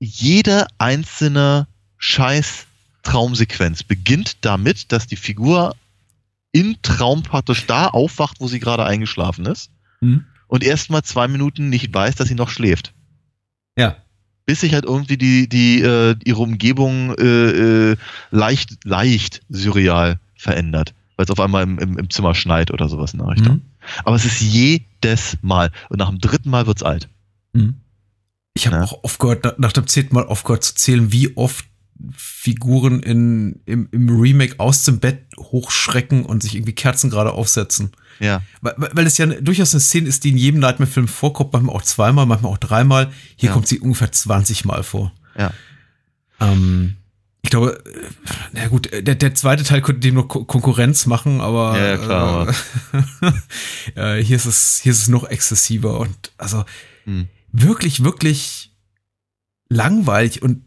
[0.00, 1.68] Jede einzelne
[1.98, 2.66] scheiß
[3.04, 5.76] Traumsequenz beginnt damit, dass die Figur
[6.50, 9.70] im Traum praktisch da aufwacht, wo sie gerade eingeschlafen ist
[10.02, 10.26] Mhm.
[10.52, 12.92] Und erst mal zwei Minuten nicht weiß, dass sie noch schläft.
[13.78, 13.96] Ja.
[14.44, 17.96] Bis sich halt irgendwie die, die, äh, ihre Umgebung äh, äh,
[18.30, 20.92] leicht, leicht surreal verändert.
[21.16, 23.54] Weil es auf einmal im, im, im Zimmer schneit oder sowas in der Richtung.
[23.56, 23.62] Mhm.
[24.04, 25.70] Aber es ist jedes Mal.
[25.88, 27.08] Und nach dem dritten Mal wird's alt.
[27.54, 27.76] Mhm.
[28.52, 28.82] Ich habe Ja.
[28.82, 31.64] auch aufgehört, nach dem zehnten Mal aufgehört zu zählen, wie oft
[32.16, 37.92] Figuren in, im, im Remake aus dem Bett hochschrecken und sich irgendwie Kerzen gerade aufsetzen.
[38.18, 38.42] Ja.
[38.60, 41.82] Weil, weil es ja durchaus eine Szene ist, die in jedem Nightmare-Film vorkommt, manchmal auch
[41.82, 43.10] zweimal, manchmal auch dreimal.
[43.36, 43.52] Hier Ja.
[43.52, 45.12] kommt sie ungefähr 20 Mal vor.
[45.38, 45.52] Ja.
[46.40, 46.96] Ähm,
[47.42, 48.08] ich glaube, äh,
[48.52, 51.96] na gut, der, der zweite Teil könnte dem noch Ko- Konkurrenz machen, aber, Ja, ja,
[51.98, 52.54] klar,
[53.96, 56.64] äh, äh, hier ist es, hier ist es noch exzessiver und also
[57.04, 57.28] Hm.
[57.52, 58.72] wirklich, wirklich
[59.68, 60.64] langweilig und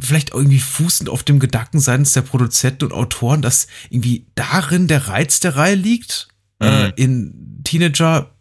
[0.00, 5.08] vielleicht irgendwie fußend auf dem Gedanken seitens der Produzenten und Autoren, dass irgendwie darin der
[5.08, 6.28] Reiz der Reihe liegt,
[6.60, 6.92] äh, Mhm.
[6.96, 8.34] in Teenager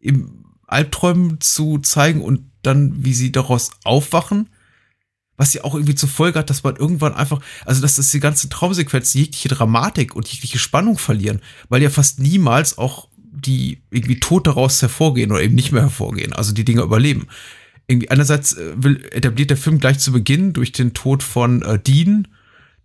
[0.00, 4.50] im Albträumen zu zeigen und dann, wie sie daraus aufwachen.
[5.36, 8.18] Was ja auch irgendwie zur Folge hat, dass man irgendwann einfach, also dass das die
[8.20, 14.18] ganze Traumsequenz jegliche Dramatik und jegliche Spannung verlieren, weil ja fast niemals auch die irgendwie
[14.18, 17.28] tot daraus hervorgehen oder eben nicht mehr hervorgehen, also die Dinger überleben.
[17.88, 21.78] Irgendwie einerseits äh, will, etabliert der Film gleich zu Beginn durch den Tod von äh,
[21.78, 22.28] Dean,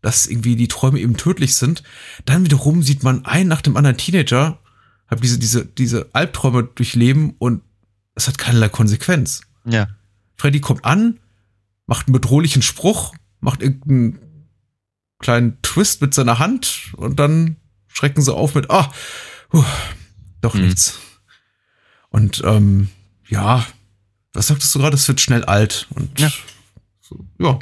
[0.01, 1.83] dass irgendwie die Träume eben tödlich sind.
[2.25, 4.59] Dann wiederum sieht man einen nach dem anderen Teenager,
[5.07, 7.61] hat diese, diese, diese Albträume durchleben und
[8.15, 9.41] es hat keinerlei Konsequenz.
[9.65, 9.87] Ja.
[10.35, 11.19] Freddy kommt an,
[11.85, 14.19] macht einen bedrohlichen Spruch, macht irgendeinen
[15.19, 17.57] kleinen Twist mit seiner Hand und dann
[17.87, 18.91] schrecken sie auf mit, ah,
[19.51, 19.63] huh,
[20.41, 20.61] doch Mhm.
[20.61, 20.99] nichts.
[22.09, 22.89] Und ähm,
[23.27, 23.65] ja,
[24.33, 24.95] was sagtest du gerade?
[24.95, 26.31] Es wird schnell alt und Ja.
[27.01, 27.59] so, ja.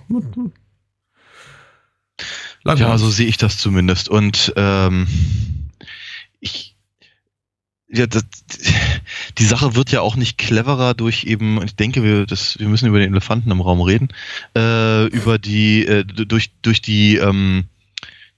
[2.64, 4.10] Lang Ja, so sehe ich das zumindest.
[4.10, 5.08] Und ähm,
[6.40, 6.76] ich,
[7.88, 8.24] ja, das,
[9.38, 12.68] die Sache wird ja auch nicht cleverer durch eben, und ich denke, wir, das, wir
[12.68, 14.10] müssen über den Elefanten im Raum reden,
[14.56, 17.66] äh, über die, äh, durch, durch die, ähm,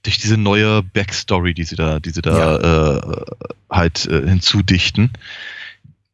[0.02, 3.24] durch diese neue Backstory, die sie da, die sie da äh,
[3.70, 5.10] halt äh, hinzudichten,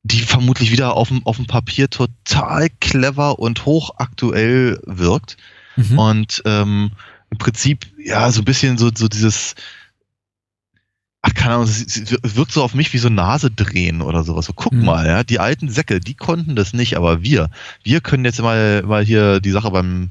[0.02, 5.36] die vermutlich wieder auf dem, auf dem Papier total clever und hochaktuell wirkt.
[5.76, 5.98] Mhm.
[5.98, 6.90] Und ähm,
[7.30, 9.54] im Prinzip, ja, so ein bisschen so, so dieses,
[11.22, 14.46] ach, keine Ahnung, es wirkt so auf mich wie so Nase drehen oder sowas.
[14.46, 14.84] So, guck Mhm.
[14.84, 17.50] mal, ja, die alten Säcke, die konnten das nicht, aber wir,
[17.82, 20.10] wir können jetzt mal, mal hier die Sache beim,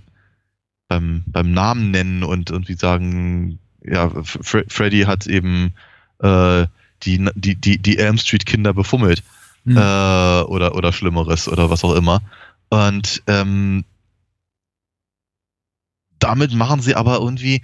[0.87, 5.73] beim, beim Namen nennen und irgendwie sagen, ja, Fre Freddy hat eben
[6.19, 6.67] äh,
[7.03, 9.23] die, die, die, die Elm Street Kinder befummelt
[9.63, 9.77] Mhm.
[9.77, 12.21] äh, oder, oder Schlimmeres oder was auch immer.
[12.69, 13.85] Und ähm,
[16.19, 17.61] damit machen sie aber irgendwie,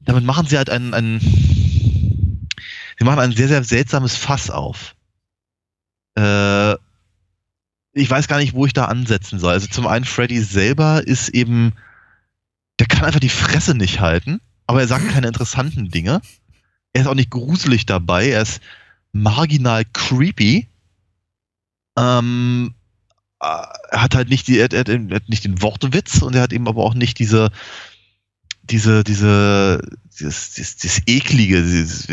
[0.00, 1.20] damit machen sie halt ein, ein
[2.98, 4.94] sie machen ein sehr, sehr seltsames Fass auf.
[6.16, 6.74] Äh,
[7.92, 9.52] ich weiß gar nicht, wo ich da ansetzen soll.
[9.52, 11.72] Also zum einen, Freddy selber ist eben,
[12.78, 16.20] der kann einfach die Fresse nicht halten, aber er sagt keine interessanten Dinge.
[16.92, 18.60] Er ist auch nicht gruselig dabei, er ist
[19.22, 20.68] marginal creepy.
[21.98, 22.74] Ähm,
[23.40, 23.46] äh,
[23.90, 26.42] er hat halt nicht die, er, hat- er, er hat nicht den Wortwitz und er
[26.42, 27.50] hat eben aber auch nicht diese,
[28.62, 29.80] diese, diese,
[30.18, 32.06] dieses, dieses, dieses eklige, dieses,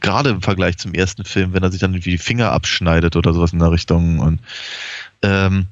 [0.00, 3.32] gerade im Vergleich zum ersten Film, wenn er sich dann irgendwie die Finger abschneidet oder
[3.34, 4.40] sowas in der Richtung und
[5.22, 5.66] ähm,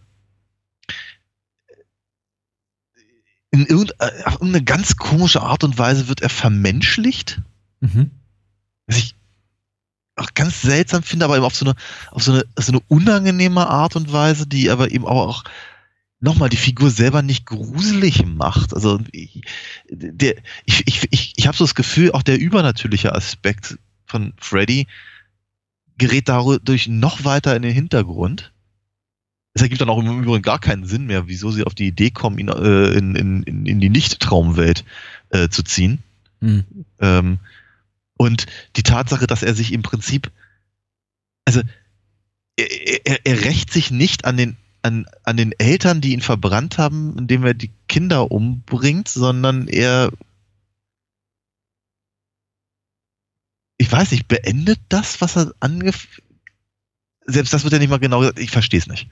[3.51, 7.41] in irgendeine, auf irgendeine ganz komische Art und Weise wird er vermenschlicht
[7.81, 8.11] Mhm.
[8.89, 9.15] ich
[10.19, 11.74] auch ganz seltsam finde, aber eben auf so eine,
[12.11, 15.45] auf so eine, so eine unangenehme Art und Weise, die aber eben auch,
[16.20, 18.74] nochmal die Figur selber nicht gruselig macht.
[18.74, 19.43] Also ich,
[19.89, 20.35] der,
[20.65, 24.86] ich, ich, ich, ich habe so das Gefühl, auch der übernatürliche Aspekt von Freddy
[25.97, 28.53] gerät dadurch noch weiter in den Hintergrund.
[29.55, 32.11] Es ergibt dann auch im Übrigen gar keinen Sinn mehr, wieso sie auf die Idee
[32.11, 34.85] kommen, ihn äh, in, in, in die Nicht-Traumwelt
[35.31, 35.99] äh, zu ziehen.
[36.40, 36.65] Mhm.
[37.01, 37.39] Ähm,
[38.19, 38.47] und
[38.77, 40.31] die Tatsache, dass er sich im Prinzip,
[41.47, 41.62] also
[42.57, 46.77] er, er, er rächt sich nicht an den, an, an den Eltern, die ihn verbrannt
[46.77, 50.11] haben, indem er die Kinder umbringt, sondern er,
[53.78, 56.20] ich weiß nicht, beendet das, was er angef...
[57.31, 59.09] Selbst das wird ja nicht mal genau gesagt, ich verstehe es nicht.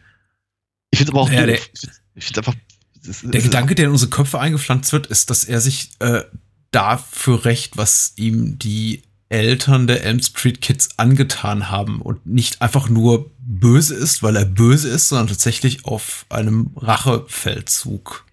[0.90, 1.70] Ich finde es aber auch Naja, doof.
[2.14, 2.54] Ich finde einfach...
[3.04, 6.24] das Der Gedanke, der in unsere Köpfe eingepflanzt wird, ist, dass er sich äh,
[6.76, 12.90] dafür rächt, was ihm die Eltern der Elm Street Kids angetan haben und nicht einfach
[12.90, 18.26] nur böse ist, weil er böse ist, sondern tatsächlich auf einem Rachefeldzug.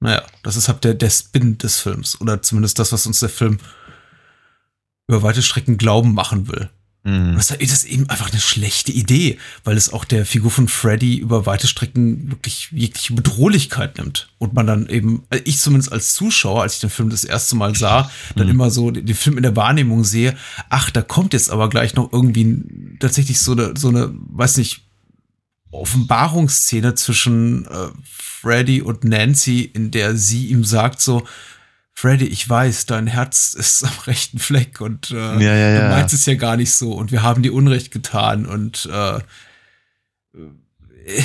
[0.00, 3.28] Naja, das ist halt der, der Spin des Films oder zumindest das, was uns der
[3.28, 3.58] Film
[5.08, 6.68] über weite Strecken glauben machen will.
[7.06, 7.36] Mhm.
[7.36, 11.46] Das ist eben einfach eine schlechte Idee, weil es auch der Figur von Freddy über
[11.46, 14.28] weite Strecken wirklich jegliche Bedrohlichkeit nimmt.
[14.38, 17.54] Und man dann eben, äh, ich zumindest als Zuschauer, als ich den Film das erste
[17.54, 18.52] Mal sah, dann Mhm.
[18.54, 20.36] immer so den Film in der Wahrnehmung sehe,
[20.68, 24.82] ach, da kommt jetzt aber gleich noch irgendwie tatsächlich so eine, so eine, weiß nicht,
[25.70, 31.24] Offenbarungsszene zwischen äh, Freddy und Nancy, in der sie ihm sagt so,
[31.98, 35.88] Freddy, ich weiß, dein Herz ist am rechten Fleck und äh, Ja, ja, du ja.
[35.88, 39.16] meinst es ja gar nicht so und wir haben dir Unrecht getan und äh,
[40.36, 41.22] äh,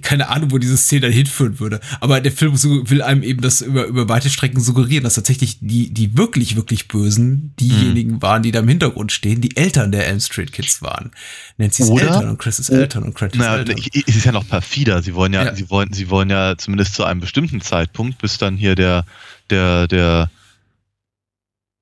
[0.00, 1.78] keine Ahnung, wo diese Szene dann hinführen würde.
[2.00, 2.54] Aber der Film
[2.88, 6.88] will einem eben das über, über weite Strecken suggerieren, dass tatsächlich die, die wirklich, wirklich
[6.88, 11.10] Bösen diejenigen waren, die da im Hintergrund stehen, die Eltern der Elm Street Kids waren.
[11.58, 13.76] Nancy's Oder- Eltern und Chris' Eltern und Credit's Na, Eltern.
[13.76, 15.02] ich- es ist ja noch perfider.
[15.02, 15.54] Sie wollen ja, Ja.
[15.54, 19.04] sie wollen, sie wollen ja zumindest zu einem bestimmten Zeitpunkt, bis dann hier der,
[19.50, 20.30] der, der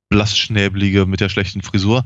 [0.09, 2.05] blassschnäbelige mit der schlechten Frisur,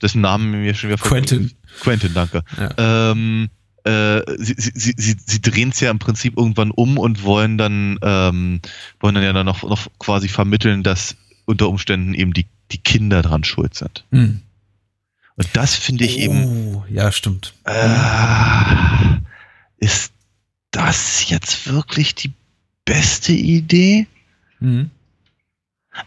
[0.00, 1.52] dessen Namen mir schon wieder Quentin.
[1.80, 2.42] Quentin, danke.
[2.56, 3.10] Ja.
[3.10, 3.50] Ähm,
[3.84, 7.98] äh, sie, sie, sie, sie, drehen es ja im Prinzip irgendwann um und wollen dann,
[8.02, 8.60] ähm,
[8.98, 13.22] wollen dann ja dann noch, noch quasi vermitteln, dass unter Umständen eben die, die Kinder
[13.22, 14.04] dran schuld sind.
[14.10, 14.40] Hm.
[15.36, 17.54] Und das finde ich eben Oh, ja, stimmt.
[17.64, 17.74] äh,
[19.76, 20.12] ist
[20.70, 22.32] das jetzt wirklich die
[22.84, 24.06] beste Idee?
[24.60, 24.90] Mhm.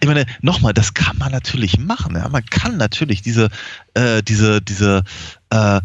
[0.01, 2.15] Ich meine, nochmal, das kann man natürlich machen.
[2.15, 2.29] Ja?
[2.29, 3.49] Man kann natürlich diese,
[3.95, 5.03] äh, diese, diese,
[5.49, 5.81] äh,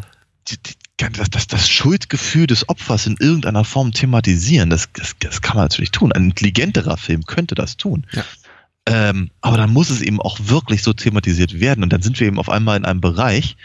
[0.49, 4.71] die, die, das, das, das Schuldgefühl des Opfers in irgendeiner Form thematisieren.
[4.71, 6.13] Das, das, das kann man natürlich tun.
[6.13, 8.07] Ein intelligenterer Film könnte das tun.
[8.13, 8.25] Ja.
[8.87, 11.83] Ähm, aber dann muss es eben auch wirklich so thematisiert werden.
[11.83, 13.57] Und dann sind wir eben auf einmal in einem Bereich,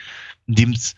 [0.47, 0.95] in dem es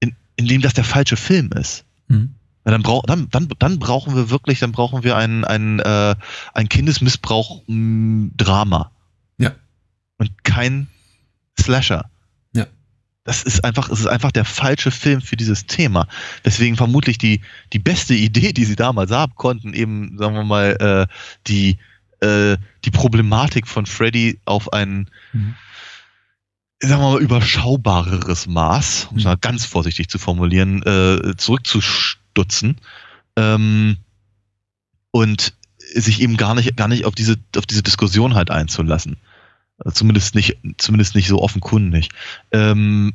[0.00, 1.84] in, in dem das der falsche Film ist.
[2.08, 2.34] Hm.
[2.66, 6.16] Ja, dann, brauch, dann, dann, dann brauchen wir wirklich, dann brauchen wir ein, ein, äh,
[6.52, 8.90] ein Kindesmissbrauch-Drama.
[9.38, 9.52] Ja.
[10.18, 10.88] Und kein
[11.60, 12.10] Slasher.
[12.52, 12.66] Ja.
[13.22, 16.08] Das ist einfach, es ist einfach der falsche Film für dieses Thema.
[16.44, 17.40] Deswegen vermutlich die,
[17.72, 21.06] die beste Idee, die sie damals haben konnten, eben, sagen wir mal, äh,
[21.46, 21.78] die,
[22.20, 25.54] äh, die Problematik von Freddy auf ein, Mhm.
[26.80, 29.30] sagen wir mal, überschaubareres Maß, um es Mhm.
[29.30, 31.36] mal ganz vorsichtig zu formulieren, äh,
[32.36, 32.76] zurückzustutzen.
[33.36, 33.98] Ähm,
[35.10, 35.54] und
[35.94, 39.16] sich eben gar nicht, gar nicht auf diese, auf diese Diskussion halt einzulassen.
[39.84, 42.08] Äh, Zumindest nicht, zumindest nicht so offenkundig.
[42.52, 43.14] Ähm,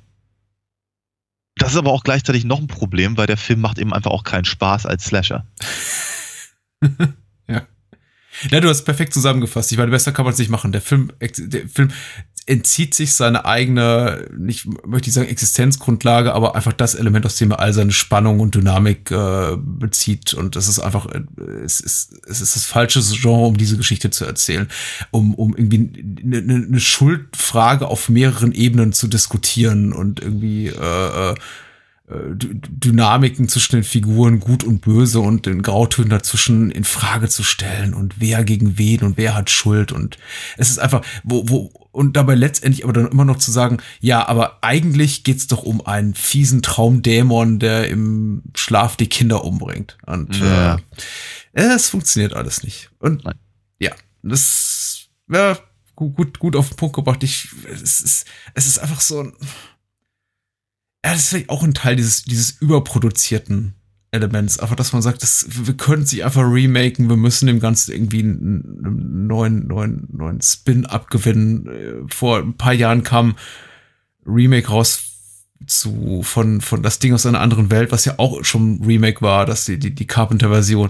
[1.56, 4.23] das ist aber auch gleichzeitig noch ein Problem, weil der Film macht eben einfach auch
[4.23, 5.45] keinen Spaß als Slasher.
[7.48, 7.68] ja.
[8.49, 9.72] Ja, du hast perfekt zusammengefasst.
[9.72, 10.72] Ich meine, besser kann man es nicht machen.
[10.72, 11.91] Der Film, der Film
[12.48, 17.52] entzieht sich seine eigene, nicht möchte ich sagen Existenzgrundlage, aber einfach das Element, aus dem
[17.52, 20.34] er all seine Spannung und Dynamik äh, bezieht.
[20.34, 21.22] Und es ist einfach, äh,
[21.64, 24.68] es ist, es ist das falsche Genre, um diese Geschichte zu erzählen,
[25.12, 31.30] um, um irgendwie eine, eine eine Schuldfrage auf mehreren Ebenen zu diskutieren und irgendwie äh,
[31.32, 31.36] äh,
[32.34, 37.44] D- Dynamiken zwischen den Figuren gut und böse und den Grautönen dazwischen in Frage zu
[37.44, 40.18] stellen und wer gegen wen und wer hat Schuld und
[40.58, 44.28] es ist einfach wo wo und dabei letztendlich aber dann immer noch zu sagen ja
[44.28, 50.36] aber eigentlich geht's doch um einen fiesen Traumdämon der im Schlaf die Kinder umbringt und
[50.40, 50.76] Ja.
[51.54, 53.36] äh, es funktioniert alles nicht und Nein.
[53.80, 53.92] ja
[54.24, 55.58] das ja
[55.96, 59.34] gut gut gut auf den Punkt gebracht ich es ist es ist einfach so ein
[61.04, 63.74] ja, das ist vielleicht auch ein Teil dieses, dieses überproduzierten
[64.12, 64.60] Elements.
[64.60, 68.20] Einfach, dass man sagt, das, wir können sich einfach remaken, wir müssen dem Ganzen irgendwie
[68.20, 71.68] einen, neuen, neuen, neuen Spin abgewinnen.
[71.68, 73.36] Äh, Vor ein paar Jahren kam
[74.26, 75.04] Remake raus
[75.66, 79.46] zu, von, von das Ding aus einer anderen Welt, was ja auch schon Remake war,
[79.46, 80.90] das die, die, die Carpenter-Version.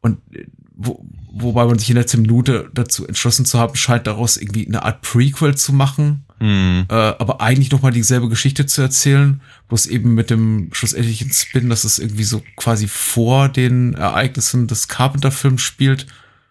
[0.00, 4.36] Und äh, wo, wobei man sich in letzter Minute dazu entschlossen zu haben scheint, daraus
[4.36, 6.86] irgendwie eine Art Prequel zu machen Hm.
[6.88, 11.68] äh, aber eigentlich noch mal dieselbe Geschichte zu erzählen, bloß eben mit dem schlussendlichen Spin,
[11.68, 16.06] dass es irgendwie so quasi vor den Ereignissen des Carpenter-Films spielt,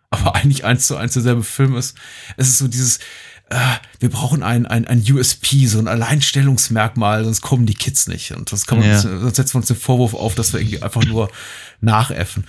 [0.09, 1.97] aber eigentlich eins zu eins derselbe Film ist.
[2.35, 2.97] Es ist so dieses,
[3.49, 3.55] äh,
[3.99, 8.31] wir brauchen ein, ein, ein USP, so ein Alleinstellungsmerkmal, sonst kommen die Kids nicht.
[8.31, 8.99] Und das kann man, Ja.
[8.99, 11.31] sonst setzen wir uns den Vorwurf auf, dass wir irgendwie einfach nur
[11.80, 12.43] nachäffen.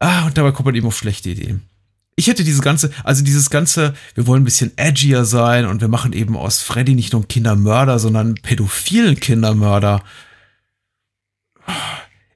[0.00, 1.69] Ah, und dabei kommt man eben auf schlechte Ideen
[2.20, 5.88] ich hätte diese ganze, also dieses ganze, wir wollen ein bisschen edgier sein und wir
[5.88, 10.04] machen eben aus Freddy nicht nur einen Kindermörder, sondern einen pädophilen Kindermörder.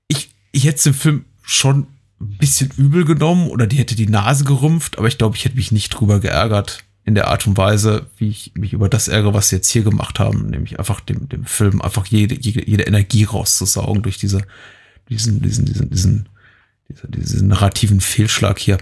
[0.08, 1.86] Ich, ich hätte dem Film schon
[2.18, 5.56] ein bisschen übel genommen oder die hätte die Nase gerümpft, aber ich glaube, ich hätte
[5.56, 9.34] mich nicht drüber geärgert in der Art und Weise, wie ich mich über das ärgere,
[9.34, 12.84] was sie jetzt hier gemacht haben, nämlich einfach dem, dem Film einfach jede, jede, jede
[12.84, 14.46] Energie rauszusaugen durch diese,
[15.10, 16.28] diesen, diesen, diesen, diesen,
[16.88, 18.78] diesen, diesen narrativen Fehlschlag hier.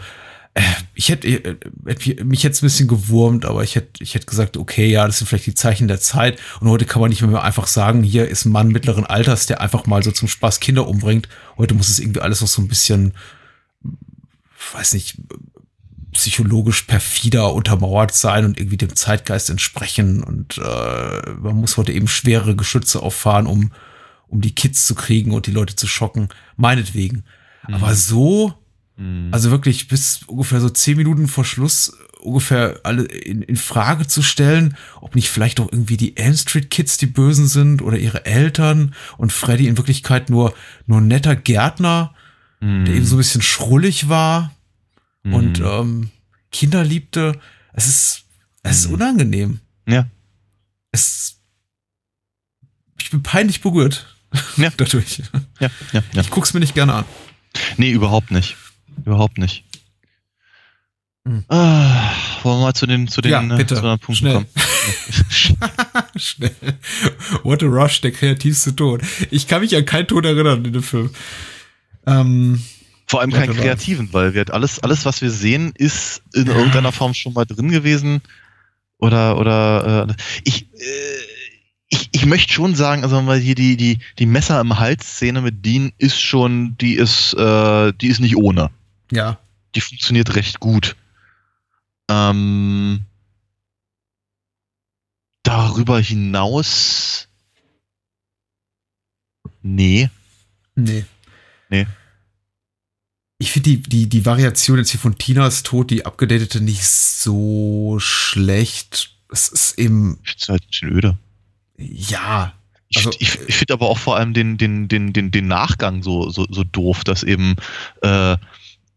[0.54, 0.62] Äh,
[0.94, 1.56] Ich hätte, äh,
[1.86, 5.18] hätte mich jetzt ein bisschen gewurmt, aber ich hätte, ich hätte gesagt, okay, ja, das
[5.18, 6.38] sind vielleicht die Zeichen der Zeit.
[6.60, 9.60] Und heute kann man nicht mehr einfach sagen, hier ist ein Mann mittleren Alters, der
[9.60, 11.28] einfach mal so zum Spaß Kinder umbringt.
[11.56, 13.14] Heute muss es irgendwie alles noch so ein bisschen,
[14.74, 15.16] weiß nicht,
[16.12, 20.22] psychologisch perfider untermauert sein und irgendwie dem Zeitgeist entsprechen.
[20.22, 23.72] Und äh, man muss heute eben schwere Geschütze auffahren, um,
[24.28, 26.28] um die Kids zu kriegen und die Leute zu schocken.
[26.56, 27.24] Meinetwegen.
[27.62, 28.54] Aber so,
[28.96, 29.28] Hm.
[29.32, 34.22] also wirklich bis ungefähr so zehn Minuten vor Schluss ungefähr alle in, in Frage zu
[34.22, 38.26] stellen, ob nicht vielleicht auch irgendwie die Elm Street Kids die Bösen sind oder ihre
[38.26, 40.54] Eltern und Freddy in Wirklichkeit nur,
[40.86, 42.14] nur ein netter Gärtner,
[42.60, 42.84] Hm.
[42.84, 44.54] der eben so ein bisschen schrullig war
[45.24, 45.34] Hm.
[45.34, 46.10] und ähm,
[46.52, 47.40] Kinder liebte.
[47.72, 48.24] Es ist,
[48.62, 48.94] es ist Mhm.
[48.94, 49.60] unangenehm.
[49.88, 50.06] Ja.
[50.92, 51.38] Es,
[53.00, 54.14] ich bin peinlich berührt.
[54.58, 54.70] Ja.
[54.76, 55.22] Dadurch.
[55.60, 56.20] ja, ja, ja.
[56.20, 57.04] Ich guck's mir nicht gerne an.
[57.78, 58.56] Nee, überhaupt nicht.
[59.04, 59.64] Überhaupt nicht.
[61.26, 61.44] Hm.
[61.48, 62.10] Ah,
[62.42, 63.76] wollen wir mal zu den, zu den, Ja, äh, bitte.
[63.76, 64.34] zu den Punkten Schnell.
[64.34, 64.46] kommen?
[66.16, 66.54] Schnell.
[67.44, 69.00] What a Rush, der kreativste Ton.
[69.30, 71.10] Ich kann mich an keinen Ton erinnern in dem Film.
[72.06, 72.60] Ähm,
[73.06, 77.14] Vor allem keinen kreativen, weil wir alles, alles, was wir sehen, ist in irgendeiner Form
[77.14, 78.20] schon mal drin gewesen.
[78.98, 80.14] Oder, oder, äh,
[80.44, 80.86] ich, äh,
[81.88, 85.64] ich, ich möchte schon sagen, also mal hier die, die, die Messer im Hals-Szene mit
[85.64, 88.70] Dean ist schon, die ist, äh, die ist nicht ohne.
[89.12, 89.38] Ja.
[89.74, 90.96] Die funktioniert recht gut.
[92.10, 93.06] Ähm,
[95.42, 97.28] darüber hinaus,
[99.62, 100.10] nee.
[100.74, 101.04] Nee.
[101.70, 101.86] Nee.
[103.38, 107.96] Ich finde die, die, die Variation jetzt hier von Tinas Tod, die abgedatete, nicht so
[107.98, 109.16] schlecht.
[109.30, 111.18] Es ist eben, Ich find's halt ein bisschen öde.
[111.78, 112.54] ja,
[112.88, 116.02] Ich, Also, ich, ich finde aber auch vor allem den, den, den, den, den Nachgang
[116.02, 117.56] so, so, so doof, dass eben
[118.02, 118.36] äh,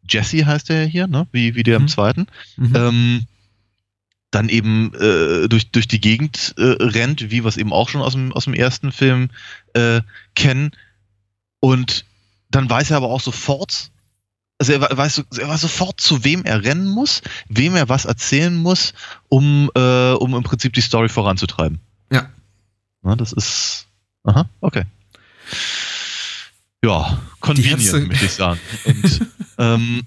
[0.07, 1.27] Jesse heißt der hier, ne?
[1.31, 1.85] Wie, wie der Mhm.
[1.85, 2.27] im zweiten.
[2.57, 2.75] Mhm.
[2.75, 3.23] Ähm,
[4.31, 8.01] dann eben äh, durch, durch die Gegend äh, rennt, wie wir es eben auch schon
[8.01, 9.29] aus dem, aus dem ersten Film
[9.73, 10.01] äh,
[10.35, 10.71] kennen.
[11.61, 12.05] Und
[12.49, 13.91] dann weiß er aber auch sofort,
[14.59, 18.05] also er, we- weiß, er weiß sofort, zu wem er rennen muss, wem er was
[18.05, 18.93] erzählen muss,
[19.29, 21.79] um, äh, um im Prinzip die Story voranzutreiben.
[22.11, 22.29] Ja.
[23.03, 23.87] Na, das ist.
[24.23, 24.83] Aha, okay.
[26.85, 28.59] Ja, convenient, möchte ich sagen.
[28.85, 29.21] Und,
[29.57, 30.03] ähm,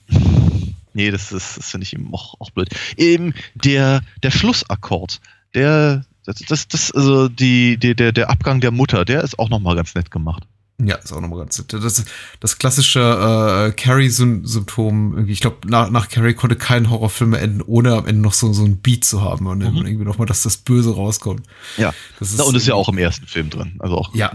[0.94, 2.68] nee, das, ist- das finde ich eben auch, auch blöd.
[2.96, 5.20] Eben der, der Schlussakkord,
[5.55, 9.48] der, das, das, das also die, die, der, der Abgang der Mutter, der ist auch
[9.48, 10.44] nochmal ganz nett gemacht.
[10.80, 11.72] Ja, ist auch nochmal ganz nett.
[11.72, 12.05] Das,
[12.38, 17.94] das klassische äh, Carrie-Symptom, ich glaube, nach, nach Carrie konnte kein Horrorfilm mehr enden, ohne
[17.94, 19.64] am Ende noch so, so ein Beat zu haben und Mhm.
[19.86, 21.42] irgendwie nochmal, dass das Böse rauskommt.
[21.78, 21.92] Ja.
[22.20, 23.74] Das Na, und ist ja auch im ersten Film drin.
[23.80, 24.14] Also auch.
[24.14, 24.32] Ja.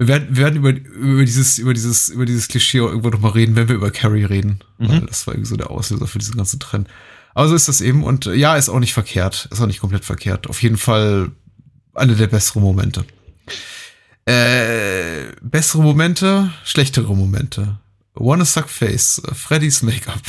[0.00, 3.32] Wir werden, wir werden über, über dieses, über dieses, über dieses Klischee auch irgendwann nochmal
[3.32, 4.60] reden, wenn wir über Carrie reden.
[4.78, 4.88] Mhm.
[4.88, 6.88] Weil das war irgendwie so der Auslöser für diesen ganzen Trend.
[7.34, 9.46] Aber so ist das eben und äh, ja, ist auch nicht verkehrt.
[9.50, 10.48] Ist auch nicht komplett verkehrt.
[10.48, 11.32] Auf jeden Fall
[11.92, 13.04] eine der besseren Momente.
[14.24, 17.78] Äh, bessere Momente, schlechtere Momente.
[18.14, 20.22] Wanna Suck Face, äh, Freddys Make-up.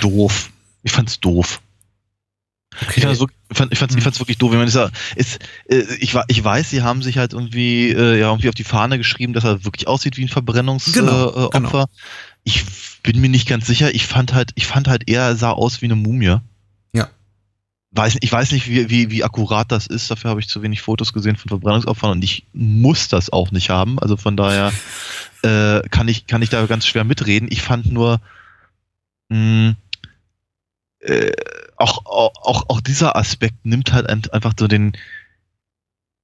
[0.00, 0.48] Doof.
[0.82, 1.60] Ich fand's doof.
[2.82, 3.00] Ich Okay.
[3.02, 3.20] fand's,
[3.50, 4.04] ich fand, ich fand's, ich Mhm.
[4.04, 4.52] fand's wirklich doof.
[4.52, 5.38] Ich, meine, ja- ist,
[5.68, 8.98] äh, ich, ich weiß, sie haben sich halt irgendwie, äh, ja, irgendwie auf die Fahne
[8.98, 11.00] geschrieben, dass er wirklich aussieht wie ein Verbrennungsopfer.
[11.00, 11.88] Genau, äh, Opfer.
[12.44, 12.64] Ich
[13.02, 13.94] bin mir nicht ganz sicher.
[13.94, 16.36] Ich fand halt, ich fand halt eher, er sah aus wie eine Mumie.
[16.94, 17.08] Ja.
[17.92, 20.10] Weiß, ich weiß nicht, wie, wie, wie akkurat das ist.
[20.10, 23.68] Dafür habe ich zu wenig Fotos gesehen von Verbrennungsopfern und ich muss das auch nicht
[23.68, 23.98] haben.
[23.98, 24.72] Also von daher
[25.42, 27.48] äh, kann, ich, kann ich da ganz schwer mitreden.
[27.50, 28.20] Ich fand nur,
[29.28, 29.74] mh,
[31.00, 31.32] äh,
[31.80, 34.92] auch, auch, auch, dieser Aspekt nimmt halt ein- einfach so den,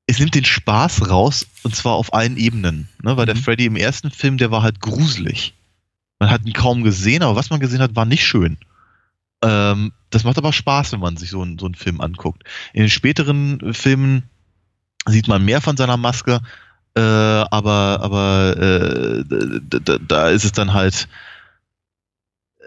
[0.07, 2.89] es nimmt den Spaß raus und zwar auf allen Ebenen.
[3.03, 3.17] Ne?
[3.17, 3.41] Weil der Mhm.
[3.41, 5.55] Freddy im ersten Film, der war halt gruselig.
[6.19, 8.57] Man hat ihn kaum gesehen, aber was man gesehen hat, war nicht schön.
[9.43, 12.45] Ähm, das macht aber Spaß, wenn man sich so, einen- so einen Film anguckt.
[12.73, 14.23] In den späteren Filmen
[15.07, 16.41] sieht man mehr von seiner Maske,
[16.97, 21.09] äh, aber, aber äh, da, da, da ist es dann halt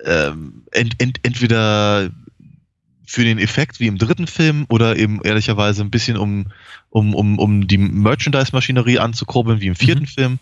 [0.06, 2.10] ähm, ent, ent, entweder
[3.10, 6.46] für den Effekt wie im dritten Film oder eben ehrlicherweise ein bisschen um,
[6.92, 10.08] um, um, um die Merchandise-Maschinerie anzukurbeln wie im vierten Mhm.
[10.08, 10.40] Film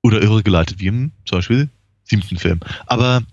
[0.00, 1.68] oder irregeleitet wie im zum Beispiel
[2.04, 2.60] siebten Film.
[2.86, 3.24] Aber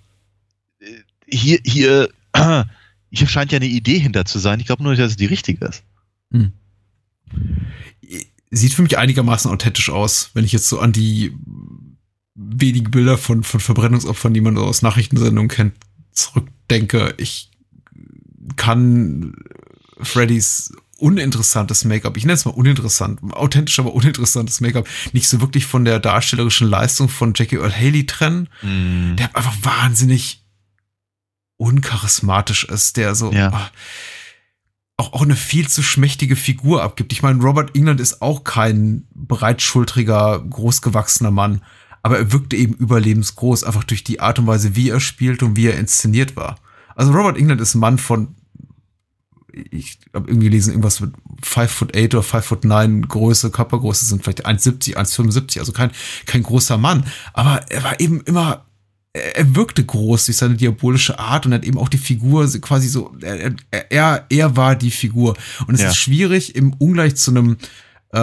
[0.80, 0.88] äh,
[1.26, 2.10] hier, hier,
[3.12, 4.60] hier scheint ja eine Idee hinter zu sein.
[4.60, 5.84] Ich glaube nur, nicht, dass es die richtige ist.
[8.52, 11.34] Sieht für mich einigermaßen authentisch aus, wenn ich jetzt so an die
[12.36, 15.76] wenigen Bilder von, von Verbrennungsopfern, die man aus Nachrichtensendungen kennt,
[16.12, 17.14] zurückdenke.
[17.20, 17.52] Ich
[18.58, 19.34] kann
[20.00, 25.66] Freddys uninteressantes Make-up, ich nenne es mal uninteressant, authentisch, aber uninteressantes Make-up, nicht so wirklich
[25.66, 28.50] von der darstellerischen Leistung von Jackie Earl Haley trennen.
[29.16, 30.44] Der einfach wahnsinnig
[31.58, 33.52] uncharismatisch ist, der so Ja.
[33.52, 33.72] ah,
[34.98, 37.14] auch, auch eine viel zu schmächtige Figur abgibt.
[37.14, 41.62] Ich meine, Robert England ist auch kein breitschultriger, großgewachsener Mann,
[42.02, 45.56] aber er wirkte eben überlebensgroß, einfach durch die Art und Weise, wie er spielt und
[45.56, 46.58] wie er inszeniert war.
[46.96, 48.36] Also Robert England ist ein Mann von,
[49.72, 51.12] ich habe irgendwie gelesen, irgendwas mit
[51.42, 55.92] 5 foot 8 oder 5 foot 9 Größe, Körpergröße sind vielleicht 1,70, 1,75, also kein,
[56.26, 57.06] kein großer Mann.
[57.34, 58.66] Aber er war eben immer,
[59.14, 63.16] er, wirkte groß durch seine diabolische Art und hat eben auch die Figur quasi so,
[63.22, 63.54] er,
[63.90, 65.36] er, er war die Figur.
[65.68, 65.90] Und es Ja.
[65.90, 67.58] ist schwierig im Ungleich zu einem
[68.14, 68.20] äh,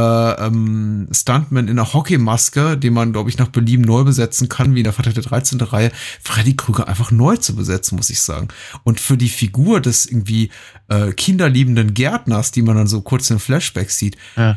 [0.47, 4.81] ähm, Stuntman in einer Hockeymaske, den man, glaube ich, nach Belieben neu besetzen kann, wie
[4.81, 5.61] in der Freitag der 13.
[5.61, 5.93] Reihe,
[6.23, 8.49] Freddy Krüger einfach neu zu besetzen, muss ich sagen.
[8.85, 10.51] Und für die Figur des irgendwie
[10.89, 14.57] äh, kinderliebenden Gärtners, die man dann so kurz in Flashbacks sieht, Ja.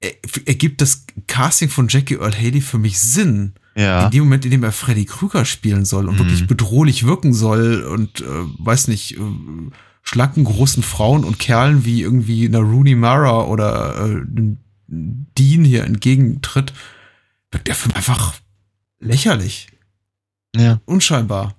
[0.00, 0.12] er-
[0.46, 3.54] ergibt das Casting von Jackie Earl Haley für mich Sinn.
[3.74, 4.04] Ja.
[4.04, 6.18] In dem Moment, in dem er Freddy Krüger spielen soll und Mhm.
[6.18, 8.24] wirklich bedrohlich wirken soll und äh,
[8.58, 9.20] weiß nicht, äh,
[10.02, 14.58] schlanken großen Frauen und Kerlen wie irgendwie einer Rooney Mara oder äh, einem
[14.88, 16.72] Dean hier entgegentritt,
[17.50, 18.34] wirkt der Film einfach
[18.98, 19.68] lächerlich,
[20.54, 20.80] ja.
[20.84, 21.56] unscheinbar.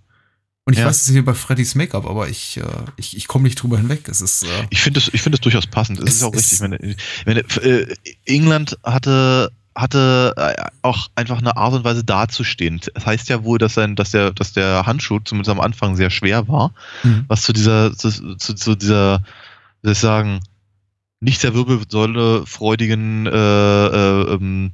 [0.65, 0.85] Und ich Ja.
[0.85, 2.63] weiß, es ist hier bei Freddys Make-up, aber ich, äh,
[2.95, 4.07] ich, ich komme nicht drüber hinweg.
[4.07, 5.99] Es ist, äh, Ich finde es, ich finde es durchaus passend.
[5.99, 6.95] Es Es ist auch ist- richtig.
[7.25, 7.95] Ich meine, meine, äh,
[8.25, 12.79] England hatte hatte äh, auch einfach eine Art und Weise dazustehen.
[12.93, 16.09] Das heißt ja wohl, dass sein, dass der, dass der Handschuh zumindest am Anfang sehr
[16.09, 16.73] schwer war,
[17.03, 17.25] Mhm.
[17.27, 19.19] was zu dieser, zu, zu, zu dieser,
[19.81, 20.39] wie soll ich sagen,
[21.19, 24.73] nicht sehr wirbelsäule freudigen äh, äh, ähm,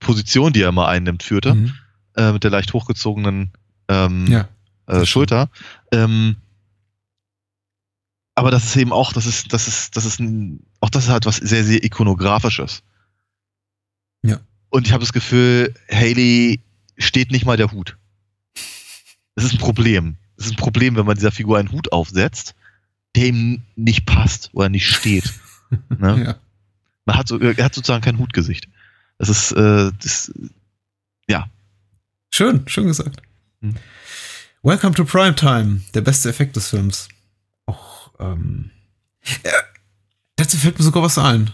[0.00, 1.74] Position, die er immer einnimmt, führte, mhm.
[2.16, 3.52] äh, mit der leicht hochgezogenen
[3.88, 4.48] ähm, ja.
[4.86, 5.48] äh, Schulter.
[5.92, 6.36] Ähm,
[8.34, 11.10] aber das ist eben auch, das ist, das ist, das ist ein, auch das ist
[11.10, 12.82] halt was sehr, sehr ikonografisches.
[14.72, 16.58] Und ich habe das Gefühl, Haley
[16.96, 17.98] steht nicht mal der Hut.
[19.34, 20.16] Das ist ein Problem.
[20.38, 22.54] Das ist ein Problem, wenn man dieser Figur einen Hut aufsetzt,
[23.14, 25.30] der ihm nicht passt oder nicht steht.
[25.90, 26.24] ne?
[26.24, 26.34] Ja.
[27.04, 28.66] Man hat so, er hat sozusagen kein Hutgesicht.
[29.18, 30.32] Das ist, äh, das,
[31.28, 31.50] ja.
[32.30, 33.20] Schön, schön gesagt.
[33.60, 33.74] Hm.
[34.62, 37.08] Welcome to Primetime, der beste Effekt des Films.
[37.66, 38.70] Auch, ähm.
[39.44, 39.52] Ja,
[40.36, 41.50] dazu fällt mir sogar was ein,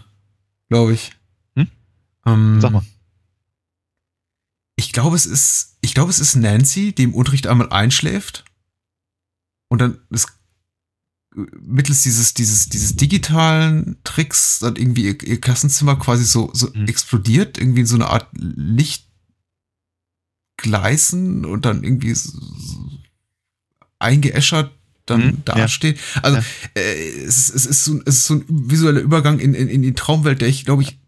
[0.68, 1.10] glaube ich.
[1.56, 1.66] Hm?
[2.24, 2.84] Ähm, Sag mal.
[4.78, 8.44] Ich glaube, es ist, ich glaube, es ist Nancy, die im Unterricht einmal einschläft
[9.68, 10.28] und dann ist
[11.34, 16.86] mittels dieses, dieses, dieses digitalen Tricks dann irgendwie ihr, ihr Klassenzimmer quasi so, so Mhm.
[16.86, 18.28] explodiert, irgendwie in so eine Art
[20.56, 22.32] Lichtgleisen und dann irgendwie so,
[23.98, 24.72] eingeäschert
[25.06, 25.54] dann Mhm, ja.
[25.54, 25.98] dasteht.
[26.22, 26.44] Also Ja.
[26.74, 29.82] äh, es, ist, es, ist so, es ist so ein visueller Übergang in, in, in
[29.82, 30.98] die Traumwelt, der ich glaube ich,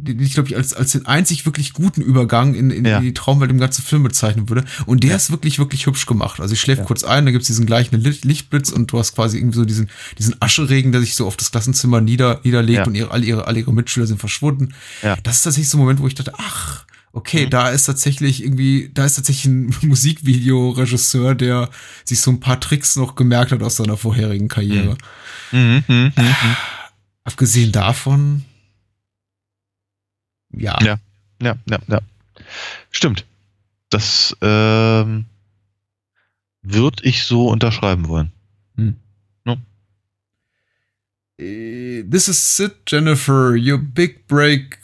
[0.00, 3.00] den ich glaube ich als, als den einzig wirklich guten Übergang in, in, Ja.
[3.00, 4.64] die Traumwelt im ganzen Film bezeichnen würde.
[4.86, 5.16] Und der Ja.
[5.16, 6.40] ist wirklich, wirklich hübsch gemacht.
[6.40, 6.84] Also ich schläft Ja.
[6.86, 9.90] kurz ein, da gibt's diesen gleichen Licht, Lichtblitz und du hast quasi irgendwie so diesen,
[10.18, 13.58] diesen Ascheregen, der sich so auf das Klassenzimmer nieder, niederlegt und ihre, alle, ihre, alle
[13.60, 14.74] ihre Mitschüler sind verschwunden.
[15.02, 15.16] Ja.
[15.24, 17.50] Das ist tatsächlich so ein Moment, wo ich dachte, ach, okay, Mhm.
[17.50, 21.70] da ist tatsächlich irgendwie, da ist tatsächlich ein Musikvideoregisseur, der
[22.04, 24.96] sich so ein paar Tricks noch gemerkt hat aus seiner vorherigen Karriere.
[25.52, 26.34] Mhm, mhm, mhm.
[27.24, 28.44] Abgesehen davon,
[30.52, 30.76] ja.
[30.82, 30.98] Ja.
[31.40, 32.00] Ja, ja, ja.
[32.90, 33.24] Stimmt.
[33.90, 35.26] Das ähm,
[36.62, 38.32] würde ich so unterschreiben wollen.
[41.38, 43.54] Äh, This is it, Jennifer.
[43.56, 44.78] Your big break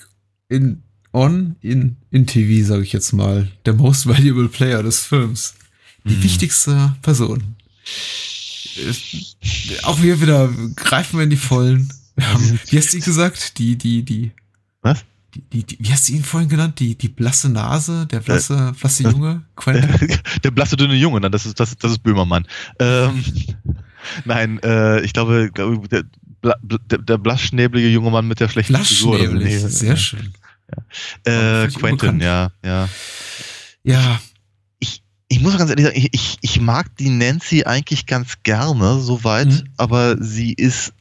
[0.49, 0.83] in
[1.13, 3.51] on in in TV, sage ich jetzt mal.
[3.67, 5.55] Der most valuable player des Films.
[6.05, 6.23] Die Mhm.
[6.23, 7.57] wichtigste Person.
[8.77, 8.93] Äh,
[9.85, 11.93] Auch hier wieder greifen wir in die Vollen.
[12.17, 13.59] Wir haben, wie hast du gesagt?
[13.59, 14.31] Die, die, die.
[14.83, 15.05] Was?
[15.53, 16.79] Die, die, wie hast du ihn vorhin genannt?
[16.81, 19.43] Die, die blasse Nase, der blasse, blasse Junge?
[19.57, 20.19] Quentin?
[20.43, 22.47] Der blasse dünne Junge, nein, das ist, das, das ist Böhmermann.
[22.79, 23.25] Ähm,
[24.25, 25.51] nein, äh, ich glaube,
[25.91, 26.05] der,
[26.63, 29.17] der, der blassschnäbelige junge Mann mit der schlechten Frisur.
[29.17, 29.63] Blassschnäbelig.
[29.63, 30.33] Nee, Sehr schön.
[31.25, 31.31] Äh,
[31.69, 32.89] Völlig Quentin, ja, ja.
[33.83, 34.21] Ja,
[35.29, 39.49] Ich muss ganz ehrlich sagen, ich, ich, ich mag die Nancy eigentlich ganz gerne, soweit,
[39.49, 39.69] Mhm.
[39.77, 40.93] aber sie ist.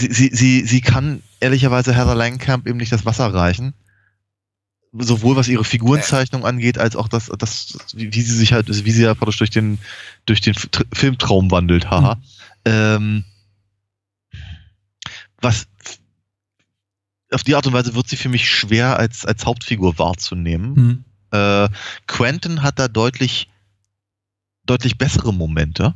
[0.00, 3.74] Sie, sie, sie, sie kann ehrlicherweise Heather Langenkamp eben nicht das Wasser reichen.
[4.92, 8.90] Sowohl was ihre Figurenzeichnung angeht, als auch das, das wie, wie sie sich halt, wie
[8.90, 9.78] sie ja praktisch durch den,
[10.26, 10.54] durch den
[10.92, 12.18] Filmtraum wandelt, haha.
[12.64, 13.24] Ähm,
[15.40, 15.66] was
[17.30, 20.76] auf die Art und Weise wird sie für mich schwer als, als Hauptfigur wahrzunehmen.
[20.76, 21.04] hm.
[21.32, 21.68] Äh,
[22.08, 23.48] Quentin hat da deutlich,
[24.66, 25.94] deutlich bessere Momente,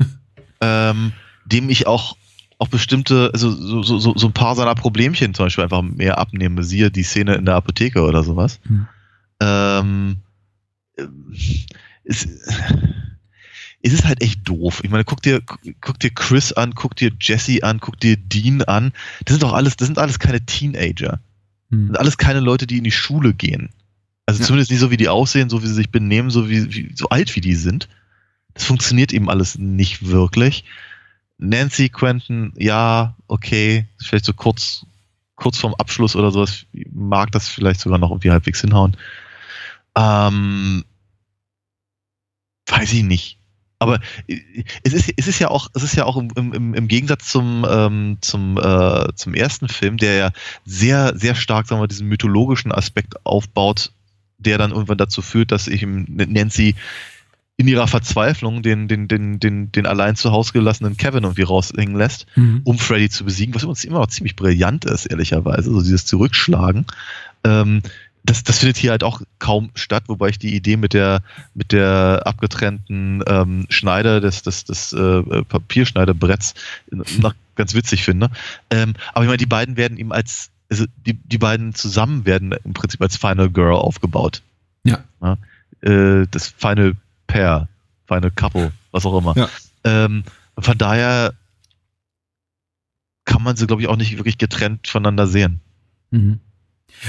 [0.62, 1.12] ähm,
[1.44, 2.16] dem ich auch,
[2.62, 6.18] auch bestimmte, also so, so, so so ein paar seiner Problemchen zum Beispiel einfach mehr
[6.18, 6.62] abnehme.
[6.62, 8.60] Siehe die Szene in der Apotheke oder sowas.
[8.66, 8.86] Hm.
[9.40, 10.16] Ähm,
[10.96, 11.06] äh,
[12.04, 12.26] es,
[13.82, 14.80] es ist halt echt doof.
[14.84, 15.40] Ich meine, guck dir,
[15.80, 18.92] guck dir Chris an, guck dir Jesse an, guck dir Dean an.
[19.24, 21.18] Das sind doch alles, das sind alles keine Teenager.
[21.70, 21.86] Das Hm.
[21.88, 23.70] sind alles keine Leute, die in die Schule gehen.
[24.26, 24.46] Also Ja.
[24.46, 27.08] zumindest nicht so, wie die aussehen, so wie sie sich benehmen, so wie, wie so
[27.08, 27.88] alt wie die sind.
[28.54, 30.64] Das funktioniert eben alles nicht wirklich.
[31.42, 34.86] Nancy Quentin, ja, okay, vielleicht so kurz,
[35.34, 38.96] kurz vorm Abschluss oder sowas, mag das vielleicht sogar noch irgendwie halbwegs hinhauen.
[39.96, 40.84] Ähm,
[42.66, 43.38] weiß ich nicht.
[43.80, 43.98] Aber
[44.28, 44.38] äh,
[44.84, 47.66] es ist, es ist ja auch, es ist ja auch im, im, im Gegensatz zum,
[47.68, 50.30] ähm, zum, äh, zum ersten Film, der ja
[50.64, 53.90] sehr, sehr stark, sagen wir, diesen mythologischen Aspekt aufbaut,
[54.38, 56.76] der dann irgendwann dazu führt, dass ich Nancy
[57.56, 61.96] in ihrer Verzweiflung den, den, den, den, den allein zu Hause gelassenen Kevin irgendwie raushängen
[61.96, 62.62] lässt, Hm.
[62.64, 66.86] um Freddy zu besiegen, was übrigens immer noch ziemlich brillant ist, ehrlicherweise, so dieses Zurückschlagen.
[67.44, 67.82] Ähm,
[68.24, 71.22] das, das findet hier halt auch kaum statt, wobei ich die Idee mit der,
[71.54, 76.54] mit der abgetrennten ähm, Schneider des, des, des äh, Papierschneiderbretts
[77.18, 78.30] noch ganz witzig finde.
[78.70, 82.54] Ähm, aber ich meine, die beiden werden ihm als, also die, die beiden zusammen werden
[82.64, 84.42] im Prinzip als Final Girl aufgebaut.
[84.84, 85.04] Ja.
[85.80, 86.94] Äh, das Final
[87.32, 87.68] Pair,
[88.06, 89.34] Final Couple, was auch immer.
[89.36, 89.48] Ja.
[89.84, 90.22] Ähm,
[90.58, 91.32] von daher
[93.24, 95.60] kann man sie, glaube ich, auch nicht wirklich getrennt voneinander sehen.
[96.10, 96.40] Mhm.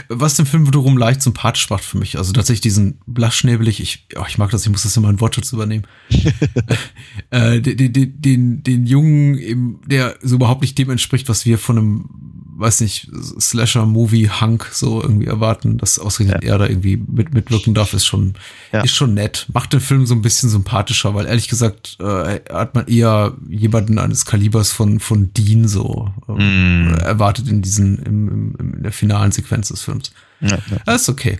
[0.09, 2.17] Was den Film wiederum leicht sympathisch macht für mich.
[2.17, 5.51] Also tatsächlich diesen blassschnäbelig, ich, oh, ich mag das, ich muss das in meinen Wortschutz
[5.53, 5.85] übernehmen.
[7.29, 11.57] äh, den, den, den, den Jungen, eben, der so überhaupt nicht dem entspricht, was wir
[11.57, 12.09] von einem
[12.55, 18.05] weiß nicht, Slasher-Movie-Hunk so irgendwie erwarten, dass ausgerechnet er da irgendwie mit, mitwirken darf, ist
[18.05, 18.35] schon,
[18.71, 18.81] Ja.
[18.81, 19.47] ist schon nett.
[19.53, 23.97] Macht den Film so ein bisschen sympathischer, weil ehrlich gesagt äh, hat man eher jemanden
[23.97, 26.93] eines Kalibers von, von Dean so ähm, Mm.
[26.95, 30.11] erwartet in diesen, im, im, in der finalen Sequenz des Films.
[30.39, 30.77] Ja, ja.
[30.85, 31.39] Das ist okay.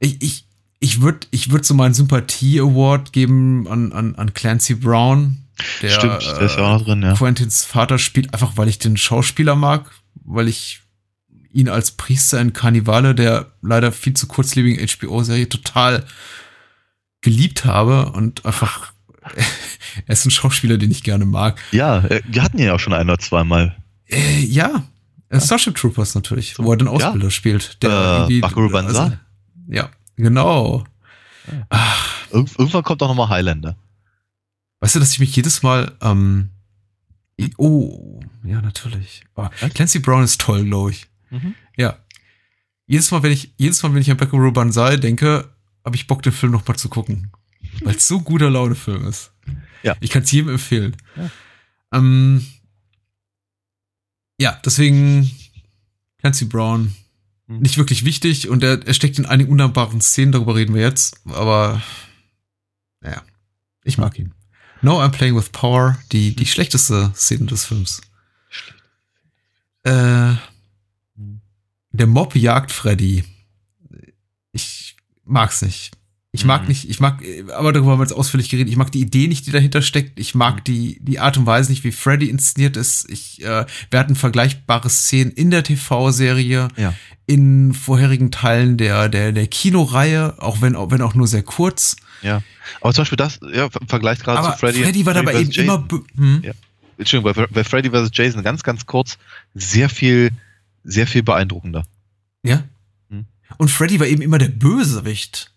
[0.00, 0.44] Ich, ich,
[0.80, 5.44] ich würde ich würd so meinen Sympathie-Award geben an, an, an Clancy Brown.
[5.82, 7.14] Der, Stimmt, der ist ja auch noch drin, ja.
[7.14, 9.90] Quentins Vater spielt, einfach weil ich den Schauspieler mag,
[10.24, 10.80] weil ich
[11.52, 16.04] ihn als Priester in Karnivale, der leider viel zu kurzlebigen HBO-Serie, total
[17.20, 18.92] geliebt habe und einfach,
[20.06, 21.60] er ist ein Schauspieler, den ich gerne mag.
[21.72, 23.76] Ja, äh, wir hatten ihn ja auch schon ein oder zweimal.
[24.06, 24.84] Äh, ja,
[25.30, 27.82] äh, Starship Troopers natürlich, wo er den Ausbilder spielt.
[27.82, 29.02] Der Äh, Buckaroo Banzai?
[29.02, 29.16] also,
[29.68, 30.84] ja, genau.
[32.30, 33.76] Irgend, irgendwann kommt auch nochmal Highlander.
[34.80, 36.50] Weißt du, dass ich mich jedes Mal, ähm,
[37.56, 39.24] oh, ja, natürlich.
[39.34, 41.06] Oh, Clancy Brown ist toll, glaube ich.
[41.30, 41.54] Mhm.
[41.76, 41.96] Ja.
[42.86, 45.48] Jedes Mal, wenn ich, jedes Mal, wenn ich an Buckaroo Banzai denke,
[45.84, 47.30] habe ich Bock, den Film noch mal zu gucken.
[47.82, 49.32] Weil es so guter Laune-Film ist.
[49.82, 49.94] Ja.
[50.00, 50.96] Ich kann es jedem empfehlen.
[51.16, 51.30] Ja.
[51.92, 52.44] Ähm,
[54.38, 55.30] ja, deswegen
[56.18, 56.94] Clancy Brown
[57.48, 57.60] Mhm.
[57.60, 61.18] nicht wirklich wichtig und er, er steckt in einigen undankbaren Szenen, darüber reden wir jetzt,
[61.26, 61.82] aber
[63.00, 63.22] naja,
[63.84, 64.34] ich mag ihn.
[64.82, 68.02] No, I'm Playing with Power, die, die schlechteste Szene des Films.
[69.82, 70.34] Äh,
[71.90, 73.24] der Mob jagt Freddy.
[74.52, 75.96] Ich mag's nicht.
[76.30, 76.68] Ich mag Mhm.
[76.68, 77.22] nicht, ich mag,
[77.56, 80.20] aber darüber haben wir jetzt ausführlich geredet, ich mag die Idee nicht, die dahinter steckt.
[80.20, 80.64] Ich mag Mhm.
[80.64, 83.08] die, die Art und Weise nicht, wie Freddy inszeniert ist.
[83.08, 86.94] Ich, äh, wir hatten vergleichbare Szenen in der TV-Serie, Ja.
[87.26, 91.96] in vorherigen Teilen der, der, der Kinoreihe, auch wenn, auch wenn auch nur sehr kurz.
[92.22, 92.42] Ja.
[92.82, 94.82] Aber zum Beispiel das, ja, im Vergleich gerade Aber zu Freddy.
[94.82, 95.88] Freddy, war dabei eben immer, Jason.
[95.88, 96.40] bö- hm?
[96.44, 96.52] Ja.
[96.98, 98.10] Entschuldigung, bei, bei Freddy vs.
[98.12, 99.16] Jason ganz, ganz kurz,
[99.54, 100.30] sehr viel,
[100.84, 101.84] sehr viel beeindruckender.
[102.42, 102.64] Ja.
[103.08, 103.24] Hm.
[103.56, 105.52] Und Freddy war eben immer der Bösewicht.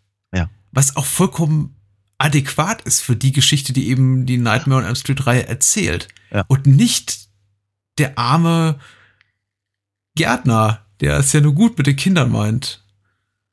[0.71, 1.75] Was auch vollkommen
[2.17, 6.07] adäquat ist für die Geschichte, die eben die Nightmare on Elm Street Reihe erzählt.
[6.31, 6.45] Ja.
[6.47, 7.27] Und nicht
[7.97, 8.79] der arme
[10.15, 12.83] Gärtner, der es ja nur gut mit den Kindern meint.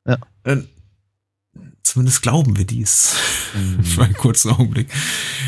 [0.05, 0.17] Ja.
[0.43, 0.57] Äh,
[1.83, 3.15] zumindest glauben wir dies.
[3.53, 3.83] Mhm.
[3.83, 4.93] Für einen kurzen Augenblick.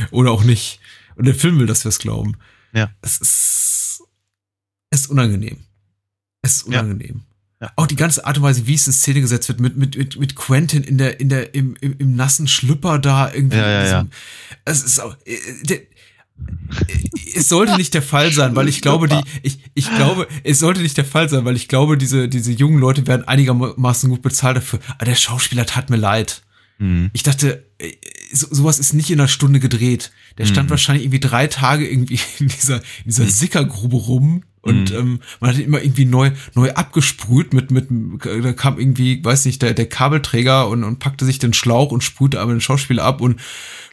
[0.10, 0.80] Oder auch nicht.
[1.16, 2.38] Und der Film will, dass wir es glauben.
[2.74, 2.92] Ja.
[3.02, 4.04] Es ist,
[4.90, 5.60] es ist unangenehm.
[6.42, 7.22] Es ist unangenehm.
[7.24, 7.31] Ja.
[7.76, 10.20] Auch die ganze Art und Weise, wie es in Szene gesetzt wird, mit, mit, mit,
[10.20, 13.58] mit Quentin in der, in der, im, im, im nassen Schlüpper da irgendwie.
[13.58, 14.08] Ja, ja, ja.
[14.66, 15.80] Es ist auch, äh, der,
[17.36, 20.82] es sollte nicht der Fall sein, weil ich glaube, die, ich, ich glaube, es sollte
[20.82, 24.58] nicht der Fall sein, weil ich glaube, diese, diese jungen Leute werden einigermaßen gut bezahlt
[24.58, 24.80] dafür.
[24.96, 26.42] Aber der Schauspieler tat mir leid.
[26.80, 27.12] Mhm.
[27.14, 27.94] Ich dachte, äh,
[28.34, 30.12] so, sowas ist nicht in einer Stunde gedreht.
[30.38, 30.72] Der stand Mhm.
[30.72, 34.96] wahrscheinlich irgendwie drei Tage irgendwie in dieser, in dieser Sickergrube rum und Mhm.
[34.98, 39.46] ähm, man hat ihn immer irgendwie neu, neu abgesprüht mit, mit, da kam irgendwie, weiß
[39.46, 43.04] nicht, der, der Kabelträger und, und packte sich den Schlauch und sprühte aber den Schauspieler
[43.04, 43.40] ab und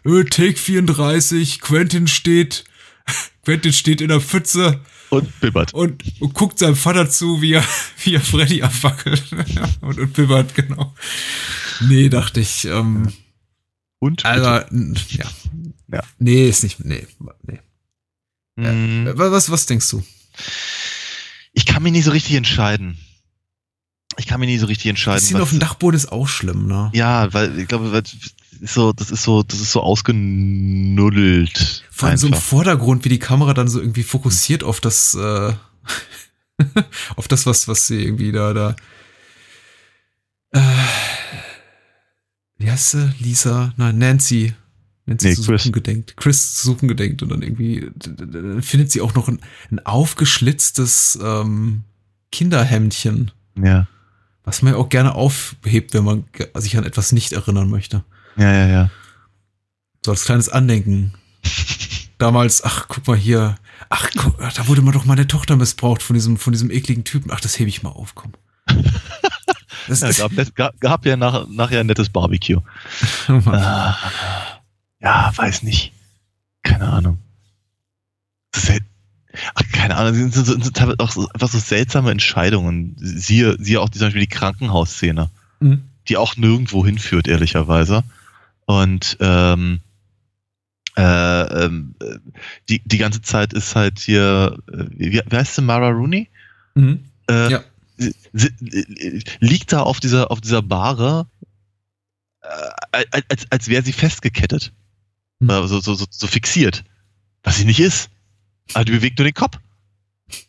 [0.05, 2.65] äh, Take 34, Quentin steht,
[3.45, 4.81] Quentin steht in der Pfütze
[5.11, 5.73] Und bibbert.
[5.73, 7.65] und, und guckt seinem Vater zu, wie er,
[8.05, 9.23] wie er Freddy abfackelt
[9.81, 10.95] und, und bibbert, genau.
[11.81, 13.11] Nee, dachte ich, ähm,
[14.01, 14.45] Und also,
[15.09, 15.25] ja.
[15.91, 16.03] Ja.
[16.19, 17.07] Nee, ist nicht, nee,
[17.47, 17.59] nee.
[18.57, 19.07] Mhm.
[19.07, 20.03] Äh, Was, was denkst du?
[21.53, 22.99] Ich kann mich nicht so richtig entscheiden.
[24.17, 25.21] Ich kann mich nicht so richtig entscheiden.
[25.21, 26.91] Bisschen auf dem Dachboden ist auch schlimm, ne?
[26.93, 28.17] Ja, weil ich glaube, weil das
[28.61, 31.85] ist so, das ist so, das ist so ausgenuddelt.
[31.91, 32.45] Vor allem so im einfach.
[32.45, 35.53] Vordergrund, wie die Kamera dann so irgendwie fokussiert auf das, äh,
[37.17, 38.77] auf das, was, was sie irgendwie da, da,
[40.53, 40.61] äh,
[42.57, 43.13] wie heißt sie?
[43.21, 43.73] Lisa?
[43.77, 44.55] Nein, Nancy.
[45.09, 45.63] Nancy Nee, zu Chris.
[45.63, 46.17] suchen gedenkt.
[46.17, 47.91] Chris zu suchen gedenkt und dann irgendwie
[48.63, 49.41] findet sie auch noch ein,
[49.71, 51.83] ein aufgeschlitztes ähm,
[52.31, 53.31] Kinderhemdchen,
[53.61, 53.87] Ja,
[54.45, 56.25] was man ja auch gerne aufhebt, wenn man
[56.55, 58.05] sich an etwas nicht erinnern möchte.
[58.37, 58.91] ja, ja, ja.
[60.05, 61.13] So als kleines Andenken.
[62.19, 63.57] Damals, ach, guck mal hier.
[63.91, 67.31] Ach, guck, da wurde mal doch meine Tochter missbraucht von diesem, von diesem ekligen Typen.
[67.33, 68.33] Ach, das hebe ich mal auf, komm.
[69.89, 72.61] Das ja gab, gab, gab ja nach, nachher ein nettes Barbecue.
[73.47, 73.97] Ah,
[75.01, 75.93] ja, weiß nicht.
[76.63, 77.19] Keine Ahnung.
[78.55, 78.81] Sel
[79.55, 82.97] Ach, keine Ahnung, sind, sind, sind, sind teilweise auch so, einfach so seltsame Entscheidungen.
[82.99, 85.31] Siehe, siehe auch die, zum Beispiel die Krankenhausszene,
[85.61, 85.83] Mhm.
[86.09, 88.03] die auch nirgendwo hinführt, ehrlicherweise.
[88.67, 89.81] Und ähm,
[90.97, 91.03] äh,
[91.67, 91.71] äh,
[92.69, 96.29] die, die ganze Zeit ist halt hier, äh, wie, wie heißt sie, Mara Rooney?
[96.75, 97.05] Mhm.
[97.31, 97.65] Äh, Ja.
[97.97, 101.27] sie- sie- liegt da auf dieser, auf dieser Bahre,
[102.41, 104.73] äh, als, als wäre sie festgekettet.
[105.41, 105.51] Hm.
[105.51, 106.85] Oder so, so, so, so fixiert.
[107.43, 108.11] Was sie nicht ist.
[108.75, 109.59] Aber die bewegt nur den Kopf.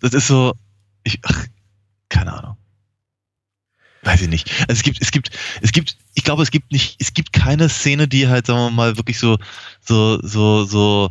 [0.01, 0.53] Das ist so,
[1.03, 1.45] Ich, ach,
[2.09, 2.57] keine Ahnung.
[4.03, 4.49] Weiß ich nicht.
[4.67, 7.69] Also es gibt, es gibt, es gibt, ich glaube, es gibt nicht, es gibt keine
[7.69, 9.37] Szene, die halt, sagen wir mal, wirklich so,
[9.81, 11.09] so, so, so,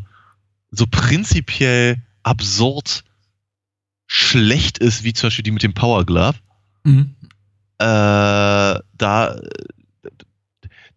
[0.70, 3.04] so prinzipiell absurd
[4.06, 6.38] schlecht ist, wie zum Beispiel die mit dem Power Glove.
[6.84, 7.14] Mhm.
[7.78, 9.40] Äh, da,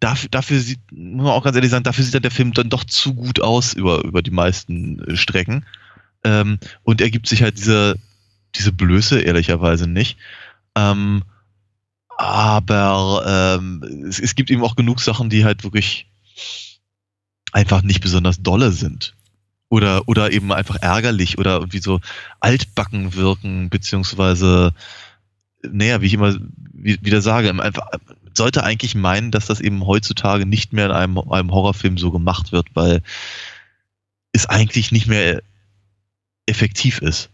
[0.02, 2.70] dafür, dafür sieht, muss man auch ganz ehrlich sagen, dafür sieht dann der Film dann
[2.70, 5.66] doch zu gut aus über, über die meisten äh, Strecken.
[6.26, 7.96] Ähm, und er gibt sich halt diese,
[8.56, 10.18] diese Blöße ehrlicherweise nicht.
[10.76, 11.24] Ähm,
[12.18, 13.24] aber
[13.60, 16.08] ähm, es, es gibt eben auch genug Sachen, die halt wirklich
[17.52, 19.16] einfach nicht besonders dolle sind.
[19.70, 22.02] Oder, oder eben einfach ärgerlich oder irgendwie so
[22.42, 24.74] altbacken wirken, beziehungsweise,
[25.64, 26.36] naja, wie ich immer
[26.74, 27.88] wie- wieder sage, einfach,
[28.34, 32.52] sollte eigentlich meinen, dass das eben heutzutage nicht mehr in einem, einem Horrorfilm so gemacht
[32.52, 33.02] wird, weil
[34.32, 35.42] es eigentlich nicht mehr
[36.46, 37.30] effektiv ist.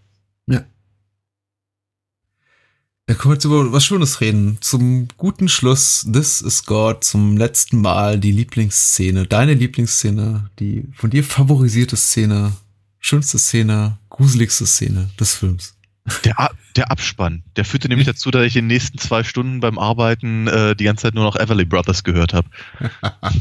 [3.10, 4.58] Da können wir jetzt über was Schönes reden.
[4.60, 11.10] Zum guten Schluss, This is God, zum letzten Mal die Lieblingsszene, deine Lieblingsszene, die von
[11.10, 12.52] dir favorisierte Szene,
[13.00, 15.78] schönste Szene, gruseligste Szene des Films.
[16.26, 19.80] Der, der Abspann, der führte nämlich dazu, dass ich in den nächsten zwei Stunden beim
[19.80, 22.48] Arbeiten äh, die ganze Zeit nur noch Everly Brothers gehört habe.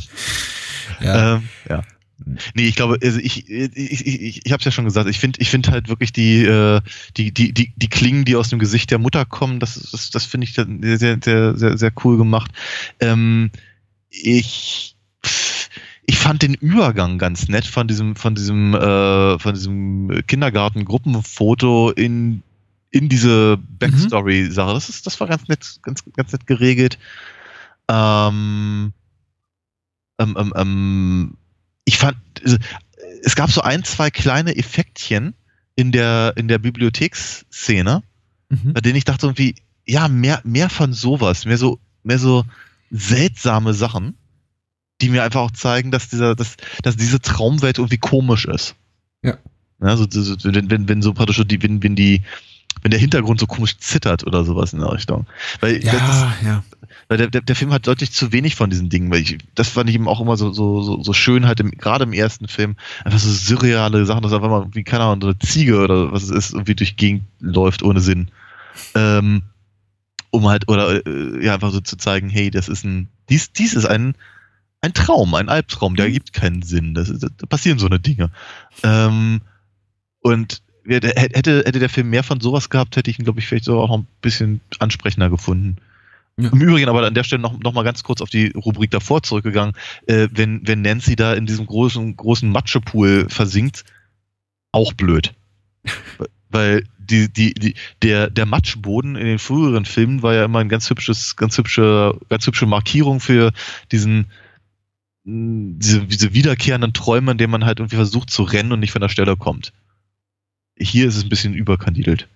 [1.00, 1.82] Ja, Ähm, ja.
[2.54, 5.18] Nee, ich glaube, also ich, ich, ich, ich, ich habe es ja schon gesagt, ich
[5.18, 6.80] finde ich finde halt wirklich die, äh,
[7.16, 10.24] die, die, die, die Klingen, die aus dem Gesicht der Mutter kommen, das, das, das
[10.24, 12.50] finde ich sehr, sehr, sehr, sehr, sehr cool gemacht.
[13.00, 13.50] Ähm,
[14.08, 14.96] ich,
[16.06, 22.42] ich fand den Übergang ganz nett von diesem, von diesem, äh, von diesem Kindergarten-Gruppenfoto in,
[22.96, 24.74] in diese Backstory-Sache.
[24.74, 26.98] Das, ist, das war ganz nett, ganz, ganz nett geregelt.
[27.88, 28.92] Ähm,
[30.18, 31.36] ähm, ähm, ähm,
[31.84, 32.56] ich fand, also,
[33.22, 35.34] es gab so ein, zwei kleine Effektchen
[35.74, 38.02] in der, in der Bibliotheksszene,
[38.48, 38.72] mhm.
[38.72, 39.54] bei denen ich dachte irgendwie,
[39.86, 42.44] ja, mehr, mehr von sowas, mehr so, mehr so
[42.90, 44.16] seltsame Sachen,
[45.00, 48.74] die mir einfach auch zeigen, dass dieser, dass, dass diese Traumwelt irgendwie komisch ist.
[49.22, 49.38] Ja.
[49.80, 52.22] Ja, so, so, so, wenn, wenn, wenn so praktisch die, wenn, wenn die,
[52.82, 55.26] wenn der Hintergrund so komisch zittert oder sowas in der Richtung.
[55.60, 56.64] Weil das, ja, ja.
[57.08, 59.68] weil der, der, der Film hat deutlich zu wenig von diesen Dingen, weil ich, das
[59.68, 62.48] fand ich eben auch immer so, so, so, so schön halt im, gerade im ersten
[62.48, 66.12] Film, einfach so surreale Sachen, dass einfach mal wie, keine Ahnung, so eine Ziege oder
[66.12, 68.30] was es ist, irgendwie durch Gegend läuft ohne Sinn.
[68.94, 69.42] Ähm,
[70.30, 73.74] um halt, oder äh, ja, einfach so zu zeigen, hey, das ist ein, dies, dies
[73.74, 74.14] ist ein,
[74.80, 76.94] ein Traum, ein Albtraum, der ergibt keinen Sinn.
[76.94, 78.30] Das, da passieren so eine Dinge.
[78.82, 79.40] Ähm,
[80.20, 83.46] und ja, hätte, hätte der Film mehr von sowas gehabt, hätte ich ihn, glaube ich,
[83.46, 85.76] vielleicht so auch noch ein bisschen ansprechender gefunden.
[86.38, 86.50] Ja.
[86.50, 89.22] Im Übrigen aber an der Stelle noch, noch mal ganz kurz auf die Rubrik davor
[89.22, 89.74] zurückgegangen.
[90.06, 93.84] Äh, wenn, wenn Nancy da in diesem großen, großen Matschepool versinkt,
[94.72, 95.32] auch blöd.
[96.50, 100.68] Weil die, die, die, der, der Matschboden in den früheren Filmen war ja immer ein
[100.68, 103.52] ganz hübsches, ganz hübsche, ganz hübsche Markierung für
[103.90, 104.26] diesen,
[105.24, 109.00] diese, diese wiederkehrenden Träume, in denen man halt irgendwie versucht zu rennen und nicht von
[109.02, 109.72] der Stelle kommt.
[110.78, 112.28] Hier ist es ein bisschen überkandidelt.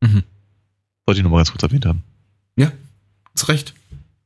[0.00, 0.22] Mhm.
[1.06, 2.02] Wollte ich nur mal ganz kurz erwähnt haben.
[3.34, 3.74] Zu Recht.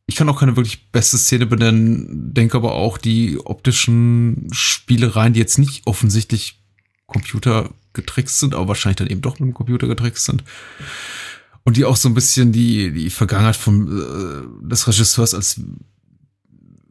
[0.07, 5.41] Ich kann auch keine wirklich beste Szene benennen, denke aber auch die optischen Spielereien, die
[5.41, 6.61] jetzt nicht offensichtlich
[7.07, 10.45] computergetrickst sind, aber wahrscheinlich dann eben doch mit dem Computer getrickst sind.
[11.65, 15.61] Und die auch so ein bisschen die, die Vergangenheit vom, äh, des Regisseurs als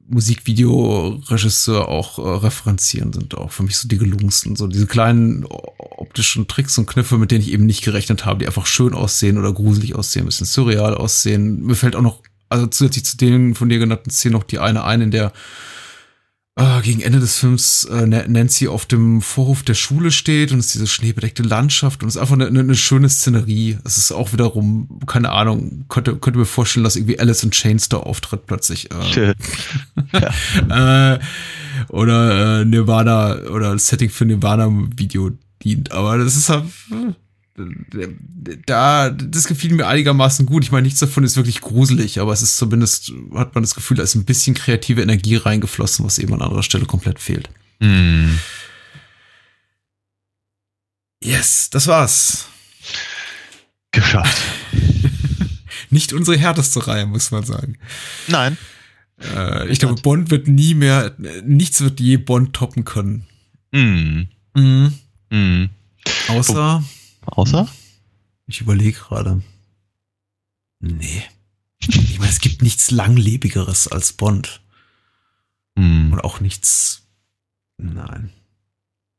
[0.07, 4.55] Musikvideoregisseur auch äh, referenzieren, sind auch für mich so die gelungensten.
[4.55, 8.39] So diese kleinen o- optischen Tricks und Kniffe, mit denen ich eben nicht gerechnet habe,
[8.39, 11.61] die einfach schön aussehen oder gruselig aussehen, ein bisschen surreal aussehen.
[11.65, 14.83] Mir fällt auch noch, also zusätzlich zu den von dir genannten Szenen noch die eine
[14.83, 15.31] ein, in der
[16.57, 20.59] äh, gegen Ende des Films äh, Na- Nancy auf dem Vorhof der Schule steht und
[20.59, 23.77] es ist diese schneebedeckte Landschaft und es ist einfach eine, eine, schöne Szenerie.
[23.83, 27.89] Es ist auch wiederum, keine Ahnung, könnte, könnte mir vorstellen, dass irgendwie Alice in Chains
[27.89, 28.89] da auftritt plötzlich.
[28.91, 29.33] Äh,
[30.69, 31.19] äh,
[31.89, 35.31] oder äh, Nirvana oder Setting für Nirvana-Video
[35.63, 35.91] dient.
[35.91, 36.63] Aber das ist halt.
[37.57, 38.07] Äh,
[38.65, 40.63] Da, das gefiel mir einigermaßen gut.
[40.63, 43.97] Ich meine, nichts davon ist wirklich gruselig, aber es ist zumindest, hat man das Gefühl,
[43.97, 47.49] da ist ein bisschen kreative Energie reingeflossen, was eben an anderer Stelle komplett fehlt.
[47.81, 48.39] Hm.
[51.23, 52.47] Yes, das war's.
[53.91, 54.41] Geschafft.
[55.89, 57.77] Nicht unsere härteste Reihe, muss man sagen.
[58.27, 58.57] Nein.
[59.33, 63.25] Äh, ich glaube, Bond wird nie mehr, nichts wird je Bond toppen können.
[63.73, 64.27] Hm.
[64.53, 64.93] Mhm.
[65.31, 65.69] Hm.
[66.27, 66.83] Außer.
[67.25, 67.67] Außer?
[68.47, 69.41] Ich überlege gerade.
[70.79, 71.23] Nee.
[71.79, 74.61] Ich meine, es gibt nichts langlebigeres als Bond.
[75.77, 76.13] Hm.
[76.13, 77.03] Und auch nichts.
[77.77, 78.31] Nein.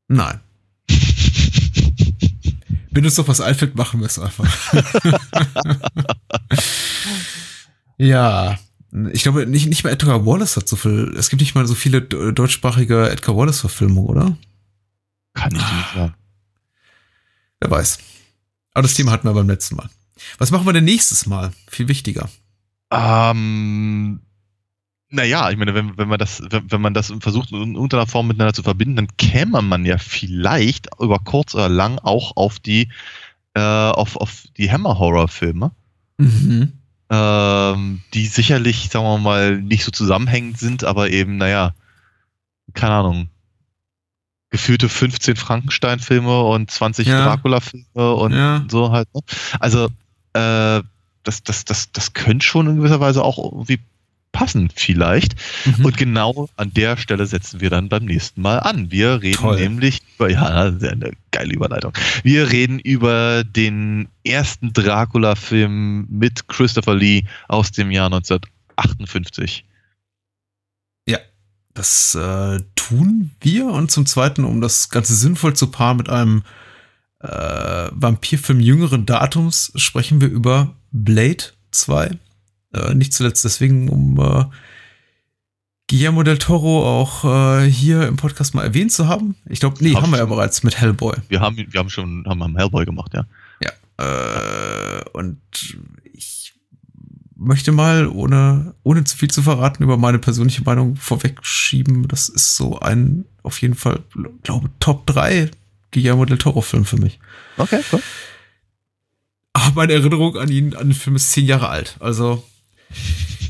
[0.09, 0.41] Nein.
[2.91, 4.47] Wenn uns doch was einfällt, machen wir es einfach.
[7.99, 8.59] ja.
[9.13, 11.13] Ich glaube, nicht, nicht mal Edgar Wallace hat so viel.
[11.19, 14.39] Es gibt nicht mal so viele de- deutschsprachige Edgar Wallace-Verfilmungen, oder?
[15.35, 16.15] Kann ich nicht sagen.
[17.61, 17.99] Wer weiß.
[18.75, 19.89] Aber das Thema hatten wir beim letzten Mal.
[20.39, 21.53] Was machen wir denn nächstes Mal?
[21.69, 22.29] Viel wichtiger.
[22.91, 24.21] Ähm,
[25.11, 28.29] naja, ich meine, wenn, wenn man das, wenn, wenn man das versucht, in irgendeiner Form
[28.29, 32.89] miteinander zu verbinden, dann käme man ja vielleicht über kurz oder lang auch auf die,
[33.55, 35.71] äh, auf, auf die Hammer-Horror-Filme,
[36.19, 36.73] Mhm.
[37.11, 41.75] ähm, die sicherlich, sagen wir mal, nicht so zusammenhängend sind, aber eben, naja,
[42.73, 43.29] keine Ahnung,
[44.51, 47.25] gefühlte 15 Frankenstein-Filme und 20 Ja.
[47.25, 48.65] Dracula-Filme und Ja.
[48.71, 49.09] so halt.
[49.15, 49.21] Ne?
[49.61, 49.87] Also,
[50.35, 50.83] äh,
[51.25, 53.81] das, das, das, das könnte schon in gewisser Weise auch irgendwie
[54.31, 55.35] passen, vielleicht.
[55.65, 55.87] Mhm.
[55.87, 58.91] Und genau an der Stelle setzen wir dann beim nächsten Mal an.
[58.93, 59.57] Wir reden Toll.
[59.59, 61.93] nämlich über, ja, eine geile Überleitung.
[62.23, 69.65] Wir reden über den ersten Dracula-Film mit Christopher Lee aus dem Jahr 1958.
[71.77, 76.43] Das äh, tun wir und zum Zweiten, um das Ganze sinnvoll zu paaren mit einem
[77.21, 82.19] äh, Vampirfilm jüngeren Datums, sprechen wir über Blade 2.
[82.73, 84.47] Äh, nicht zuletzt deswegen, um äh,
[85.89, 89.37] Guillermo del Toro auch äh, hier im Podcast mal erwähnt zu haben.
[89.45, 90.31] Ich glaube, nee, Hab haben wir ja schon.
[90.31, 91.17] bereits mit Hellboy.
[91.29, 93.27] Wir haben, wir haben schon, haben, haben Hellboy gemacht, ja.
[93.99, 95.41] Äh, und
[96.13, 96.55] ich
[97.37, 102.09] möchte mal, ohne, ohne zu viel zu verraten, über meine persönliche Meinung vorwegschieben.
[102.09, 104.01] Das ist so ein, auf jeden Fall,
[104.43, 105.51] glaube Top 3
[105.93, 107.19] Guillermo del Toro-Film für mich.
[107.57, 108.03] Okay, cool.
[109.53, 111.97] Aber meine Erinnerung an ihn, an den Film ist zehn Jahre alt.
[112.01, 112.45] Also,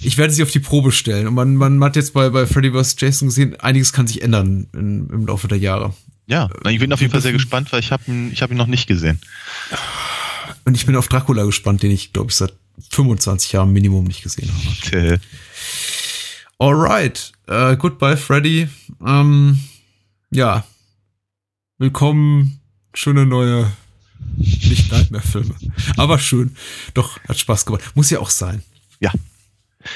[0.02, 1.26] ich werde sie auf die Probe stellen.
[1.26, 2.96] Und man, man hat jetzt bei, bei Freddy vs.
[2.98, 5.94] Jason gesehen, einiges kann sich ändern in, im Laufe der Jahre.
[6.26, 8.56] Ja, ich bin auf jeden Fall sehr gespannt, weil ich habe ihn, ich hab ihn
[8.56, 9.20] noch nicht gesehen.
[10.64, 12.52] Und ich bin auf Dracula gespannt, den ich, glaube ich, seit
[12.90, 14.96] 25 Jahren Minimum nicht gesehen habe.
[14.96, 15.18] Äh,
[16.58, 17.32] Alright.
[17.46, 18.68] Äh, goodbye, Freddy.
[19.04, 19.60] Ähm,
[20.30, 20.64] ja.
[21.78, 22.60] Willkommen.
[22.94, 23.70] Schöne neue
[24.36, 25.54] nicht Nightmare-Filme.
[25.96, 26.56] Aber schön.
[26.94, 27.82] Doch, hat Spaß gemacht.
[27.94, 28.62] Muss ja auch sein.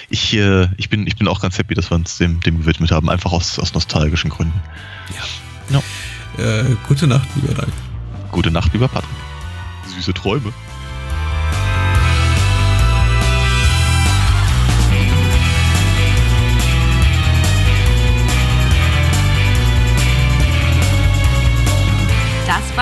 [0.09, 2.91] Ich, äh, ich, bin, ich bin auch ganz happy, dass wir uns dem, dem gewidmet
[2.91, 4.61] haben, einfach aus, aus nostalgischen Gründen.
[6.39, 7.73] Äh, gute Nacht, lieber Dank.
[8.31, 9.11] Gute Nacht, lieber Patrick.
[9.95, 10.53] Süße Träume.